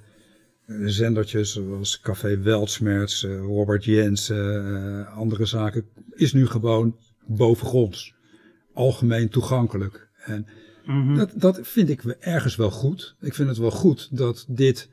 zendertjes 0.85 1.53
zoals 1.53 2.01
Café 2.01 2.39
Weltsmerts, 2.39 3.25
eh, 3.25 3.39
Robert 3.39 3.85
Jensen, 3.85 5.07
andere 5.07 5.47
zaken, 5.47 5.85
is 6.11 6.33
nu 6.33 6.47
gewoon 6.47 6.97
bovengronds. 7.27 8.15
Algemeen 8.81 9.29
toegankelijk. 9.29 10.09
En 10.25 10.47
mm 10.85 11.07
-hmm. 11.07 11.17
dat, 11.17 11.33
dat 11.35 11.59
vind 11.63 11.89
ik 11.89 12.05
ergens 12.05 12.57
wel 12.57 12.71
goed. 12.71 13.17
Ik 13.21 13.35
vind 13.35 13.49
het 13.49 13.59
wel 13.59 13.71
goed 13.71 14.17
dat 14.17 14.45
dit 14.49 14.91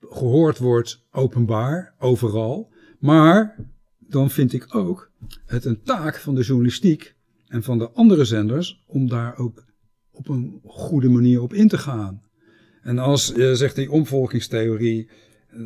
gehoord 0.00 0.58
wordt 0.58 1.04
openbaar, 1.10 1.94
overal. 1.98 2.72
Maar 2.98 3.56
dan 3.98 4.30
vind 4.30 4.52
ik 4.52 4.74
ook 4.74 5.10
het 5.46 5.64
een 5.64 5.82
taak 5.82 6.16
van 6.16 6.34
de 6.34 6.42
journalistiek 6.42 7.14
en 7.46 7.62
van 7.62 7.78
de 7.78 7.90
andere 7.90 8.24
zenders 8.24 8.82
om 8.86 9.08
daar 9.08 9.38
ook 9.38 9.64
op 10.10 10.28
een 10.28 10.60
goede 10.64 11.08
manier 11.08 11.42
op 11.42 11.52
in 11.52 11.68
te 11.68 11.78
gaan. 11.78 12.22
En 12.82 12.98
als 12.98 13.32
je 13.36 13.56
zegt 13.56 13.74
die 13.74 13.90
omvolkingstheorie, 13.90 15.08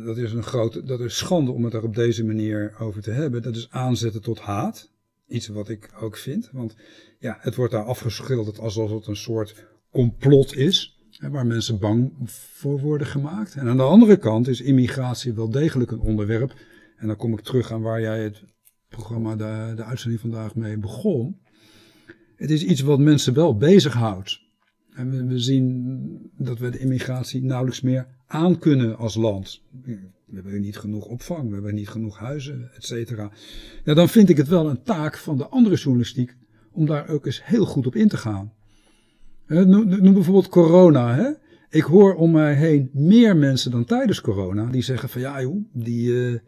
dat 0.05 0.17
is 0.17 0.31
een 0.31 0.43
grote, 0.43 0.83
dat 0.83 0.99
is 0.99 1.17
schande 1.17 1.51
om 1.51 1.63
het 1.63 1.73
er 1.73 1.83
op 1.83 1.95
deze 1.95 2.25
manier 2.25 2.75
over 2.79 3.01
te 3.01 3.11
hebben. 3.11 3.41
Dat 3.41 3.55
is 3.55 3.69
aanzetten 3.69 4.21
tot 4.21 4.39
haat. 4.39 4.90
Iets 5.31 5.47
wat 5.47 5.69
ik 5.69 5.89
ook 5.99 6.17
vind. 6.17 6.49
Want 6.51 6.75
ja, 7.19 7.37
het 7.39 7.55
wordt 7.55 7.71
daar 7.71 7.83
afgeschilderd 7.83 8.59
alsof 8.59 8.91
het 8.91 9.07
een 9.07 9.15
soort 9.15 9.65
complot 9.91 10.55
is. 10.55 10.99
Hè, 11.11 11.29
waar 11.29 11.45
mensen 11.45 11.79
bang 11.79 12.11
voor 12.29 12.79
worden 12.79 13.07
gemaakt. 13.07 13.55
En 13.55 13.67
aan 13.67 13.77
de 13.77 13.83
andere 13.83 14.17
kant 14.17 14.47
is 14.47 14.61
immigratie 14.61 15.33
wel 15.33 15.49
degelijk 15.49 15.91
een 15.91 15.99
onderwerp. 15.99 16.53
En 16.97 17.07
dan 17.07 17.15
kom 17.15 17.33
ik 17.33 17.39
terug 17.39 17.71
aan 17.71 17.81
waar 17.81 18.01
jij 18.01 18.23
het 18.23 18.43
programma, 18.89 19.35
de, 19.35 19.73
de 19.75 19.83
uitzending 19.83 20.21
vandaag 20.21 20.55
mee 20.55 20.77
begon. 20.77 21.41
Het 22.35 22.51
is 22.51 22.63
iets 22.63 22.81
wat 22.81 22.99
mensen 22.99 23.33
wel 23.33 23.57
bezighoudt. 23.57 24.39
En 24.93 25.09
we, 25.09 25.25
we 25.25 25.39
zien 25.39 26.31
dat 26.37 26.59
we 26.59 26.69
de 26.69 26.79
immigratie 26.79 27.43
nauwelijks 27.43 27.81
meer 27.81 28.07
aankunnen 28.25 28.97
als 28.97 29.15
land. 29.15 29.61
We 30.31 30.41
hebben 30.41 30.61
niet 30.61 30.77
genoeg 30.77 31.05
opvang, 31.05 31.47
we 31.47 31.53
hebben 31.53 31.75
niet 31.75 31.89
genoeg 31.89 32.17
huizen, 32.17 32.69
et 32.75 32.85
cetera. 32.85 33.31
Ja, 33.83 33.93
dan 33.93 34.09
vind 34.09 34.29
ik 34.29 34.37
het 34.37 34.47
wel 34.47 34.69
een 34.69 34.83
taak 34.83 35.17
van 35.17 35.37
de 35.37 35.47
andere 35.47 35.75
journalistiek 35.75 36.35
om 36.71 36.85
daar 36.85 37.09
ook 37.09 37.25
eens 37.25 37.45
heel 37.45 37.65
goed 37.65 37.87
op 37.87 37.95
in 37.95 38.07
te 38.07 38.17
gaan. 38.17 38.53
Noem, 39.47 40.13
bijvoorbeeld 40.13 40.49
corona. 40.49 41.15
Hè? 41.15 41.29
Ik 41.69 41.83
hoor 41.83 42.15
om 42.15 42.31
mij 42.31 42.53
heen 42.53 42.89
meer 42.93 43.37
mensen 43.37 43.71
dan 43.71 43.85
tijdens 43.85 44.21
corona 44.21 44.65
die 44.65 44.81
zeggen 44.81 45.09
van 45.09 45.21
ja 45.21 45.41
joh, 45.41 45.65
die, 45.73 46.07
uh, 46.07 46.39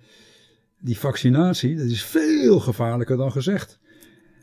die 0.80 0.98
vaccinatie 0.98 1.76
dat 1.76 1.86
is 1.86 2.04
veel 2.04 2.60
gevaarlijker 2.60 3.18
dan 3.18 3.32
gezegd. 3.32 3.80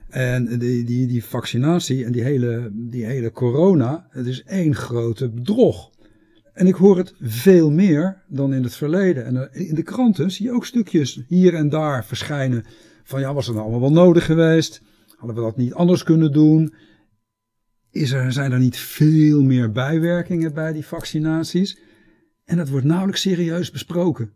En 0.08 0.58
die, 0.58 0.84
die, 0.84 1.06
die 1.06 1.24
vaccinatie 1.24 2.04
en 2.04 2.12
die 2.12 2.22
hele, 2.22 2.70
die 2.72 3.04
hele 3.04 3.32
corona, 3.32 4.06
het 4.10 4.26
is 4.26 4.42
één 4.42 4.74
grote 4.74 5.30
bedrog. 5.30 5.89
En 6.60 6.66
ik 6.66 6.74
hoor 6.74 6.96
het 6.96 7.14
veel 7.20 7.70
meer 7.70 8.22
dan 8.28 8.54
in 8.54 8.62
het 8.62 8.76
verleden. 8.76 9.24
En 9.24 9.52
in 9.52 9.74
de 9.74 9.82
kranten 9.82 10.30
zie 10.30 10.46
je 10.46 10.52
ook 10.52 10.66
stukjes 10.66 11.22
hier 11.28 11.54
en 11.54 11.68
daar 11.68 12.04
verschijnen 12.04 12.64
van 13.04 13.20
ja, 13.20 13.34
was 13.34 13.46
het 13.46 13.54
nou 13.54 13.68
allemaal 13.68 13.92
wel 13.92 14.04
nodig 14.04 14.24
geweest? 14.24 14.82
Hadden 15.16 15.36
we 15.36 15.42
dat 15.42 15.56
niet 15.56 15.74
anders 15.74 16.02
kunnen 16.02 16.32
doen? 16.32 16.74
Is 17.90 18.10
er, 18.10 18.32
zijn 18.32 18.52
er 18.52 18.58
niet 18.58 18.76
veel 18.76 19.42
meer 19.42 19.72
bijwerkingen 19.72 20.54
bij 20.54 20.72
die 20.72 20.86
vaccinaties? 20.86 21.78
En 22.44 22.56
dat 22.56 22.68
wordt 22.68 22.86
nauwelijks 22.86 23.20
serieus 23.20 23.70
besproken. 23.70 24.32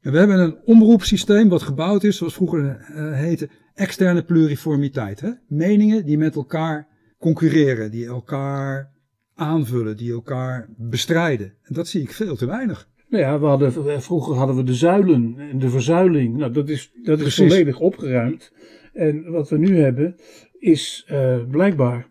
En 0.00 0.12
we 0.12 0.18
hebben 0.18 0.38
een 0.38 0.58
omroepsysteem 0.64 1.48
wat 1.48 1.62
gebouwd 1.62 2.04
is, 2.04 2.16
zoals 2.16 2.34
vroeger 2.34 2.64
uh, 2.64 3.12
heette, 3.12 3.48
externe 3.74 4.24
pluriformiteit. 4.24 5.20
Hè? 5.20 5.30
Meningen 5.48 6.04
die 6.04 6.18
met 6.18 6.34
elkaar 6.34 6.88
concurreren, 7.18 7.90
die 7.90 8.06
elkaar 8.06 8.94
aanvullen, 9.36 9.96
die 9.96 10.12
elkaar 10.12 10.68
bestrijden. 10.76 11.54
En 11.62 11.74
dat 11.74 11.88
zie 11.88 12.02
ik 12.02 12.12
veel 12.12 12.36
te 12.36 12.46
weinig. 12.46 12.88
Nou 13.08 13.22
ja, 13.22 13.40
we 13.40 13.46
hadden, 13.46 14.02
vroeger 14.02 14.34
hadden 14.34 14.56
we 14.56 14.62
de 14.62 14.74
zuilen 14.74 15.34
en 15.38 15.58
de 15.58 15.68
verzuiling. 15.68 16.36
Nou, 16.36 16.52
dat 16.52 16.68
is, 16.68 16.92
dat 17.02 17.20
is 17.20 17.34
volledig 17.34 17.78
opgeruimd. 17.78 18.52
En 18.92 19.30
wat 19.30 19.48
we 19.48 19.58
nu 19.58 19.78
hebben 19.78 20.16
is 20.58 21.06
uh, 21.10 21.36
blijkbaar 21.50 22.06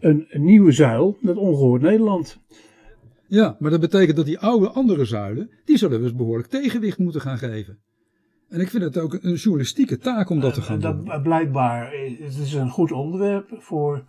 een, 0.00 0.26
een, 0.28 0.44
nieuwe 0.44 0.72
zuil, 0.72 1.18
dat 1.20 1.36
ongehoord 1.36 1.82
Nederland. 1.82 2.40
Ja, 3.26 3.56
maar 3.58 3.70
dat 3.70 3.80
betekent 3.80 4.16
dat 4.16 4.26
die 4.26 4.38
oude 4.38 4.68
andere 4.68 5.04
zuilen, 5.04 5.50
die 5.64 5.76
zullen 5.76 5.96
we 5.96 6.02
dus 6.02 6.14
behoorlijk 6.14 6.48
tegenwicht 6.48 6.98
moeten 6.98 7.20
gaan 7.20 7.38
geven. 7.38 7.78
En 8.48 8.60
ik 8.60 8.70
vind 8.70 8.82
het 8.82 8.98
ook 8.98 9.18
een 9.20 9.34
journalistieke 9.34 9.98
taak 9.98 10.30
om 10.30 10.40
dat 10.40 10.54
te 10.54 10.60
gaan 10.60 10.80
dat, 10.80 11.06
doen. 11.06 11.22
Blijkbaar, 11.22 11.92
het 12.18 12.38
is 12.38 12.54
een 12.54 12.70
goed 12.70 12.92
onderwerp 12.92 13.56
voor 13.58 14.04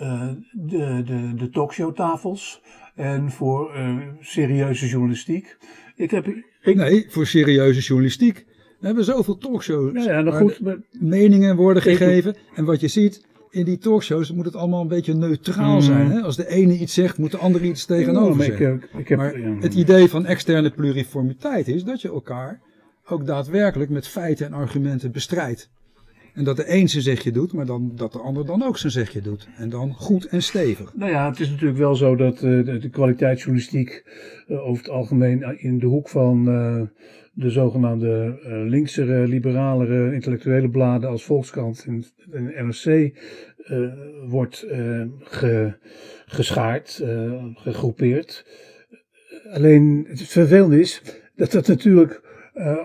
uh, 0.00 0.28
de, 0.52 1.02
de, 1.04 1.32
de 1.36 1.50
talkshowtafels 1.50 2.62
en 2.94 3.30
voor 3.30 3.76
uh, 3.76 3.96
serieuze 4.20 4.86
journalistiek. 4.86 5.56
Ik 5.96 6.10
heb, 6.10 6.26
ik... 6.62 6.76
Nee, 6.76 7.06
voor 7.08 7.26
serieuze 7.26 7.80
journalistiek. 7.80 8.46
We 8.80 8.86
hebben 8.86 9.04
zoveel 9.04 9.38
talkshows 9.38 10.04
ja, 10.04 10.12
ja, 10.12 10.20
nou 10.20 10.36
goed, 10.36 10.60
maar... 10.60 10.76
meningen 10.90 11.56
worden 11.56 11.82
gegeven. 11.82 12.36
En 12.54 12.64
wat 12.64 12.80
je 12.80 12.88
ziet 12.88 13.26
in 13.50 13.64
die 13.64 13.78
talkshows 13.78 14.32
moet 14.32 14.44
het 14.44 14.56
allemaal 14.56 14.80
een 14.80 14.88
beetje 14.88 15.14
neutraal 15.14 15.74
mm. 15.74 15.80
zijn. 15.80 16.10
Hè? 16.10 16.20
Als 16.20 16.36
de 16.36 16.48
ene 16.48 16.78
iets 16.78 16.94
zegt, 16.94 17.18
moet 17.18 17.30
de 17.30 17.38
andere 17.38 17.64
iets 17.64 17.84
tegenover 17.84 18.38
ja, 18.38 18.44
zeggen. 18.44 18.74
Ik, 18.74 18.98
ik 18.98 19.08
heb, 19.08 19.18
maar 19.18 19.34
het 19.60 19.74
idee 19.74 20.08
van 20.08 20.26
externe 20.26 20.70
pluriformiteit 20.70 21.68
is 21.68 21.84
dat 21.84 22.00
je 22.00 22.08
elkaar 22.08 22.60
ook 23.06 23.26
daadwerkelijk 23.26 23.90
met 23.90 24.08
feiten 24.08 24.46
en 24.46 24.52
argumenten 24.52 25.12
bestrijdt. 25.12 25.70
En 26.34 26.44
dat 26.44 26.56
de 26.56 26.70
een 26.74 26.88
zijn 26.88 27.02
zegje 27.02 27.32
doet, 27.32 27.52
maar 27.52 27.66
dan, 27.66 27.92
dat 27.94 28.12
de 28.12 28.18
ander 28.18 28.46
dan 28.46 28.62
ook 28.62 28.78
zijn 28.78 28.92
zegje 28.92 29.20
doet. 29.20 29.48
En 29.56 29.68
dan 29.68 29.94
goed 29.94 30.26
en 30.26 30.42
stevig. 30.42 30.92
Nou 30.94 31.10
ja, 31.10 31.28
het 31.28 31.40
is 31.40 31.50
natuurlijk 31.50 31.78
wel 31.78 31.94
zo 31.94 32.16
dat 32.16 32.42
uh, 32.42 32.64
de, 32.64 32.78
de 32.78 32.88
kwaliteitsjournalistiek 32.88 34.04
uh, 34.48 34.66
over 34.66 34.82
het 34.82 34.92
algemeen 34.92 35.58
in 35.58 35.78
de 35.78 35.86
hoek 35.86 36.08
van 36.08 36.44
de 37.34 37.50
zogenaamde 37.50 38.38
linksere, 38.68 39.28
liberalere, 39.28 40.14
intellectuele 40.14 40.70
bladen 40.70 41.10
als 41.10 41.24
Volkskrant 41.24 41.84
en, 41.86 42.04
en 42.30 42.66
NRC 42.66 43.12
wordt 44.28 44.66
ge, 45.18 45.74
geschaard, 46.26 47.04
gegroepeerd. 47.54 48.46
Alleen 49.52 50.06
het 50.08 50.22
vervelende 50.22 50.80
is 50.80 51.02
dat 51.36 51.50
dat 51.50 51.68
natuurlijk 51.68 52.20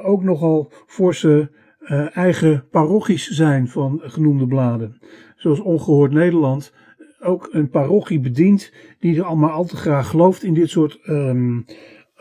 ook 0.03 0.23
nogal 0.23 0.71
forse 0.87 1.49
uh, 1.91 2.17
eigen 2.17 2.67
parochies 2.69 3.27
zijn 3.27 3.67
van 3.67 4.01
genoemde 4.03 4.47
bladen. 4.47 4.97
Zoals 5.35 5.59
Ongehoord 5.59 6.11
Nederland 6.11 6.73
ook 7.19 7.49
een 7.51 7.69
parochie 7.69 8.19
bedient 8.19 8.73
die 8.99 9.17
er 9.17 9.23
allemaal 9.23 9.49
al 9.49 9.65
te 9.65 9.75
graag 9.75 10.09
gelooft 10.09 10.43
in 10.43 10.53
dit 10.53 10.69
soort 10.69 10.99
um, 11.07 11.65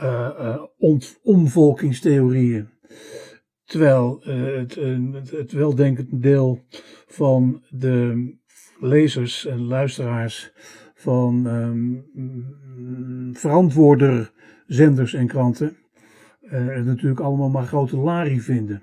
uh, 0.02 0.30
uh, 0.80 1.02
omvolkingstheorieën. 1.22 2.68
Terwijl 3.64 4.20
het, 4.22 4.74
het, 4.74 5.30
het 5.30 5.52
weldenkend 5.52 6.22
deel 6.22 6.64
van 7.06 7.62
de 7.68 8.30
lezers 8.80 9.46
en 9.46 9.60
luisteraars 9.60 10.52
van 10.94 11.46
um, 11.46 12.04
verantwoorder 13.32 14.32
zenders 14.66 15.14
en 15.14 15.26
kranten 15.26 15.76
het 16.48 16.84
natuurlijk 16.84 17.20
allemaal 17.20 17.48
maar 17.48 17.66
grote 17.66 17.96
larie 17.96 18.42
vinden. 18.42 18.82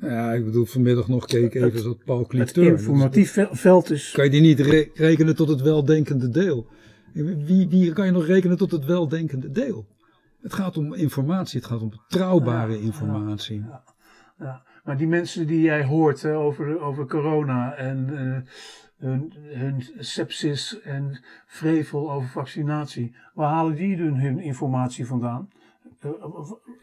Ja, 0.00 0.32
ik 0.32 0.44
bedoel, 0.44 0.64
vanmiddag 0.64 1.08
nog 1.08 1.26
keek 1.26 1.54
even 1.54 1.84
wat 1.84 2.04
Paul 2.04 2.26
Cliteur. 2.26 2.64
Het 2.64 2.78
informatief 2.78 3.38
veld 3.50 3.90
is... 3.90 4.10
Kan 4.10 4.24
je 4.24 4.30
die 4.30 4.40
niet 4.40 4.60
re 4.60 4.90
rekenen 4.94 5.36
tot 5.36 5.48
het 5.48 5.60
weldenkende 5.60 6.28
deel? 6.28 6.66
Wie, 7.12 7.68
wie 7.68 7.92
kan 7.92 8.06
je 8.06 8.12
nog 8.12 8.26
rekenen 8.26 8.56
tot 8.56 8.70
het 8.70 8.84
weldenkende 8.84 9.50
deel? 9.50 9.86
Het 10.42 10.52
gaat 10.52 10.76
om 10.76 10.94
informatie, 10.94 11.58
het 11.60 11.68
gaat 11.68 11.82
om 11.82 11.90
betrouwbare 11.90 12.72
ja, 12.72 12.78
informatie. 12.78 13.60
Ja, 13.60 13.82
ja, 14.38 14.62
Maar 14.84 14.96
die 14.96 15.06
mensen 15.06 15.46
die 15.46 15.60
jij 15.60 15.84
hoort 15.84 16.22
hè, 16.22 16.36
over, 16.36 16.80
over 16.80 17.06
corona 17.06 17.74
en 17.74 18.08
uh, 18.10 18.36
hun, 19.08 19.32
hun 19.42 19.84
sepsis 19.98 20.80
en 20.80 21.20
vrevel 21.46 22.12
over 22.12 22.28
vaccinatie, 22.28 23.14
waar 23.34 23.52
halen 23.52 23.74
die 23.74 23.96
hun, 23.96 24.20
hun 24.20 24.38
informatie 24.38 25.06
vandaan? 25.06 25.48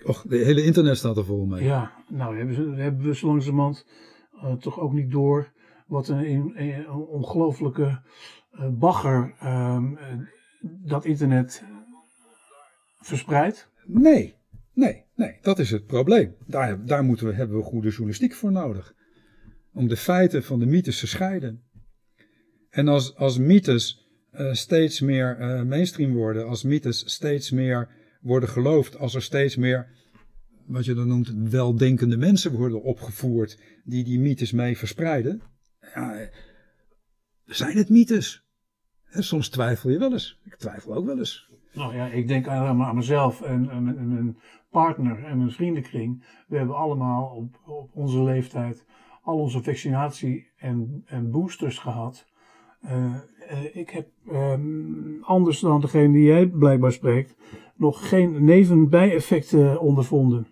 Och, 0.05 0.25
de 0.27 0.37
hele 0.37 0.63
internet 0.63 0.97
staat 0.97 1.17
er 1.17 1.25
vol 1.25 1.45
mee. 1.45 1.63
Ja, 1.63 1.91
nou 2.09 2.37
hebben, 2.37 2.55
ze, 2.55 2.61
hebben 2.61 3.05
we 3.05 3.15
zo 3.15 3.27
langzamerhand 3.27 3.85
uh, 4.33 4.53
toch 4.53 4.79
ook 4.79 4.93
niet 4.93 5.11
door 5.11 5.51
wat 5.87 6.07
een, 6.07 6.29
een, 6.29 6.53
een 6.55 6.89
ongelooflijke 6.89 8.01
uh, 8.53 8.67
bagger 8.69 9.35
uh, 9.43 9.83
dat 10.61 11.05
internet 11.05 11.63
verspreidt. 12.99 13.71
Nee, 13.85 14.35
nee, 14.73 15.03
nee, 15.15 15.37
dat 15.41 15.59
is 15.59 15.71
het 15.71 15.85
probleem. 15.85 16.35
Daar, 16.47 16.85
daar 16.85 17.03
moeten 17.03 17.27
we, 17.27 17.33
hebben 17.33 17.57
we 17.57 17.63
goede 17.63 17.89
journalistiek 17.89 18.33
voor 18.33 18.51
nodig. 18.51 18.93
Om 19.73 19.87
de 19.87 19.97
feiten 19.97 20.43
van 20.43 20.59
de 20.59 20.65
mythes 20.65 20.99
te 20.99 21.07
scheiden. 21.07 21.63
En 22.69 22.87
als, 22.87 23.15
als 23.15 23.37
mythes 23.37 24.07
uh, 24.33 24.53
steeds 24.53 24.99
meer 24.99 25.37
mainstream 25.67 26.13
worden, 26.13 26.47
als 26.47 26.63
mythes 26.63 27.13
steeds 27.13 27.51
meer 27.51 27.89
worden 28.25 28.49
geloofd 28.49 28.97
als 28.97 29.15
er 29.15 29.21
steeds 29.21 29.55
meer, 29.55 29.87
wat 30.65 30.85
je 30.85 30.93
dan 30.93 31.07
noemt, 31.07 31.33
weldenkende 31.49 32.17
mensen 32.17 32.51
worden 32.51 32.83
opgevoerd 32.83 33.59
die 33.83 34.03
die 34.03 34.19
mythes 34.19 34.51
mee 34.51 34.77
verspreiden. 34.77 35.41
Ja, 35.93 36.29
zijn 37.45 37.77
het 37.77 37.89
mythes? 37.89 38.43
soms 39.09 39.49
twijfel 39.49 39.89
je 39.89 39.99
wel 39.99 40.11
eens. 40.11 40.39
Ik 40.43 40.55
twijfel 40.55 40.93
ook 40.93 41.05
wel 41.05 41.17
eens. 41.17 41.49
Nou 41.73 41.95
ja, 41.95 42.07
ik 42.07 42.27
denk 42.27 42.47
aan 42.47 42.95
mezelf 42.95 43.41
en, 43.41 43.69
en, 43.69 43.83
mijn 44.13 44.37
partner 44.69 45.23
en 45.23 45.37
mijn 45.37 45.51
vriendenkring. 45.51 46.25
We 46.47 46.57
hebben 46.57 46.75
allemaal 46.75 47.25
op, 47.25 47.59
op 47.65 47.89
onze 47.93 48.23
leeftijd 48.23 48.85
al 49.21 49.37
onze 49.37 49.63
vaccinatie 49.63 50.47
en, 50.57 51.03
en 51.05 51.31
boosters 51.31 51.77
gehad. 51.77 52.27
Uh, 52.85 53.15
uh, 53.51 53.75
ik 53.75 53.89
heb 53.89 54.07
um, 54.31 55.23
anders 55.23 55.59
dan 55.59 55.81
degene 55.81 56.13
die 56.13 56.23
jij 56.23 56.47
blijkbaar 56.47 56.91
spreekt, 56.91 57.35
nog 57.75 58.09
geen 58.09 58.43
nevenbijeffecten 58.43 59.79
ondervonden. 59.81 60.47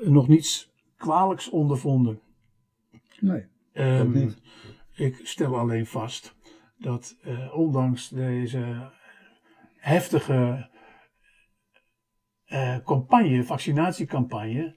Nog 0.00 0.28
niets 0.28 0.72
kwalijks 0.96 1.50
ondervonden. 1.50 2.20
Nee, 3.20 3.44
Ehm, 3.72 4.10
niet. 4.12 4.36
ik 4.94 5.20
stel 5.22 5.56
alleen 5.58 5.86
vast 5.86 6.34
dat 6.78 7.16
eh, 7.22 7.54
ondanks 7.56 8.08
deze 8.08 8.90
heftige 9.76 10.68
eh, 12.44 12.76
campagne, 12.84 13.44
vaccinatiecampagne, 13.44 14.74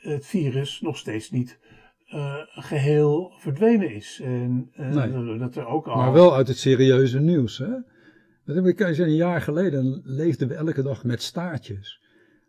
het 0.00 0.26
virus 0.26 0.80
nog 0.80 0.96
steeds 0.96 1.30
niet 1.30 1.58
eh, 2.06 2.34
geheel 2.46 3.32
verdwenen 3.38 3.94
is. 3.94 4.20
En 4.24 4.70
eh, 4.74 4.88
Nee. 4.88 5.38
dat 5.38 5.56
er 5.56 5.66
ook 5.66 5.86
al. 5.88 5.96
Maar 5.96 6.12
wel 6.12 6.34
uit 6.34 6.48
het 6.48 6.58
serieuze 6.58 7.20
nieuws. 7.20 7.58
Hè? 7.58 7.70
Dat 8.50 8.64
heb 8.64 8.80
ik 8.80 8.98
een 8.98 9.14
jaar 9.14 9.40
geleden 9.40 10.00
leefden 10.04 10.48
we 10.48 10.54
elke 10.54 10.82
dag 10.82 11.04
met 11.04 11.22
staartjes. 11.22 12.00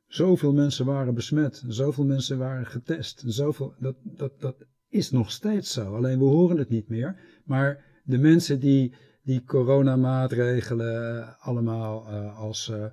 Zoveel 0.08 0.54
mensen 0.54 0.86
waren 0.86 1.14
besmet, 1.14 1.64
zoveel 1.68 2.06
mensen 2.06 2.38
waren 2.38 2.66
getest. 2.66 3.38
Dat, 3.80 3.95
dat, 4.04 4.32
dat 4.39 4.56
is 4.89 5.12
nog 5.12 5.32
steeds 5.32 5.74
zo. 5.74 5.95
Alleen 5.95 6.20
we 6.20 6.26
horen 6.26 6.58
het 6.58 6.70
niet 6.70 6.88
meer. 6.88 7.20
Maar 7.45 7.86
de 8.04 8.18
mensen 8.18 8.60
die 8.60 8.93
die 9.24 9.43
coronamaatregelen 9.43 11.36
allemaal 11.39 12.08
eh, 12.08 12.39
als 12.39 12.70
eh, 12.70 12.86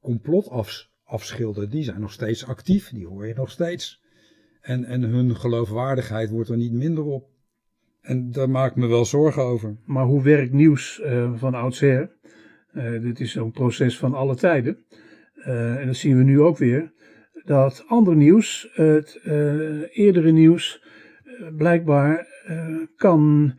complot 0.00 0.48
afs- 0.48 0.92
afschilderen, 1.04 1.70
die 1.70 1.84
zijn 1.84 2.00
nog 2.00 2.12
steeds 2.12 2.46
actief. 2.46 2.90
Die 2.90 3.06
hoor 3.06 3.26
je 3.26 3.34
nog 3.34 3.50
steeds. 3.50 4.02
En, 4.60 4.84
en 4.84 5.02
hun 5.02 5.36
geloofwaardigheid 5.36 6.30
wordt 6.30 6.50
er 6.50 6.56
niet 6.56 6.72
minder 6.72 7.04
op. 7.04 7.34
En 8.06 8.30
daar 8.30 8.50
maak 8.50 8.70
ik 8.70 8.76
me 8.76 8.86
wel 8.86 9.04
zorgen 9.04 9.42
over. 9.42 9.76
Maar 9.84 10.04
hoe 10.04 10.22
werkt 10.22 10.52
nieuws 10.52 11.00
eh, 11.00 11.32
van 11.34 11.54
oudsher? 11.54 12.15
Eh, 12.76 13.00
dit 13.00 13.20
is 13.20 13.32
zo'n 13.32 13.50
proces 13.50 13.98
van 13.98 14.14
alle 14.14 14.34
tijden. 14.34 14.78
Eh, 15.34 15.80
en 15.80 15.86
dat 15.86 15.96
zien 15.96 16.16
we 16.16 16.22
nu 16.22 16.40
ook 16.40 16.58
weer. 16.58 16.92
Dat 17.44 17.84
ander 17.86 18.16
nieuws, 18.16 18.68
het 18.72 19.20
eh, 19.24 19.96
eerdere 19.98 20.30
nieuws, 20.30 20.84
blijkbaar 21.56 22.26
kan 22.96 23.54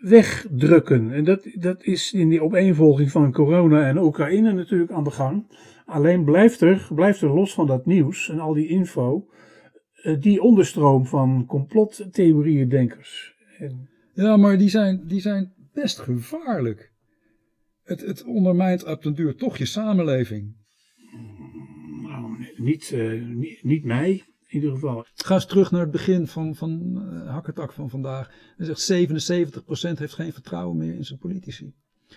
wegdrukken. 0.00 1.12
En 1.12 1.24
dat, 1.24 1.48
dat 1.54 1.84
is 1.84 2.12
in 2.12 2.28
die 2.28 2.42
opeenvolging 2.42 3.10
van 3.10 3.32
corona 3.32 3.88
en 3.88 3.98
Oekraïne 3.98 4.52
natuurlijk 4.52 4.90
aan 4.90 5.04
de 5.04 5.10
gang. 5.10 5.46
Alleen 5.84 6.24
blijft 6.24 6.60
er, 6.60 6.88
blijft 6.94 7.20
er 7.20 7.34
los 7.34 7.54
van 7.54 7.66
dat 7.66 7.86
nieuws 7.86 8.28
en 8.28 8.40
al 8.40 8.54
die 8.54 8.68
info, 8.68 9.26
die 10.18 10.42
onderstroom 10.42 11.06
van 11.06 11.44
complottheorieën 11.46 12.68
denkers. 12.68 13.34
En 13.58 13.88
Ja, 14.14 14.36
maar 14.36 14.58
die 14.58 14.68
zijn, 14.68 15.02
die 15.06 15.20
zijn 15.20 15.52
best 15.72 15.98
gevaarlijk. 15.98 16.91
Het, 17.82 18.00
het 18.00 18.24
ondermijnt 18.24 18.84
op 18.84 19.02
den 19.02 19.14
duur 19.14 19.36
toch 19.36 19.56
je 19.56 19.64
samenleving. 19.64 20.56
Nou, 22.02 22.46
niet, 22.56 22.92
eh, 22.92 23.22
niet, 23.22 23.62
niet 23.62 23.84
mij, 23.84 24.10
in 24.10 24.24
ieder 24.48 24.70
geval. 24.70 25.06
Ga 25.14 25.34
eens 25.34 25.46
terug 25.46 25.70
naar 25.70 25.80
het 25.80 25.90
begin 25.90 26.26
van, 26.26 26.54
van 26.54 27.02
eh, 27.02 27.30
Hakkertak 27.30 27.72
van 27.72 27.90
vandaag. 27.90 28.30
Hij 28.56 28.66
zegt 28.66 28.92
77% 29.94 29.98
heeft 29.98 30.14
geen 30.14 30.32
vertrouwen 30.32 30.76
meer 30.76 30.94
in 30.94 31.04
zijn 31.04 31.18
politici. 31.18 31.74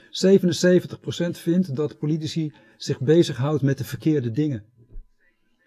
77% 0.10 1.38
vindt 1.38 1.76
dat 1.76 1.98
politici 1.98 2.54
zich 2.78 3.00
bezighoudt 3.00 3.62
met 3.62 3.78
de 3.78 3.84
verkeerde 3.84 4.32
dingen. 4.32 4.66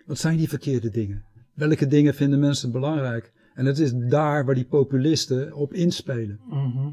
Wat 0.06 0.18
zijn 0.18 0.36
die 0.36 0.48
verkeerde 0.48 0.90
dingen? 0.90 1.24
Welke 1.54 1.86
dingen 1.86 2.14
vinden 2.14 2.38
mensen 2.38 2.72
belangrijk? 2.72 3.32
En 3.54 3.66
het 3.66 3.78
is 3.78 3.92
daar 3.94 4.44
waar 4.44 4.54
die 4.54 4.66
populisten 4.66 5.52
op 5.54 5.72
inspelen. 5.72 6.40
Mhm. 6.48 6.90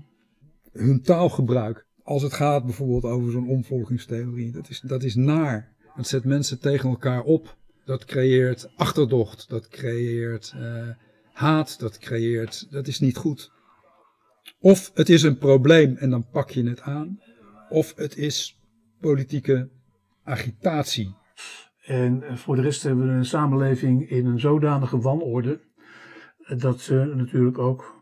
hun 0.71 1.01
taalgebruik. 1.01 1.84
Als 2.05 2.21
het 2.23 2.33
gaat 2.33 2.65
bijvoorbeeld 2.65 3.03
over 3.03 3.31
zo'n 3.31 3.47
omvolkingstheorie. 3.49 4.51
Dat 4.51 4.69
is, 4.69 4.79
dat 4.79 5.03
is 5.03 5.15
naar. 5.15 5.73
Dat 5.95 6.07
zet 6.07 6.23
mensen 6.23 6.59
tegen 6.59 6.89
elkaar 6.89 7.21
op. 7.23 7.55
Dat 7.85 8.05
creëert 8.05 8.69
achterdocht. 8.75 9.49
Dat 9.49 9.67
creëert 9.67 10.53
eh, 10.55 10.87
haat. 11.33 11.79
Dat 11.79 11.97
creëert. 11.97 12.67
Dat 12.71 12.87
is 12.87 12.99
niet 12.99 13.17
goed. 13.17 13.51
Of 14.59 14.91
het 14.93 15.09
is 15.09 15.23
een 15.23 15.37
probleem 15.37 15.95
en 15.95 16.09
dan 16.09 16.25
pak 16.31 16.49
je 16.49 16.63
het 16.69 16.81
aan. 16.81 17.19
Of 17.69 17.93
het 17.95 18.17
is 18.17 18.59
politieke 18.99 19.69
agitatie. 20.23 21.15
En 21.85 22.23
eh, 22.23 22.35
voor 22.35 22.55
de 22.55 22.61
rest 22.61 22.83
hebben 22.83 23.07
we 23.07 23.13
een 23.13 23.25
samenleving 23.25 24.09
in 24.09 24.25
een 24.25 24.39
zodanige 24.39 24.99
wanorde. 24.99 25.59
eh, 26.43 26.57
Dat 26.59 26.79
ze 26.81 27.13
natuurlijk 27.15 27.57
ook, 27.57 27.94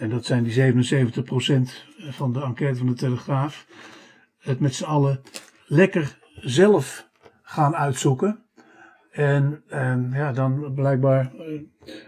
en 0.00 0.10
dat 0.10 0.24
zijn 0.24 0.44
die 0.44 0.52
77% 0.52 0.76
van 2.10 2.32
de 2.32 2.40
enquête 2.42 2.78
van 2.78 2.86
de 2.86 2.94
Telegraaf, 2.94 3.66
het 4.38 4.60
met 4.60 4.74
z'n 4.74 4.84
allen 4.84 5.20
lekker 5.66 6.18
zelf 6.34 7.08
gaan 7.42 7.76
uitzoeken. 7.76 8.38
En, 9.10 9.62
ja, 10.12 10.32
dan 10.32 10.72
blijkbaar, 10.74 11.32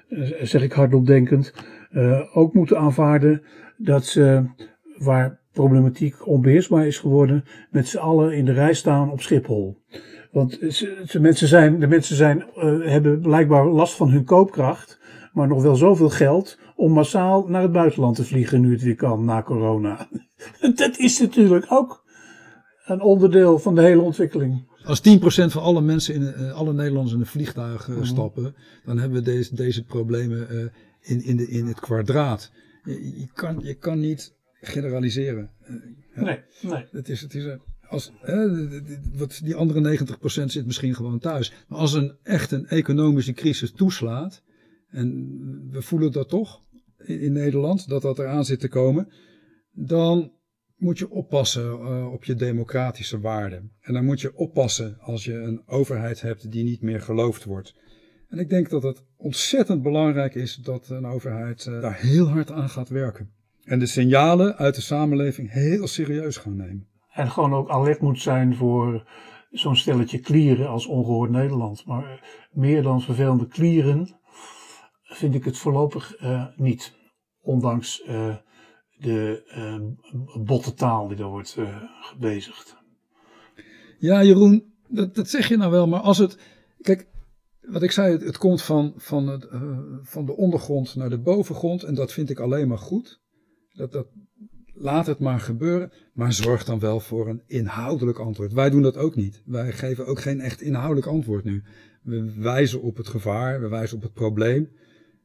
eh, 0.09 0.19
zeg 0.43 0.63
ik 0.63 0.73
hardop 0.73 1.07
denkend, 1.07 1.55
eh, 1.91 2.37
ook 2.37 2.55
moeten 2.55 2.79
aanvaarden 2.79 3.43
dat 3.77 4.05
ze, 4.05 4.45
waar 4.99 5.41
problematiek 5.53 6.27
onbeheersbaar 6.27 6.87
is 6.87 6.99
geworden, 6.99 7.45
met 7.71 7.89
z'n 7.89 7.99
allen 7.99 8.33
in 8.33 8.45
de 8.45 8.53
rij 8.53 8.75
staan 8.75 9.11
op 9.11 9.21
Schiphol. 9.21 9.83
Want 10.31 10.59
ze 11.05 11.21
mensen 11.21 11.49
zijn, 11.49 11.81
de 11.81 11.87
mensen 11.87 12.17
zijn, 12.17 12.43
eh, 12.43 12.81
hebben 12.81 13.21
blijkbaar 13.21 13.67
last 13.67 13.97
van 13.97 14.11
hun 14.11 14.25
koopkracht, 14.25 15.01
maar 15.33 15.49
nog 15.49 15.63
wel 15.63 15.77
zoveel 15.77 16.11
geld 16.11 16.59
om 16.77 16.93
massaal 16.93 17.47
naar 17.49 17.63
het 17.63 17.73
buitenland 17.73 18.17
te 18.17 18.25
vliegen 18.25 18.61
nu 18.61 18.73
het 18.73 18.83
weer 18.83 18.95
kan 18.97 19.25
na 19.25 19.43
corona. 19.43 20.09
Dat 20.75 20.99
is 20.99 21.19
natuurlijk 21.21 21.67
ook 21.69 22.05
een 22.85 23.01
onderdeel 23.01 23.59
van 23.59 23.75
de 23.75 23.81
hele 23.83 24.01
ontwikkeling. 24.01 24.71
Als 24.85 25.01
10% 25.09 25.13
van 25.25 25.63
alle 25.63 25.81
mensen, 25.81 26.15
in, 26.15 26.35
eh, 26.35 26.53
alle 26.53 26.73
Nederlanders 26.73 27.15
in 27.15 27.21
een 27.21 27.27
vliegtuig 27.27 27.89
Mhm. 27.89 27.99
eh, 27.99 28.05
stappen, 28.05 28.55
dan 28.85 28.99
hebben 28.99 29.19
we 29.19 29.25
deze, 29.25 29.55
deze 29.55 29.85
problemen 29.85 30.49
eh, 30.49 30.65
in, 31.01 31.25
in, 31.25 31.37
de, 31.37 31.49
in 31.49 31.67
het 31.67 31.81
kwadraat. 31.81 32.53
Je, 32.85 33.19
je, 33.21 33.29
kan, 33.35 33.61
je 33.63 33.75
kan 33.75 34.01
niet 34.01 34.35
generaliseren. 34.61 35.51
Ja. 36.15 36.23
Nee, 36.23 36.41
nee. 36.61 36.87
Het 36.91 37.09
is, 37.09 37.21
het 37.21 37.35
is 37.35 37.57
als, 37.89 38.13
hè, 38.21 38.49
wat, 39.19 39.41
die 39.45 39.55
andere 39.55 39.81
90% 39.81 40.45
zit 40.45 40.67
misschien 40.67 40.95
gewoon 40.95 41.19
thuis. 41.19 41.53
Maar 41.69 41.79
als 41.79 41.93
een 41.93 42.17
echt 42.23 42.51
een 42.51 42.67
economische 42.67 43.33
crisis 43.33 43.73
toeslaat, 43.73 44.43
en 44.93 45.69
we 45.71 45.83
voelen 45.83 46.13
dat 46.13 46.29
toch 46.29 46.63
in, 46.97 47.33
Nederland, 47.33 47.89
dat 47.89 48.03
dat 48.03 48.19
eraan 48.19 48.45
zit 48.45 48.61
te 48.61 48.69
komen, 48.69 49.13
dan 49.71 50.33
moet 50.77 50.99
je 50.99 51.11
oppassen 51.11 51.71
eh, 51.71 52.13
op 52.13 52.25
je 52.25 52.35
democratische 52.35 53.21
waarden. 53.21 53.73
En 53.81 53.93
dan 53.95 54.05
moet 54.05 54.21
je 54.21 54.37
oppassen 54.37 54.99
als 55.01 55.25
je 55.25 55.35
een 55.35 55.63
overheid 55.67 56.21
hebt 56.21 56.51
die 56.51 56.65
niet 56.65 56.83
meer 56.83 57.01
geloofd 57.01 57.45
wordt. 57.45 57.75
En 58.29 58.39
ik 58.39 58.49
denk 58.49 58.71
dat 58.71 58.83
het 58.83 59.05
ontzettend 59.17 59.83
belangrijk 59.83 60.35
is 60.35 60.57
dat 60.57 60.89
een 60.89 61.07
overheid 61.07 61.67
eh, 61.67 61.81
daar 61.81 62.01
heel 62.01 62.29
hard 62.29 62.51
aan 62.51 62.69
gaat 62.69 62.89
werken. 62.89 63.31
En 63.65 63.79
de 63.79 63.87
signalen 63.87 64.57
uit 64.57 64.75
de 64.75 64.81
samenleving 64.81 65.51
heel 65.51 65.87
serieus 65.87 66.37
gaan 66.37 66.57
nemen. 66.57 66.87
En 67.13 67.31
gewoon 67.31 67.55
ook 67.55 67.71
alert 67.71 68.01
moet 68.01 68.21
zijn 68.21 68.57
voor 68.57 69.11
zo'n 69.51 69.77
stelletje 69.77 70.21
klieren 70.21 70.69
als 70.69 70.87
ongehoord 70.87 71.31
Nederland. 71.31 71.87
Maar 71.87 72.25
meer 72.53 72.83
dan 72.83 73.01
vervelende 73.01 73.47
klieren 73.47 74.21
vind 75.15 75.35
ik 75.35 75.45
het 75.45 75.59
voorlopig 75.59 76.17
eh, 76.17 76.47
niet. 76.57 76.93
Ondanks 77.41 78.03
eh, 78.03 78.37
de 78.99 79.43
eh, 79.49 80.43
botte 80.45 80.75
taal 80.75 81.09
die 81.09 81.17
daar 81.17 81.29
wordt 81.29 81.57
gebezigd. 82.01 82.77
Ja, 83.99 84.25
Jeroen, 84.25 84.75
dat, 84.89 85.15
dat 85.15 85.29
zeg 85.29 85.49
je 85.49 85.57
nou 85.57 85.71
wel, 85.71 85.89
maar 85.89 86.01
als 86.01 86.19
het. 86.19 86.39
Kijk, 86.81 87.07
wat 87.61 87.83
ik 87.83 87.91
zei, 87.91 88.25
het, 88.25 88.39
komt 88.39 88.63
van, 88.63 88.93
van, 88.97 89.27
het, 89.27 89.49
van 90.03 90.27
de 90.27 90.37
ondergrond 90.37 90.95
naar 90.95 91.11
de 91.11 91.21
bovengrond 91.21 91.83
en 91.83 91.95
dat 91.95 92.13
vind 92.13 92.31
ik 92.31 92.41
alleen 92.41 92.69
maar 92.69 92.79
goed. 92.79 93.21
Dat, 93.73 93.93
dat, 93.93 94.07
laat 94.75 95.07
het 95.07 95.19
maar 95.19 95.41
gebeuren, 95.41 95.93
maar 96.13 96.33
zorg 96.33 96.65
dan 96.65 96.79
wel 96.79 97.01
voor 97.01 97.29
een 97.29 97.43
inhoudelijk 97.47 98.19
antwoord. 98.19 98.53
Wij 98.53 98.71
doen 98.71 98.83
dat 98.83 98.97
ook 98.97 99.15
niet. 99.15 99.43
Wij 99.45 99.73
geven 99.73 100.07
ook 100.07 100.21
geen 100.21 100.41
echt 100.41 100.61
inhoudelijk 100.61 101.07
antwoord 101.07 101.45
nu. 101.45 101.63
We 102.03 102.33
wijzen 102.37 102.83
op 102.83 102.97
het 102.97 103.09
gevaar, 103.09 103.61
we 103.61 103.69
wijzen 103.69 103.97
op 103.97 104.03
het 104.03 104.13
probleem, 104.13 104.69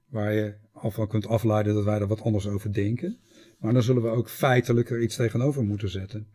waar 0.09 0.33
je 0.33 0.53
al 0.71 0.91
van 0.91 1.07
kunt 1.07 1.27
afleiden 1.27 1.73
dat 1.73 1.83
wij 1.83 1.99
er 1.99 2.07
wat 2.07 2.21
anders 2.21 2.47
over 2.47 2.73
denken. 2.73 3.17
Maar 3.59 3.73
dan 3.73 3.83
zullen 3.83 4.01
we 4.01 4.09
ook 4.09 4.29
feitelijk 4.29 4.89
er 4.89 5.01
iets 5.01 5.15
tegenover 5.15 5.63
moeten 5.63 5.89
zetten. 5.89 6.27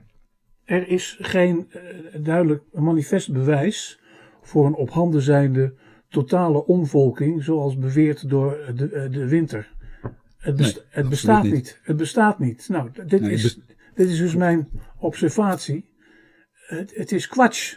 Er 0.64 0.88
is 0.88 1.18
geen 1.20 1.66
eh, 1.70 1.80
duidelijk 2.24 2.62
manifest 2.72 3.32
bewijs 3.32 4.00
voor 4.42 4.66
een 4.66 4.74
op 4.74 4.90
handen 4.90 5.22
zijnde 5.22 5.74
totale 6.08 6.66
omvolking, 6.66 7.42
zoals 7.44 7.78
beweerd 7.78 8.28
door 8.28 8.72
de, 8.74 8.88
eh, 8.88 9.10
de 9.10 9.28
winter. 9.28 9.70
Het, 10.38 10.56
Nee, 10.58 10.76
het 10.88 11.08
bestaat 11.08 11.42
niet. 11.42 11.52
niet. 11.52 11.80
Het 11.82 11.96
bestaat 11.96 12.38
niet. 12.38 12.68
Nou, 12.68 12.90
dit, 13.06 13.20
Nee, 13.20 13.32
is, 13.32 13.60
dit 13.94 14.08
is 14.08 14.18
dus 14.18 14.34
mijn 14.34 14.68
observatie. 14.98 15.90
Het, 16.52 16.94
het 16.94 17.12
is 17.12 17.28
kwatsch. 17.28 17.76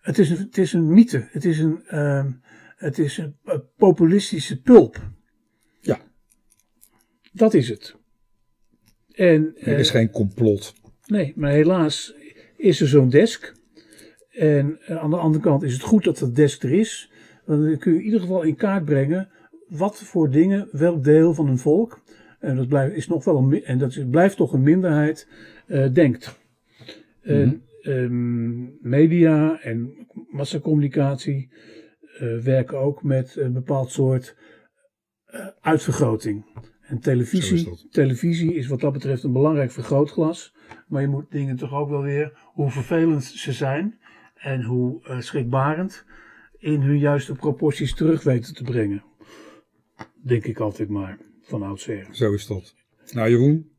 Het 0.00 0.18
is, 0.18 0.30
een, 0.30 0.36
het 0.36 0.58
is 0.58 0.72
een 0.72 0.92
mythe. 0.92 1.28
Het 1.30 1.44
is 1.44 1.58
een, 1.58 1.86
ehm, 1.86 2.30
het 2.76 2.98
is 2.98 3.18
een 3.18 3.36
eh, 3.44 3.58
populistische 3.76 4.60
pulp. 4.60 5.10
Ja. 5.80 6.00
Dat 7.32 7.54
is 7.54 7.68
het. 7.68 7.96
En, 9.12 9.54
Er 9.58 9.78
is 9.78 9.88
eh, 9.88 9.94
geen 9.94 10.10
complot. 10.10 10.74
Nee, 11.06 11.32
maar 11.36 11.50
helaas 11.50 12.14
is 12.56 12.80
er 12.80 12.88
zo'n 12.88 13.08
desk. 13.08 13.54
En 14.30 14.78
eh, 14.86 14.96
aan 14.96 15.10
de 15.10 15.16
andere 15.16 15.44
kant 15.44 15.62
is 15.62 15.72
het 15.72 15.82
goed 15.82 16.04
dat 16.04 16.18
dat 16.18 16.36
desk 16.36 16.62
er 16.62 16.72
is. 16.72 17.10
Want 17.44 17.64
dan 17.64 17.78
kun 17.78 17.92
je 17.92 17.98
in 17.98 18.04
ieder 18.04 18.20
geval 18.20 18.42
in 18.42 18.56
kaart 18.56 18.84
brengen 18.84 19.28
wat 19.68 19.98
voor 19.98 20.30
dingen 20.30 20.68
welk 20.72 21.04
deel 21.04 21.34
van 21.34 21.48
een 21.48 21.58
volk, 21.58 22.02
en 22.40 22.56
dat, 22.56 22.68
blijft, 22.68 22.96
is 22.96 23.08
nog 23.08 23.24
wel 23.24 23.36
een, 23.36 23.64
en 23.64 23.78
dat 23.78 23.96
is, 23.96 24.04
blijft 24.10 24.36
toch 24.36 24.52
een 24.52 24.62
minderheid, 24.62 25.28
uh, 25.66 25.92
denkt. 25.92 26.38
En, 27.22 27.62
um, 27.82 28.78
media 28.80 29.60
en 29.60 29.94
massacommunicatie 30.30 31.48
werken 32.42 32.78
ook 32.78 33.02
met 33.02 33.36
een 33.36 33.52
bepaald 33.52 33.90
soort 33.90 34.36
uh, 35.34 35.46
uitvergroting. 35.60 36.44
En 36.80 37.00
televisie, 37.00 37.70
is 37.70 37.86
televisie 37.90 38.54
is 38.54 38.66
wat 38.66 38.80
dat 38.80 38.92
betreft 38.92 39.22
een 39.22 39.32
belangrijk 39.32 39.70
vergrootglas. 39.70 40.54
Maar 40.88 41.00
je 41.00 41.08
moet 41.08 41.30
dingen 41.30 41.56
toch 41.56 41.72
ook 41.72 41.88
wel 41.88 42.02
weer, 42.02 42.38
hoe 42.52 42.70
vervelend 42.70 43.24
ze 43.24 43.52
zijn 43.52 43.98
en 44.34 44.62
hoe 44.62 45.06
uh, 45.08 45.20
schrikbarend, 45.20 46.04
in 46.58 46.80
hun 46.80 46.98
juiste 46.98 47.34
proporties 47.34 47.94
terug 47.94 48.22
weten 48.22 48.54
te 48.54 48.62
brengen. 48.62 49.04
Denk 50.22 50.44
ik 50.44 50.60
altijd 50.60 50.88
maar, 50.88 51.18
van 51.42 51.62
oudsher. 51.62 52.06
Zo 52.10 52.32
is 52.32 52.46
dat. 52.46 52.74
Nou 53.12 53.30
Jeroen, 53.30 53.70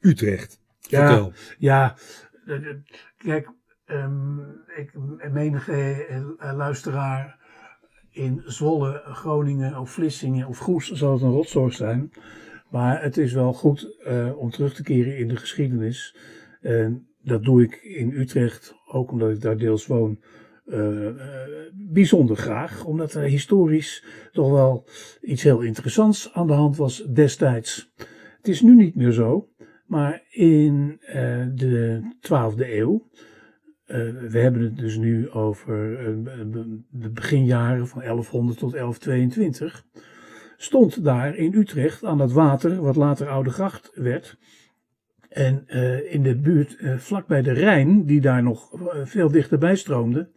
Utrecht. 0.00 0.60
Ja, 0.80 1.06
Vertel. 1.06 1.32
ja 1.58 1.96
kijk, 3.16 3.48
um, 3.86 4.40
ik, 4.76 4.92
menige 5.32 6.06
luisteraar 6.38 7.41
in 8.12 8.42
Zwolle, 8.46 9.02
Groningen 9.04 9.78
of 9.78 9.90
Vlissingen 9.90 10.46
of 10.46 10.58
Goes 10.58 10.90
zal 10.90 11.12
het 11.12 11.22
een 11.22 11.30
rotzorg 11.30 11.74
zijn. 11.74 12.12
Maar 12.70 13.02
het 13.02 13.16
is 13.16 13.32
wel 13.32 13.52
goed 13.52 13.96
uh, 14.06 14.38
om 14.38 14.50
terug 14.50 14.74
te 14.74 14.82
keren 14.82 15.18
in 15.18 15.28
de 15.28 15.36
geschiedenis. 15.36 16.16
En 16.60 17.06
dat 17.22 17.44
doe 17.44 17.62
ik 17.62 17.74
in 17.74 18.12
Utrecht, 18.12 18.74
ook 18.86 19.10
omdat 19.10 19.30
ik 19.30 19.40
daar 19.40 19.56
deels 19.56 19.86
woon, 19.86 20.20
uh, 20.66 21.04
uh, 21.04 21.14
bijzonder 21.72 22.36
graag. 22.36 22.84
Omdat 22.84 23.14
er 23.14 23.22
historisch 23.22 24.04
toch 24.32 24.50
wel 24.50 24.86
iets 25.20 25.42
heel 25.42 25.60
interessants 25.60 26.32
aan 26.32 26.46
de 26.46 26.52
hand 26.52 26.76
was 26.76 27.04
destijds. 27.04 27.92
Het 28.36 28.48
is 28.48 28.60
nu 28.60 28.74
niet 28.74 28.94
meer 28.94 29.12
zo, 29.12 29.48
maar 29.86 30.22
in 30.30 31.00
de 31.54 32.00
12e 32.20 32.70
eeuw 32.70 33.08
uh, 33.92 34.30
we 34.30 34.38
hebben 34.38 34.62
het 34.62 34.76
dus 34.76 34.96
nu 34.96 35.30
over 35.30 36.08
uh, 36.08 36.26
de 36.90 37.10
beginjaren 37.10 37.88
van 37.88 38.00
1100 38.00 38.58
tot 38.58 38.72
1122. 38.72 39.86
Stond 40.56 41.04
daar 41.04 41.36
in 41.36 41.54
Utrecht 41.54 42.04
aan 42.04 42.18
dat 42.18 42.32
water, 42.32 42.82
wat 42.82 42.96
later 42.96 43.28
Oude 43.28 43.50
Gracht 43.50 43.90
werd. 43.94 44.38
En 45.28 45.64
uh, 45.68 46.12
in 46.12 46.22
de 46.22 46.36
buurt, 46.36 46.76
vlakbij 46.96 47.42
de 47.42 47.52
Rijn, 47.52 48.04
die 48.04 48.20
daar 48.20 48.42
nog 48.42 48.70
veel 49.04 49.30
dichterbij 49.30 49.76
stroomde, 49.76 50.30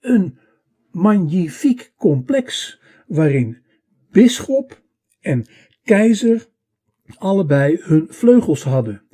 een 0.00 0.38
magnifiek 0.90 1.92
complex 1.96 2.80
waarin 3.06 3.62
bisschop 4.10 4.82
en 5.20 5.46
keizer 5.82 6.46
allebei 7.18 7.78
hun 7.80 8.06
vleugels 8.08 8.62
hadden 8.62 9.07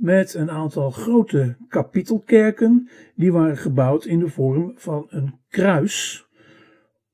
met 0.00 0.34
een 0.34 0.50
aantal 0.50 0.90
grote 0.90 1.56
kapitelkerken, 1.68 2.88
die 3.14 3.32
waren 3.32 3.56
gebouwd 3.56 4.04
in 4.04 4.18
de 4.18 4.28
vorm 4.28 4.72
van 4.76 5.06
een 5.08 5.34
kruis, 5.48 6.26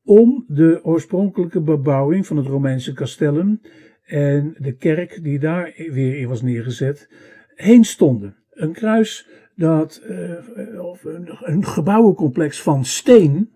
om 0.05 0.45
de 0.49 0.81
oorspronkelijke 0.83 1.61
bebouwing 1.61 2.27
van 2.27 2.37
het 2.37 2.47
Romeinse 2.47 2.93
castellum 2.93 3.61
en 4.05 4.55
de 4.59 4.77
kerk 4.77 5.23
die 5.23 5.39
daar 5.39 5.73
weer 5.77 6.19
in 6.19 6.29
was 6.29 6.43
neergezet, 6.43 7.11
heen 7.55 7.85
stonden. 7.85 8.37
Een 8.51 8.73
kruis 8.73 9.29
dat, 9.55 10.03
uh, 10.09 10.85
of 10.85 11.05
een, 11.05 11.65
gebouwencomplex 11.65 12.63
van 12.63 12.85
steen, 12.85 13.53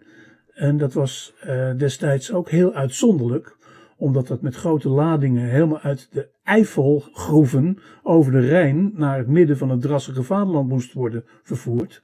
en 0.55 0.77
dat 0.77 0.93
was 0.93 1.35
uh, 1.47 1.77
destijds 1.77 2.33
ook 2.33 2.51
heel 2.51 2.75
uitzonderlijk, 2.75 3.57
omdat 4.01 4.27
dat 4.27 4.43
met 4.43 4.55
grote 4.55 4.89
ladingen 4.89 5.49
helemaal 5.49 5.81
uit 5.81 6.09
de 6.13 6.29
Eifelgroeven 6.43 7.79
over 8.03 8.33
de 8.33 8.41
Rijn 8.41 8.93
naar 8.95 9.19
het 9.19 9.29
midden 9.29 9.59
van 9.59 9.71
het 9.71 9.81
drassige 9.81 10.23
vaderland 10.23 10.69
moest 10.69 10.93
worden 10.93 11.25
vervoerd. 11.43 12.03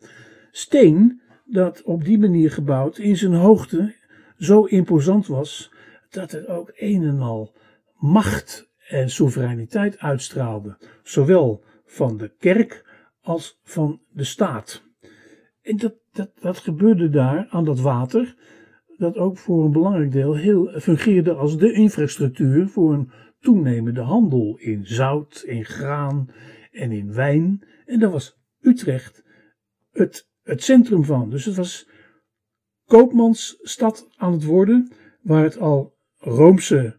Steen 0.51 1.21
dat 1.45 1.83
op 1.83 2.05
die 2.05 2.19
manier 2.19 2.51
gebouwd 2.51 2.99
in 2.99 3.17
zijn 3.17 3.35
hoogte 3.35 3.95
zo 4.39 4.65
imposant 4.65 5.27
was 5.27 5.73
dat 6.11 6.31
het 6.31 6.47
ook 6.47 6.73
een 6.75 7.03
en 7.03 7.21
al 7.21 7.55
macht 7.95 8.71
en 8.89 9.11
soevereiniteit 9.11 9.99
uitstraalde, 9.99 10.77
zowel 11.03 11.65
van 11.85 12.17
de 12.17 12.33
kerk 12.39 12.85
als 13.21 13.61
van 13.63 14.01
de 14.11 14.25
staat. 14.25 14.83
En 15.63 15.77
dat, 15.77 15.95
dat, 16.13 16.31
dat 16.41 16.59
gebeurde 16.59 17.11
daar 17.11 17.47
aan 17.51 17.65
dat 17.65 17.81
water 17.81 18.37
dat 18.99 19.17
ook 19.17 19.39
voor 19.39 19.65
een 19.65 19.73
belangrijk 19.73 20.13
deel 20.13 20.35
heel, 20.35 20.81
fungeerde 20.81 21.33
als 21.33 21.59
de 21.59 21.73
infrastructuur 21.73 22.69
voor 22.69 22.93
een 22.93 23.11
toenemende 23.41 24.01
handel 24.01 24.59
in 24.59 24.87
zout, 24.87 25.43
in 25.47 25.65
graan 25.65 26.31
en 26.71 26.93
in 26.93 27.13
wijn. 27.13 27.67
En 27.87 27.99
daar 27.99 28.11
was 28.11 28.39
Utrecht 28.61 29.25
het, 29.97 30.29
het 30.43 30.63
centrum 30.63 31.05
van. 31.05 31.31
Dus 31.31 31.45
het 31.45 31.57
was 31.57 31.89
koopmansstad 32.85 34.09
aan 34.17 34.33
het 34.33 34.45
worden, 34.45 34.93
waar 35.23 35.43
het 35.43 35.59
al 35.59 35.95
Roomse 36.17 36.99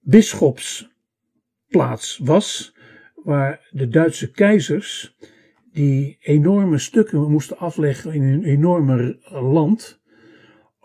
bisschopsplaats 0.00 2.18
was, 2.18 2.74
waar 3.14 3.68
de 3.70 3.88
Duitse 3.88 4.30
keizers 4.30 5.16
die 5.72 6.16
enorme 6.20 6.78
stukken 6.78 7.30
moesten 7.30 7.58
afleggen 7.58 8.12
in 8.12 8.22
een 8.22 8.44
enorme 8.44 9.18
land, 9.30 10.00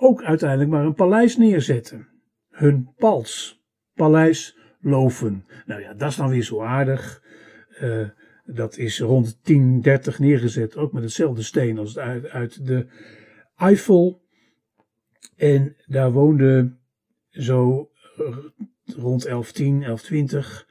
ook 0.01 0.23
uiteindelijk 0.23 0.69
maar 0.69 0.85
een 0.85 0.93
paleis 0.93 1.37
neerzetten. 1.37 2.07
Hun 2.49 2.93
pals, 2.97 3.63
paleis 3.93 4.57
Loven. 4.79 5.45
Nou 5.65 5.81
ja, 5.81 5.93
dat 5.93 6.09
is 6.09 6.15
dan 6.15 6.29
weer 6.29 6.43
zo 6.43 6.61
aardig. 6.61 7.23
Uh, 7.81 8.09
dat 8.45 8.77
is 8.77 8.99
rond 8.99 9.39
1030 9.43 10.19
neergezet, 10.19 10.77
ook 10.77 10.91
met 10.91 11.03
hetzelfde 11.03 11.41
steen 11.41 11.77
als 11.77 11.97
uit, 11.97 12.29
uit 12.29 12.65
de 12.65 12.87
Eifel. 13.55 14.21
En 15.35 15.75
daar 15.85 16.11
woonde 16.11 16.77
zo 17.29 17.89
uh, 18.19 18.37
rond 18.85 19.23
1110, 19.23 19.79
1120 19.79 20.67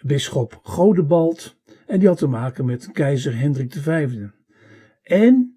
bisschop 0.00 0.60
Godebald. 0.62 1.56
En 1.86 1.98
die 1.98 2.08
had 2.08 2.18
te 2.18 2.26
maken 2.26 2.64
met 2.64 2.92
keizer 2.92 3.38
Hendrik 3.38 3.72
V. 3.72 4.16
En 5.02 5.56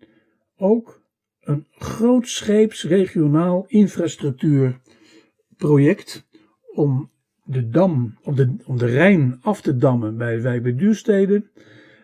ook 0.56 1.01
een 1.42 1.66
grootscheeps 1.72 2.84
regionaal 2.84 3.66
infrastructuurproject 3.68 6.28
om 6.74 7.12
de 7.44 7.70
dam, 7.70 8.18
om 8.24 8.36
de, 8.36 8.56
om 8.66 8.78
de 8.78 8.86
Rijn 8.86 9.40
af 9.42 9.62
te 9.62 9.76
dammen 9.76 10.18
bij 10.18 10.42
Wijk 10.42 10.64
bij. 10.64 11.50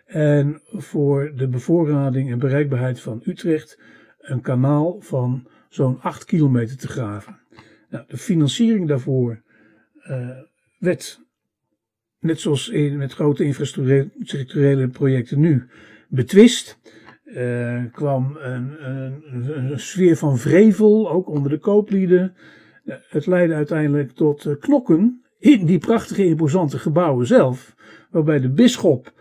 En 0.06 0.62
voor 0.66 1.32
de 1.36 1.48
bevoorrading 1.48 2.32
en 2.32 2.40
bereikbaarheid 2.40 3.00
van 3.00 3.22
Utrecht 3.26 3.80
een 4.20 4.42
kanaal 4.42 5.02
van 5.02 5.48
zo'n 5.70 6.02
8 6.02 6.26
kilometer 6.26 6.78
te 6.78 6.88
graven. 6.88 7.40
Nou, 7.90 8.06
de 8.08 8.18
financiering 8.18 8.88
daarvoor 8.88 9.42
uh, 10.10 10.30
werd, 10.80 11.22
net 12.20 12.40
zoals 12.40 12.70
in, 12.70 12.98
met 12.98 13.14
grote 13.14 13.44
infrastructurele 13.44 14.88
projecten 14.88 15.40
nu, 15.40 15.68
betwist 16.08 16.80
uh, 17.28 17.84
kwam 17.92 18.38
een, 18.40 18.86
een, 18.86 19.24
een, 19.58 19.80
sfeer 19.80 20.16
van 20.16 20.38
vrevel, 20.38 21.12
ook 21.12 21.30
onder 21.30 21.52
de 21.52 21.58
kooplieden. 21.58 22.36
Uh, 22.86 22.96
het 23.10 23.26
leidde 23.26 23.56
uiteindelijk 23.56 24.12
tot 24.12 24.46
uh, 24.46 24.56
knokken 24.60 25.26
in 25.40 25.66
die 25.66 25.80
prachtige, 25.80 26.26
imposante 26.26 26.80
gebouwen 26.80 27.28
zelf, 27.28 27.76
waarbij 28.12 28.40
de 28.40 28.50
bisschop 28.50 29.16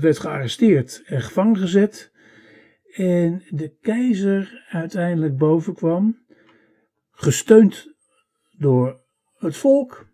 werd 0.00 0.18
gearresteerd 0.18 1.02
en 1.06 1.20
gevangen 1.20 1.56
gezet. 1.56 2.12
En 2.92 3.42
de 3.48 3.76
keizer 3.80 4.66
uiteindelijk 4.68 5.36
bovenkwam, 5.36 6.18
gesteund 7.10 7.94
door 8.58 9.00
het 9.38 9.56
volk, 9.56 10.06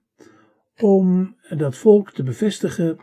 om 0.80 1.36
dat 1.48 1.76
volk 1.76 2.12
te 2.12 2.22
bevestigen 2.22 2.98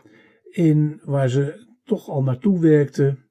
in 0.50 1.00
waar 1.04 1.28
ze 1.28 1.66
toch 1.84 2.08
al 2.08 2.22
naartoe 2.22 2.60
werkten 2.60 3.23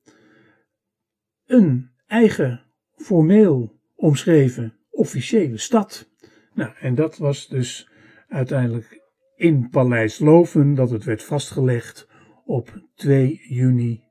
een 1.45 1.89
eigen 2.07 2.61
formeel 2.95 3.79
omschreven 3.95 4.73
officiële 4.89 5.57
stad. 5.57 6.09
Nou, 6.53 6.71
en 6.79 6.95
dat 6.95 7.17
was 7.17 7.47
dus 7.47 7.89
uiteindelijk 8.27 9.01
in 9.35 9.69
Paleis 9.69 10.19
Loven 10.19 10.73
dat 10.73 10.89
het 10.89 11.03
werd 11.03 11.23
vastgelegd 11.23 12.07
op 12.45 12.81
2 12.95 13.41
juni 13.47 14.03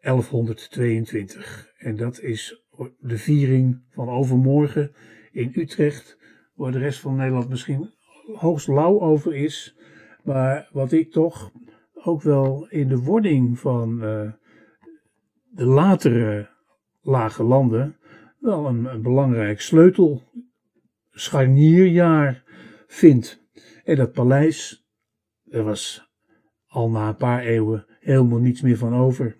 1122. 0.00 1.72
En 1.76 1.96
dat 1.96 2.20
is 2.20 2.62
de 2.98 3.18
viering 3.18 3.82
van 3.90 4.08
overmorgen 4.08 4.92
in 5.32 5.52
Utrecht, 5.54 6.18
waar 6.54 6.72
de 6.72 6.78
rest 6.78 7.00
van 7.00 7.16
Nederland 7.16 7.48
misschien 7.48 7.94
hoogst 8.34 8.68
lauw 8.68 9.00
over 9.00 9.34
is. 9.34 9.76
Maar 10.24 10.68
wat 10.72 10.92
ik 10.92 11.12
toch 11.12 11.52
ook 11.94 12.22
wel 12.22 12.66
in 12.68 12.88
de 12.88 12.98
wording 12.98 13.58
van 13.58 14.04
uh, 14.04 14.32
de 15.56 15.64
latere 15.64 16.48
lage 17.00 17.42
landen 17.42 17.96
wel 18.38 18.66
een, 18.66 19.02
belangrijk 19.02 19.60
sleutel 19.60 20.22
scharnierjaar 21.10 22.44
vindt. 22.86 23.44
En 23.84 23.96
dat 23.96 24.12
paleis, 24.12 24.86
er 25.44 25.62
was 25.62 26.10
al 26.66 26.90
na 26.90 27.08
een 27.08 27.16
paar 27.16 27.42
eeuwen 27.42 27.86
helemaal 28.00 28.38
niets 28.38 28.60
meer 28.60 28.76
van 28.76 28.94
over. 28.94 29.36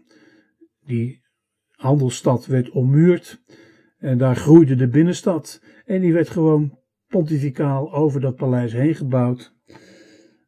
Die 0.84 1.22
handelsstad 1.70 2.46
werd 2.46 2.70
ommuurd 2.70 3.42
en 3.98 4.18
daar 4.18 4.36
groeide 4.36 4.74
de 4.74 4.88
binnenstad. 4.88 5.62
En 5.84 6.00
die 6.00 6.12
werd 6.12 6.28
gewoon 6.28 6.78
pontificaal 7.06 7.94
over 7.94 8.20
dat 8.20 8.36
paleis 8.36 8.72
heen 8.72 8.94
gebouwd. 8.94 9.54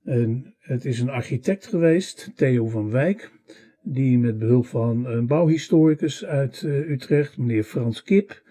En 0.05 0.57
het 0.59 0.85
is 0.85 1.01
een 1.01 1.11
architect 1.11 1.67
geweest, 1.67 2.33
Theo 2.37 2.67
van 2.69 2.91
Wijk, 2.91 3.38
die 3.83 4.19
met 4.19 4.39
behulp 4.39 4.67
van 4.67 5.07
een 5.07 5.27
bouwhistoricus 5.27 6.25
uit 6.25 6.63
eh, 6.63 6.91
Utrecht, 6.91 7.39
meneer 7.39 7.65
Frans 7.65 8.03
Kip, 8.03 8.43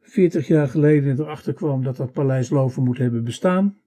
40 0.00 0.46
jaar 0.46 0.68
geleden 0.68 1.20
erachter 1.20 1.52
kwam 1.52 1.82
dat 1.82 1.96
dat 1.96 2.12
paleis 2.12 2.50
Loven 2.50 2.82
moet 2.82 2.98
hebben 2.98 3.24
bestaan. 3.24 3.78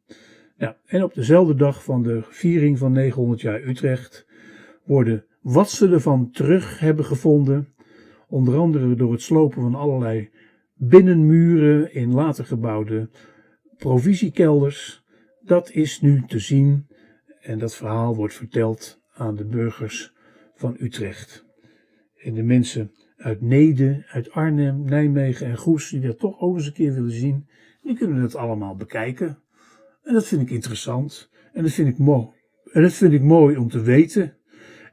Ja, 0.57 0.78
en 0.86 1.03
op 1.03 1.13
dezelfde 1.13 1.55
dag 1.55 1.84
van 1.84 2.03
de 2.03 2.22
viering 2.30 2.78
van 2.78 2.91
900 2.91 3.41
jaar 3.41 3.63
Utrecht 3.63 4.26
worden 4.84 5.26
wat 5.41 5.69
ze 5.69 5.89
ervan 5.89 6.32
terug 6.32 6.80
hebben 6.80 7.05
gevonden, 7.05 7.67
onder 8.28 8.57
andere 8.57 8.95
door 8.95 9.11
het 9.11 9.22
slopen 9.22 9.61
van 9.61 9.76
allerlei 9.76 10.30
binnenmuren 10.74 11.93
in 11.93 12.13
later 12.13 12.45
gebouwde 12.45 13.09
provisiekelders, 13.78 15.03
dat 15.41 15.72
is 15.72 16.01
nu 16.01 16.24
te 16.28 16.39
zien 16.39 16.88
en 17.41 17.59
dat 17.59 17.76
verhaal 17.76 18.15
wordt 18.15 18.34
verteld 18.34 19.01
aan 19.13 19.36
de 19.36 19.45
burgers 19.45 20.13
van 20.62 20.76
Utrecht. 20.80 21.45
En 22.16 22.34
de 22.34 22.43
mensen 22.43 22.91
uit 23.18 23.41
Nede, 23.41 24.05
uit 24.07 24.32
Arnhem, 24.32 24.86
Nijmegen 24.86 25.47
en 25.47 25.57
Goes, 25.57 25.89
die 25.89 26.01
dat 26.01 26.20
toch 26.20 26.39
ook 26.39 26.55
eens 26.55 26.66
een 26.66 26.74
keer 26.74 26.93
willen 26.93 27.12
zien, 27.12 27.47
die 27.82 27.97
kunnen 27.97 28.22
het 28.22 28.36
allemaal 28.36 28.76
bekijken. 28.76 29.39
En 30.03 30.14
dat 30.14 30.28
vind 30.28 30.41
ik 30.41 30.49
interessant. 30.49 31.30
En 31.53 31.64
dat 31.64 31.72
vind 31.72 31.88
ik 31.88 31.97
mooi. 31.97 32.28
En 32.72 32.82
dat 32.82 32.93
vind 32.93 33.14
ik 33.14 33.22
mooi 33.22 33.57
om 33.57 33.70
te 33.70 33.82
weten. 33.82 34.38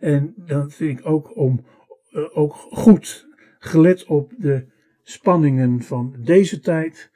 En 0.00 0.34
dan 0.36 0.70
vind 0.70 0.98
ik 0.98 1.06
ook 1.06 1.36
om 1.36 1.64
uh, 2.10 2.38
ook 2.38 2.54
goed 2.54 3.28
gelet 3.58 4.04
op 4.04 4.32
de 4.38 4.66
spanningen 5.02 5.82
van 5.82 6.16
deze 6.18 6.60
tijd, 6.60 7.10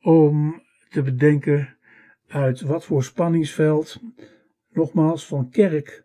om 0.00 0.62
te 0.88 1.02
bedenken 1.02 1.76
uit 2.26 2.60
wat 2.60 2.84
voor 2.84 3.04
spanningsveld, 3.04 4.00
nogmaals, 4.70 5.26
van 5.26 5.50
kerk, 5.50 6.04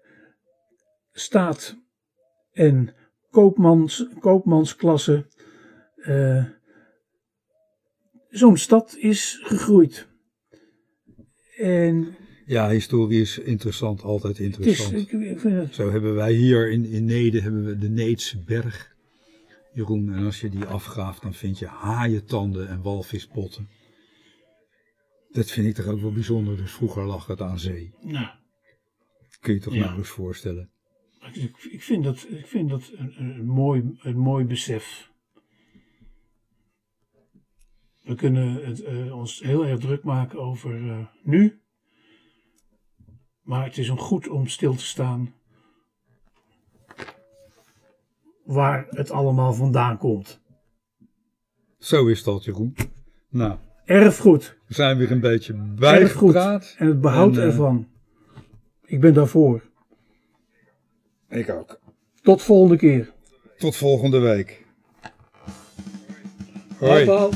staat 1.12 1.78
en 2.52 2.94
koopmans, 3.30 4.08
koopmansklasse, 4.20 5.26
uh, 5.96 6.46
zo'n 8.30 8.58
stad 8.58 8.96
is 9.00 9.40
gegroeid. 9.44 10.08
En 11.58 12.16
ja, 12.46 12.70
historie 12.70 13.22
is 13.22 13.38
interessant, 13.38 14.02
altijd 14.02 14.40
interessant. 14.40 14.94
Is, 14.94 15.02
ik, 15.02 15.12
ik 15.12 15.42
het... 15.42 15.76
Zo 15.76 15.92
hebben 15.92 16.16
wij 16.16 16.34
hier 16.34 16.72
in, 16.72 16.86
in 16.86 17.06
Nede 17.06 17.42
hebben 17.42 17.66
we 17.66 17.78
de 17.78 17.90
Needse 17.90 18.44
berg, 18.44 18.96
Jeroen. 19.74 20.14
En 20.14 20.26
als 20.26 20.42
je 20.42 20.50
die 20.50 20.66
afgraaft, 20.66 21.22
dan 21.22 21.34
vind 21.34 21.60
je 21.60 21.68
haaientanden 21.68 22.68
en 22.68 22.82
walvispotten. 22.82 23.70
Dat 25.30 25.52
vind 25.52 25.68
ik 25.68 25.76
toch 25.76 25.94
ook 25.94 26.02
wel 26.02 26.12
bijzonder. 26.12 26.58
Dus 26.58 26.72
vroeger 26.72 27.04
lag 27.04 27.28
het 27.28 27.42
aan 27.42 27.60
zee. 27.60 27.94
Nou. 28.02 28.28
Kun 29.40 29.54
je 29.54 29.60
toch 29.60 29.74
ja. 29.74 29.86
nou 29.86 29.98
eens 29.98 30.70
Ik, 31.34 31.58
ik, 31.64 31.84
vind 31.84 32.04
dat, 32.04 32.26
ik 32.30 32.48
vind 32.48 32.70
dat 32.70 32.92
een, 32.96 33.14
een, 33.18 33.46
mooi, 33.46 33.98
een 34.02 34.18
mooi 34.18 34.46
besef. 34.46 35.12
We 38.02 38.16
kunnen 38.16 38.66
het, 38.66 38.82
uh, 38.82 39.16
ons 39.18 39.40
heel 39.40 39.66
erg 39.66 39.80
druk 39.80 40.04
maken 40.04 40.40
over 40.40 40.80
uh, 40.80 41.06
nu. 41.24 41.62
Maar 43.42 43.64
het 43.64 43.78
is 43.78 43.90
om 43.90 43.98
goed 43.98 44.28
om 44.28 44.48
stil 44.48 44.76
te 44.76 44.86
staan 44.86 45.34
waar 48.44 48.88
het 48.90 49.12
allemaal 49.12 49.54
vandaan 49.54 49.98
komt. 49.98 50.42
Zo 51.78 52.08
is 52.08 52.24
dat, 52.24 52.44
Jeroen. 52.44 52.76
Nou. 53.30 53.58
Erfgoed. 53.86 54.58
We 54.68 54.74
zijn 54.74 54.98
weer 54.98 55.12
een 55.12 55.20
beetje 55.20 55.54
bijgepraat. 55.76 56.76
En 56.78 56.88
het 56.88 57.02
behoud 57.02 57.36
en, 57.36 57.42
uh, 57.42 57.46
ervan. 57.46 57.88
Ik 58.86 59.00
ben 59.00 59.14
daarvoor. 59.14 59.71
Ik 61.32 61.50
ook. 61.50 61.80
Tot 62.22 62.42
volgende 62.42 62.78
keer. 62.78 63.12
Tot 63.58 63.76
volgende 63.76 64.20
week. 64.20 64.66
Hoi. 66.78 67.06
Hoi. 67.06 67.32